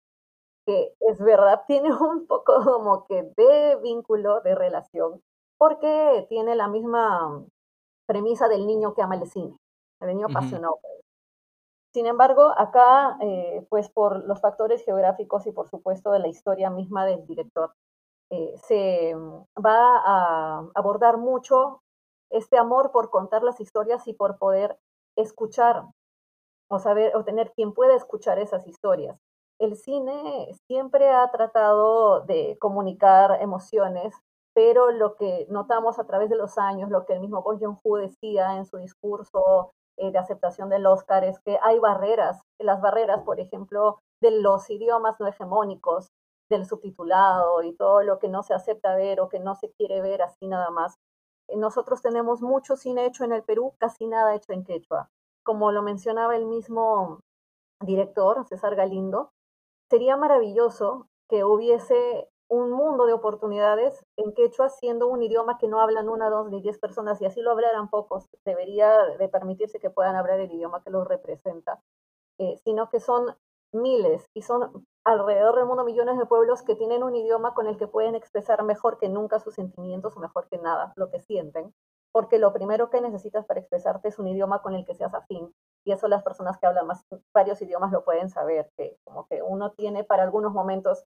Que 0.65 0.93
es 0.99 1.19
verdad, 1.19 1.63
tiene 1.67 1.93
un 1.93 2.27
poco 2.27 2.63
como 2.63 3.05
que 3.05 3.23
de 3.35 3.77
vínculo, 3.81 4.41
de 4.41 4.55
relación, 4.55 5.21
porque 5.57 6.25
tiene 6.29 6.55
la 6.55 6.67
misma 6.67 7.43
premisa 8.07 8.47
del 8.47 8.67
niño 8.67 8.93
que 8.93 9.01
ama 9.01 9.15
el 9.15 9.27
cine, 9.27 9.57
el 10.01 10.07
niño 10.09 10.27
apasionado. 10.29 10.79
Sin 11.93 12.07
embargo, 12.07 12.53
acá, 12.57 13.17
eh, 13.21 13.65
pues 13.69 13.89
por 13.89 14.25
los 14.25 14.41
factores 14.41 14.83
geográficos 14.83 15.47
y 15.47 15.51
por 15.51 15.69
supuesto 15.69 16.11
de 16.11 16.19
la 16.19 16.27
historia 16.27 16.69
misma 16.69 17.05
del 17.05 17.25
director, 17.25 17.73
eh, 18.29 18.53
se 18.67 19.15
mm, 19.15 19.45
va 19.63 19.97
a 20.05 20.69
abordar 20.75 21.17
mucho 21.17 21.81
este 22.29 22.57
amor 22.57 22.91
por 22.91 23.09
contar 23.09 23.43
las 23.43 23.59
historias 23.59 24.07
y 24.07 24.13
por 24.13 24.37
poder 24.37 24.77
escuchar 25.15 25.83
o 26.69 26.79
saber 26.79 27.15
o 27.15 27.23
tener 27.23 27.51
quien 27.53 27.73
pueda 27.73 27.95
escuchar 27.95 28.39
esas 28.39 28.67
historias. 28.67 29.17
El 29.59 29.77
cine 29.77 30.49
siempre 30.67 31.09
ha 31.09 31.29
tratado 31.31 32.21
de 32.21 32.57
comunicar 32.59 33.41
emociones, 33.41 34.13
pero 34.53 34.91
lo 34.91 35.15
que 35.15 35.45
notamos 35.49 35.99
a 35.99 36.05
través 36.05 36.29
de 36.29 36.35
los 36.35 36.57
años, 36.57 36.89
lo 36.89 37.05
que 37.05 37.13
el 37.13 37.21
mismo 37.21 37.41
Bong 37.41 37.59
Joon-ho 37.61 37.97
decía 37.97 38.57
en 38.57 38.65
su 38.65 38.77
discurso 38.77 39.71
eh, 39.97 40.11
de 40.11 40.17
aceptación 40.17 40.69
del 40.69 40.85
Oscar, 40.85 41.23
es 41.23 41.39
que 41.39 41.57
hay 41.61 41.79
barreras, 41.79 42.41
las 42.59 42.81
barreras, 42.81 43.21
por 43.23 43.39
ejemplo, 43.39 43.99
de 44.21 44.31
los 44.31 44.69
idiomas 44.69 45.19
no 45.19 45.27
hegemónicos, 45.27 46.09
del 46.49 46.65
subtitulado 46.65 47.63
y 47.63 47.73
todo 47.75 48.03
lo 48.03 48.19
que 48.19 48.29
no 48.29 48.43
se 48.43 48.53
acepta 48.53 48.95
ver 48.95 49.19
o 49.19 49.29
que 49.29 49.39
no 49.39 49.55
se 49.55 49.71
quiere 49.71 50.01
ver 50.01 50.21
así 50.21 50.47
nada 50.47 50.69
más. 50.69 50.97
Eh, 51.47 51.57
nosotros 51.57 52.01
tenemos 52.01 52.41
mucho 52.41 52.75
cine 52.75 53.05
hecho 53.05 53.23
en 53.23 53.31
el 53.31 53.43
Perú, 53.43 53.73
casi 53.77 54.07
nada 54.07 54.35
hecho 54.35 54.53
en 54.53 54.63
quechua. 54.63 55.09
Como 55.43 55.71
lo 55.71 55.83
mencionaba 55.83 56.35
el 56.35 56.45
mismo 56.45 57.19
director, 57.81 58.45
César 58.47 58.75
Galindo, 58.75 59.31
sería 59.89 60.17
maravilloso 60.17 61.07
que 61.29 61.43
hubiese 61.43 62.29
un 62.47 62.71
mundo 62.71 63.05
de 63.05 63.13
oportunidades 63.13 64.05
en 64.17 64.33
quechua 64.33 64.69
siendo 64.69 65.07
un 65.07 65.23
idioma 65.23 65.57
que 65.57 65.67
no 65.67 65.81
hablan 65.81 66.09
una, 66.09 66.29
dos 66.29 66.49
ni 66.49 66.61
diez 66.61 66.77
personas 66.77 67.19
y 67.21 67.25
así 67.25 67.41
lo 67.41 67.51
hablaran 67.51 67.89
pocos. 67.89 68.27
Debería 68.45 68.97
de 69.17 69.29
permitirse 69.29 69.79
que 69.79 69.89
puedan 69.89 70.15
hablar 70.15 70.39
el 70.39 70.51
idioma 70.51 70.83
que 70.83 70.91
los 70.91 71.07
representa, 71.07 71.81
eh, 72.37 72.57
sino 72.63 72.89
que 72.89 72.99
son 72.99 73.35
miles 73.71 74.29
y 74.33 74.43
son 74.43 74.85
alrededor 75.05 75.55
del 75.55 75.65
mundo 75.65 75.85
millones 75.85 76.17
de 76.17 76.25
pueblos 76.25 76.63
que 76.63 76.75
tienen 76.75 77.03
un 77.03 77.15
idioma 77.15 77.53
con 77.53 77.67
el 77.67 77.77
que 77.77 77.87
pueden 77.87 78.15
expresar 78.15 78.63
mejor 78.63 78.97
que 78.97 79.07
nunca 79.07 79.39
sus 79.39 79.53
sentimientos 79.53 80.17
o 80.17 80.19
mejor 80.19 80.47
que 80.49 80.57
nada 80.57 80.93
lo 80.95 81.11
que 81.11 81.19
sienten, 81.19 81.73
porque 82.11 82.39
lo 82.39 82.51
primero 82.51 82.89
que 82.89 83.01
necesitas 83.01 83.45
para 83.45 83.59
expresarte 83.59 84.07
es 84.07 84.17
un 84.17 84.27
idioma 84.27 84.61
con 84.63 84.73
el 84.73 84.83
que 84.83 84.95
seas 84.95 85.13
afín 85.13 85.53
y 85.85 85.91
eso 85.91 86.07
las 86.07 86.23
personas 86.23 86.57
que 86.57 86.65
hablan 86.65 86.87
más 86.87 87.05
varios 87.33 87.61
idiomas 87.61 87.91
lo 87.91 88.03
pueden 88.03 88.29
saber, 88.29 88.71
que 88.75 88.97
como 89.03 89.27
que 89.27 89.43
uno 89.43 89.71
tiene 89.73 90.03
para 90.03 90.23
algunos 90.23 90.53
momentos 90.53 91.05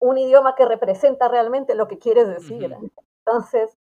un 0.00 0.18
idioma 0.18 0.56
que 0.56 0.66
representa 0.66 1.28
realmente 1.28 1.76
lo 1.76 1.86
que 1.86 1.98
quieres 1.98 2.26
decir. 2.28 2.76
Entonces, 3.24 3.76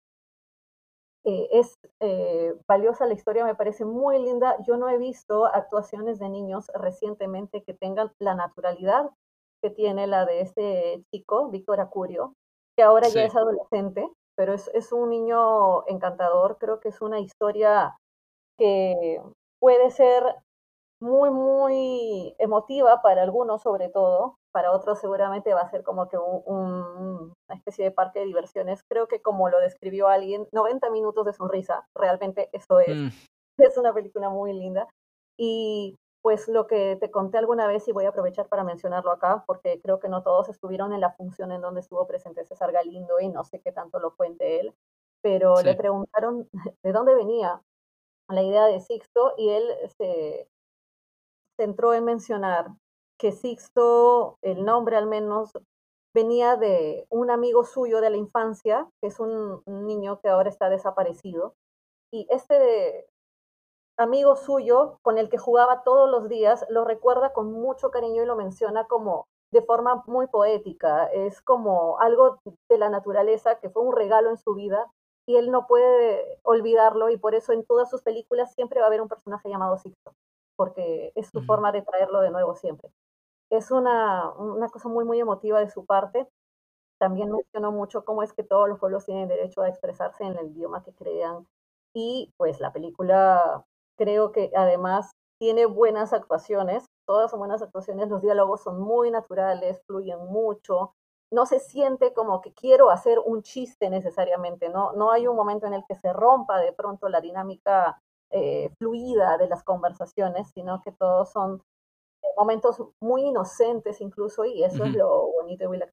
eh, 1.24 1.48
es 1.52 1.78
eh, 2.02 2.56
valiosa 2.68 3.06
la 3.06 3.14
historia, 3.14 3.46
me 3.46 3.56
parece 3.56 3.86
muy 3.86 4.20
linda. 4.20 4.58
Yo 4.66 4.78
no 4.78 4.90
he 4.90 4.98
visto 4.98 5.46
actuaciones 5.46 6.20
de 6.20 6.30
niños 6.30 6.70
recientemente 6.74 7.64
que 7.64 7.74
tengan 7.74 8.12
la 8.20 8.36
naturalidad 8.36 9.10
que 9.66 9.72
tiene 9.72 10.06
la 10.06 10.26
de 10.26 10.42
este 10.42 11.04
chico, 11.12 11.50
Víctor 11.50 11.80
Acurio, 11.80 12.36
que 12.78 12.84
ahora 12.84 13.08
ya 13.08 13.24
es 13.24 13.36
adolescente, 13.36 14.08
pero 14.38 14.54
es, 14.54 14.70
es 14.76 14.92
un 14.92 15.10
niño 15.10 15.88
encantador. 15.88 16.58
Creo 16.60 16.80
que 16.80 16.90
es 16.90 17.02
una 17.02 17.20
historia 17.20 17.98
que 18.60 19.20
puede 19.60 19.90
ser 19.90 20.24
muy, 21.02 21.32
muy 21.32 22.36
emotiva 22.38 23.02
para 23.02 23.24
algunos 23.24 23.64
sobre 23.64 23.90
todo, 23.90 24.38
para 24.52 24.72
otros 24.72 25.00
seguramente 25.00 25.56
va 25.56 25.62
a 25.62 25.72
ser 25.72 25.82
como 25.82 26.10
que 26.10 26.18
un, 26.20 26.44
una 26.46 27.58
especie 27.58 27.86
de 27.86 27.92
parque 27.92 28.20
de 28.20 28.28
diversiones. 28.28 28.84
Creo 28.88 29.08
que 29.08 29.24
como 29.24 29.50
lo 29.50 29.60
describió 29.60 30.10
alguien, 30.10 30.48
90 30.52 30.92
minutos 30.92 31.26
de 31.26 31.34
sonrisa, 31.34 31.88
realmente 31.96 32.50
eso 32.54 32.80
es. 32.80 32.96
Mm. 32.96 33.10
Es 33.58 33.78
una 33.78 33.94
película 33.94 34.28
muy 34.30 34.52
linda. 34.52 34.86
Y 35.40 35.96
pues 36.26 36.48
lo 36.48 36.66
que 36.66 36.98
te 37.00 37.12
conté 37.12 37.38
alguna 37.38 37.68
vez 37.68 37.88
y 37.88 37.92
voy 37.92 38.06
a 38.06 38.10
aprovechar 38.10 38.48
para 38.48 38.64
mencionarlo 38.64 39.12
acá, 39.12 39.44
porque 39.46 39.80
creo 39.80 40.00
que 40.00 40.10
no 40.10 40.24
todos 40.24 40.50
estuvieron 40.50 40.92
en 40.92 41.00
la 41.00 41.12
función 41.12 41.52
en 41.52 41.62
donde 41.62 41.82
estuvo 41.82 42.08
presente 42.08 42.44
César 42.46 42.72
Galindo 42.72 43.20
y 43.20 43.30
no 43.30 43.44
sé 43.44 43.62
qué 43.62 43.72
tanto 43.72 44.00
lo 44.00 44.16
cuente 44.16 44.60
él, 44.60 44.74
pero 45.22 45.62
le 45.62 45.76
preguntaron 45.76 46.50
de 46.82 46.92
dónde 46.92 47.14
venía 47.14 47.62
la 48.28 48.42
idea 48.42 48.66
de 48.66 48.80
Sixto 48.80 49.36
y 49.38 49.50
él 49.50 49.66
se 50.00 50.50
centró 51.58 51.94
en 51.94 52.06
mencionar 52.06 52.70
que 53.20 53.32
Sixto, 53.32 54.40
el 54.42 54.66
nombre 54.66 54.98
al 54.98 55.06
menos, 55.06 55.52
venía 56.16 56.56
de 56.56 57.06
un 57.12 57.30
amigo 57.30 57.66
suyo 57.66 58.02
de 58.02 58.10
la 58.10 58.18
infancia, 58.18 58.90
que 59.00 59.10
es 59.10 59.20
un, 59.20 59.62
niño 59.68 60.20
que 60.22 60.30
ahora 60.30 60.50
está 60.50 60.72
desaparecido. 60.72 61.54
Y 62.12 62.26
este 62.32 63.06
amigo 63.98 64.36
suyo, 64.36 65.00
con 65.02 65.18
el 65.18 65.30
que 65.30 65.38
jugaba 65.38 65.84
todos 65.84 66.10
los 66.10 66.30
días, 66.30 66.66
lo 66.70 66.86
recuerda 66.86 67.34
con 67.34 67.52
mucho 67.52 67.92
cariño 67.92 68.24
y 68.24 68.26
lo 68.26 68.36
menciona 68.36 68.86
como 68.86 69.28
de 69.52 69.62
forma 69.62 70.04
muy 70.08 70.28
poética. 70.28 71.06
Es 71.08 71.42
como 71.42 72.00
algo 72.00 72.40
de 72.70 72.78
la 72.78 72.90
naturaleza 72.90 73.60
que 73.60 73.70
fue 73.70 73.84
un 73.84 73.96
regalo 73.96 74.30
en 74.30 74.38
su 74.38 74.54
vida 74.54 74.92
y 75.26 75.38
él 75.38 75.52
no 75.52 75.66
puede 75.68 76.40
olvidarlo 76.44 77.10
y 77.10 77.18
por 77.18 77.36
eso 77.36 77.54
en 77.54 77.66
todas 77.66 77.90
sus 77.90 78.02
películas 78.02 78.54
siempre 78.54 78.80
va 78.80 78.86
a 78.86 78.90
haber 78.90 79.02
un 79.02 79.08
personaje 79.08 79.50
llamado 79.50 79.78
Sixto, 79.78 80.14
porque 80.56 81.12
es 81.16 81.30
su 81.30 81.42
forma 81.44 81.72
de 81.72 81.82
traerlo 81.82 82.22
de 82.22 82.32
nuevo 82.32 82.56
siempre. 82.56 82.90
Es 83.50 83.72
una, 83.72 84.32
una 84.34 84.70
cosa 84.70 84.90
muy, 84.90 85.06
muy 85.06 85.20
emotiva 85.20 85.60
de 85.60 85.70
su 85.70 85.86
parte. 85.86 86.28
También 87.00 87.32
mencionó 87.32 87.72
mucho 87.72 88.06
cómo 88.06 88.24
es 88.24 88.34
que 88.34 88.44
todos 88.44 88.68
los 88.70 88.80
pueblos 88.80 89.06
tienen 89.06 89.28
derecho 89.28 89.62
a 89.62 89.70
expresarse 89.70 90.24
en 90.24 90.38
el 90.38 90.48
idioma 90.48 90.84
que 90.84 90.94
crean. 90.94 91.48
Y 91.94 92.34
pues 92.38 92.60
la 92.60 92.74
película 92.74 93.66
creo 93.98 94.32
que 94.32 94.52
además 94.56 95.12
tiene 95.40 95.66
buenas 95.66 96.14
actuaciones, 96.14 96.86
todas 97.06 97.32
son 97.32 97.40
buenas 97.40 97.62
actuaciones, 97.62 98.10
los 98.10 98.22
diálogos 98.22 98.64
son 98.64 98.80
muy 98.80 99.12
naturales, 99.12 99.82
fluyen 99.86 100.20
mucho, 100.26 100.94
no 101.32 101.46
se 101.46 101.60
siente 101.60 102.14
como 102.14 102.42
que 102.42 102.54
quiero 102.54 102.90
hacer 102.90 103.20
un 103.20 103.42
chiste 103.42 103.90
necesariamente, 103.90 104.70
no, 104.70 104.94
no 104.94 105.12
hay 105.12 105.28
un 105.28 105.36
momento 105.36 105.68
en 105.68 105.74
el 105.74 105.84
que 105.88 105.96
se 105.96 106.14
rompa 106.14 106.60
de 106.60 106.72
pronto 106.72 107.10
la 107.10 107.22
dinámica 107.22 108.02
eh, 108.32 108.70
fluida 108.78 109.38
de 109.38 109.48
las 109.48 109.64
conversaciones, 109.64 110.50
sino 110.54 110.82
que 110.82 110.92
todos 110.92 111.32
son 111.32 111.62
eh, 112.22 112.28
momentos 112.38 112.82
muy 113.00 113.24
inocentes 113.24 114.02
incluso, 114.02 114.46
y 114.46 114.64
eso 114.64 114.86
es 114.86 114.94
lo 114.94 115.28
bonito 115.32 115.64
de 115.64 115.68
Willa 115.68 115.88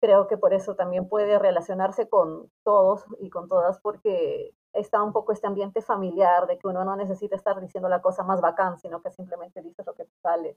Creo 0.00 0.26
que 0.26 0.36
por 0.36 0.52
eso 0.52 0.74
también 0.76 1.08
puede 1.08 1.38
relacionarse 1.38 2.08
con 2.08 2.50
todos 2.64 3.04
y 3.18 3.30
con 3.30 3.48
todas, 3.48 3.80
porque 3.80 4.52
está 4.76 5.02
un 5.02 5.12
poco 5.12 5.32
este 5.32 5.46
ambiente 5.46 5.82
familiar 5.82 6.46
de 6.46 6.58
que 6.58 6.68
uno 6.68 6.84
no 6.84 6.96
necesita 6.96 7.36
estar 7.36 7.60
diciendo 7.60 7.88
la 7.88 8.02
cosa 8.02 8.22
más 8.22 8.40
bacán, 8.40 8.78
sino 8.78 9.02
que 9.02 9.10
simplemente 9.10 9.62
dices 9.62 9.86
lo 9.86 9.94
que 9.94 10.06
sale. 10.22 10.56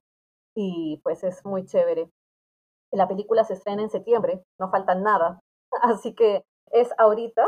Y 0.55 0.99
pues 1.03 1.23
es 1.23 1.45
muy 1.45 1.65
chévere. 1.65 2.09
La 2.91 3.07
película 3.07 3.43
se 3.43 3.53
estrena 3.53 3.81
en 3.81 3.89
septiembre, 3.89 4.43
no 4.59 4.69
falta 4.69 4.95
nada. 4.95 5.39
Así 5.81 6.13
que 6.13 6.43
es 6.71 6.89
ahorita. 6.97 7.45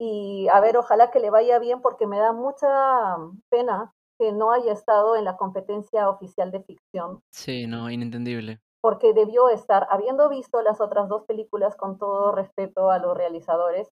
Y 0.00 0.48
a 0.52 0.60
ver, 0.60 0.76
ojalá 0.76 1.10
que 1.10 1.20
le 1.20 1.30
vaya 1.30 1.58
bien 1.58 1.80
porque 1.80 2.06
me 2.06 2.18
da 2.18 2.32
mucha 2.32 2.68
pena 3.50 3.92
que 4.18 4.32
no 4.32 4.52
haya 4.52 4.72
estado 4.72 5.16
en 5.16 5.24
la 5.24 5.36
competencia 5.36 6.08
oficial 6.08 6.50
de 6.50 6.62
ficción. 6.62 7.20
Sí, 7.30 7.66
no, 7.66 7.90
inentendible. 7.90 8.60
Porque 8.80 9.12
debió 9.12 9.48
estar, 9.48 9.86
habiendo 9.90 10.28
visto 10.28 10.62
las 10.62 10.80
otras 10.80 11.08
dos 11.08 11.24
películas 11.24 11.76
con 11.76 11.98
todo 11.98 12.32
respeto 12.32 12.90
a 12.90 12.98
los 12.98 13.16
realizadores, 13.16 13.88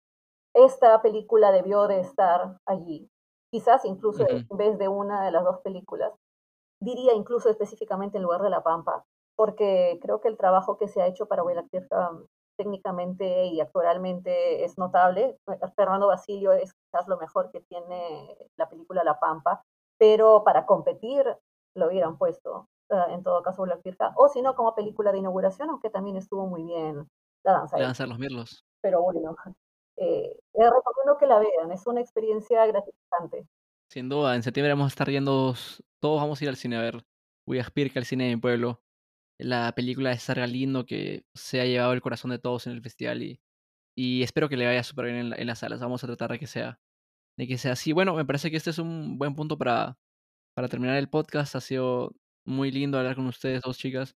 esta 0.56 1.02
película 1.02 1.52
debió 1.52 1.86
de 1.86 2.00
estar 2.00 2.58
allí. 2.64 3.10
Quizás 3.52 3.84
incluso 3.84 4.26
en 4.28 4.56
vez 4.56 4.78
de 4.78 4.88
una 4.88 5.24
de 5.24 5.30
las 5.30 5.44
dos 5.44 5.60
películas. 5.60 6.12
Diría 6.80 7.12
incluso 7.14 7.48
específicamente 7.50 8.16
en 8.16 8.24
lugar 8.24 8.42
de 8.42 8.50
La 8.50 8.62
Pampa, 8.62 9.04
porque 9.36 9.98
creo 10.02 10.20
que 10.20 10.28
el 10.28 10.36
trabajo 10.36 10.78
que 10.78 10.88
se 10.88 11.02
ha 11.02 11.06
hecho 11.06 11.26
para 11.26 11.42
Huela 11.42 11.64
técnicamente 12.56 13.46
y 13.46 13.60
actualmente 13.60 14.64
es 14.64 14.78
notable. 14.78 15.38
Fernando 15.76 16.06
Basilio 16.06 16.52
es 16.52 16.72
quizás 16.72 17.06
lo 17.06 17.18
mejor 17.18 17.50
que 17.50 17.60
tiene 17.60 18.36
la 18.56 18.68
película 18.68 19.04
La 19.04 19.18
Pampa, 19.20 19.62
pero 19.98 20.42
para 20.42 20.64
competir 20.64 21.24
lo 21.74 21.88
hubieran 21.88 22.16
puesto, 22.16 22.68
eh, 22.88 23.04
en 23.10 23.22
todo 23.22 23.42
caso, 23.42 23.62
Huela 23.62 23.78
o 24.16 24.28
si 24.28 24.40
no, 24.40 24.54
como 24.54 24.74
película 24.74 25.12
de 25.12 25.18
inauguración, 25.18 25.68
aunque 25.68 25.90
también 25.90 26.16
estuvo 26.16 26.46
muy 26.46 26.64
bien 26.64 27.06
la 27.44 27.52
danza. 27.52 27.76
La 27.78 27.84
danza 27.84 28.04
de 28.04 28.08
los 28.08 28.18
mirlos. 28.18 28.64
Pero 28.80 29.02
bueno, 29.02 29.36
eh, 29.96 30.36
les 30.54 30.70
recomiendo 30.70 31.18
que 31.18 31.26
la 31.26 31.38
vean, 31.38 31.72
es 31.72 31.86
una 31.86 32.00
experiencia 32.00 32.66
gratificante. 32.66 33.46
Sin 33.90 34.08
duda, 34.08 34.34
en 34.34 34.42
septiembre 34.42 34.72
vamos 34.72 34.86
a 34.86 34.94
estar 34.94 35.08
viendo, 35.08 35.54
todos 36.00 36.20
vamos 36.20 36.40
a 36.40 36.44
ir 36.44 36.48
al 36.48 36.56
cine 36.56 36.76
a 36.76 36.82
ver 36.82 37.04
Voy 37.46 37.60
a 37.60 37.64
que 37.64 37.98
al 37.98 38.04
cine 38.04 38.24
de 38.24 38.34
mi 38.34 38.40
pueblo. 38.40 38.82
La 39.38 39.72
película 39.74 40.10
de 40.10 40.18
Sarga 40.18 40.46
Lindo 40.46 40.86
que 40.86 41.24
se 41.34 41.60
ha 41.60 41.66
llevado 41.66 41.92
el 41.92 42.02
corazón 42.02 42.32
de 42.32 42.38
todos 42.40 42.66
en 42.66 42.72
el 42.72 42.82
festival 42.82 43.22
y, 43.22 43.40
y 43.96 44.22
espero 44.22 44.48
que 44.48 44.56
le 44.56 44.66
vaya 44.66 44.82
súper 44.82 45.06
bien 45.06 45.32
en, 45.36 45.46
las 45.46 45.60
salas. 45.60 45.80
Vamos 45.80 46.02
a 46.04 46.08
tratar 46.08 46.32
de 46.32 46.38
que 46.40 46.46
sea 46.48 46.80
de 47.38 47.46
que 47.46 47.58
sea 47.58 47.72
así. 47.72 47.92
Bueno, 47.92 48.14
me 48.14 48.24
parece 48.24 48.50
que 48.50 48.56
este 48.56 48.70
es 48.70 48.78
un 48.78 49.18
buen 49.18 49.34
punto 49.36 49.58
para, 49.58 49.98
para 50.54 50.68
terminar 50.68 50.96
el 50.96 51.10
podcast. 51.10 51.54
Ha 51.56 51.60
sido 51.60 52.16
muy 52.46 52.70
lindo 52.72 52.98
hablar 52.98 53.16
con 53.16 53.26
ustedes, 53.26 53.62
dos 53.62 53.78
chicas. 53.78 54.16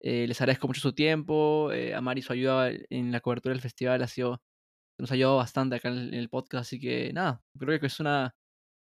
Eh, 0.00 0.26
les 0.28 0.40
agradezco 0.40 0.68
mucho 0.68 0.80
su 0.80 0.92
tiempo. 0.94 1.72
Eh, 1.72 1.94
a 1.94 2.02
su 2.22 2.32
ayuda 2.32 2.70
en 2.90 3.12
la 3.12 3.20
cobertura 3.20 3.54
del 3.54 3.62
festival 3.62 4.02
ha 4.02 4.08
sido 4.08 4.42
nos 4.98 5.10
ha 5.10 5.14
ayudado 5.14 5.36
bastante 5.36 5.76
acá 5.76 5.88
en 5.88 6.14
el 6.14 6.28
podcast, 6.28 6.62
así 6.62 6.80
que 6.80 7.12
nada, 7.12 7.42
creo 7.58 7.78
que 7.78 7.86
es, 7.86 8.00
una, 8.00 8.34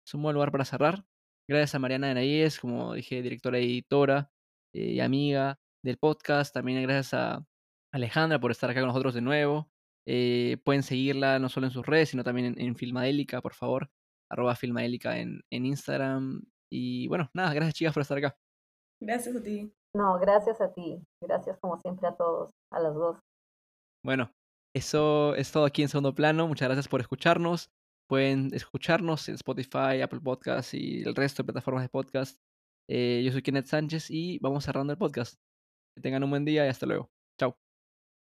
es 0.06 0.14
un 0.14 0.24
buen 0.24 0.34
lugar 0.34 0.52
para 0.52 0.66
cerrar. 0.66 1.06
Gracias 1.50 1.76
a 1.76 1.80
Mariana 1.80 2.14
Nayes, 2.14 2.60
como 2.60 2.94
dije, 2.94 3.22
directora 3.22 3.60
y 3.60 3.66
editora 3.66 4.30
eh, 4.74 4.94
y 4.94 5.00
amiga 5.00 5.60
del 5.84 5.98
podcast. 5.98 6.54
También 6.54 6.82
gracias 6.84 7.14
a 7.14 7.46
Alejandra 7.94 8.40
por 8.40 8.52
estar 8.52 8.70
acá 8.70 8.82
con 8.82 8.88
nosotros 8.88 9.14
de 9.14 9.22
nuevo. 9.22 9.70
Eh, 10.06 10.58
pueden 10.64 10.84
seguirla 10.84 11.40
no 11.40 11.50
solo 11.50 11.68
en 11.68 11.72
sus 11.72 11.86
redes, 11.86 12.10
sino 12.10 12.24
también 12.24 12.56
en, 12.58 12.76
Filmadélica, 12.76 13.42
por 13.42 13.54
favor. 13.54 13.90
Arroba 14.30 14.56
Filmadélica 14.56 15.20
en, 15.20 15.42
en 15.50 15.66
Instagram. 15.66 16.42
Y 16.70 17.08
bueno, 17.08 17.30
nada, 17.34 17.54
gracias 17.54 17.76
chicas 17.76 17.94
por 17.94 18.02
estar 18.02 18.18
acá. 18.18 18.38
Gracias 19.02 19.36
a 19.36 19.42
ti. 19.42 19.72
No, 19.94 20.20
gracias 20.20 20.60
a 20.62 20.74
ti. 20.74 21.02
Gracias 21.22 21.58
como 21.60 21.78
siempre 21.80 22.08
a 22.08 22.16
todos, 22.16 22.52
a 22.72 22.80
las 22.80 22.94
dos. 22.94 23.20
Bueno, 24.04 24.32
eso 24.78 25.36
es 25.36 25.52
todo 25.52 25.66
aquí 25.66 25.82
en 25.82 25.90
segundo 25.90 26.14
plano. 26.16 26.48
Muchas 26.48 26.68
gracias 26.68 26.88
por 26.88 27.02
escucharnos. 27.02 27.72
Pueden 28.08 28.54
escucharnos 28.54 29.28
en 29.28 29.36
Spotify, 29.36 30.02
Apple 30.02 30.22
Podcasts 30.22 30.74
y 30.74 31.04
el 31.04 31.16
resto 31.16 31.44
de 31.44 31.48
plataformas 31.48 31.84
de 31.84 31.90
podcast. 31.90 32.40
Eh, 32.88 33.22
yo 33.26 33.32
soy 33.32 33.42
Kenneth 33.42 33.66
Sánchez 33.66 34.10
y 34.10 34.40
vamos 34.40 34.64
cerrando 34.64 34.94
el 34.94 35.00
podcast. 35.00 35.36
Que 35.96 36.02
tengan 36.02 36.24
un 36.24 36.30
buen 36.30 36.46
día 36.46 36.66
y 36.66 36.70
hasta 36.70 36.86
luego. 36.86 37.12
Chao. 37.38 37.67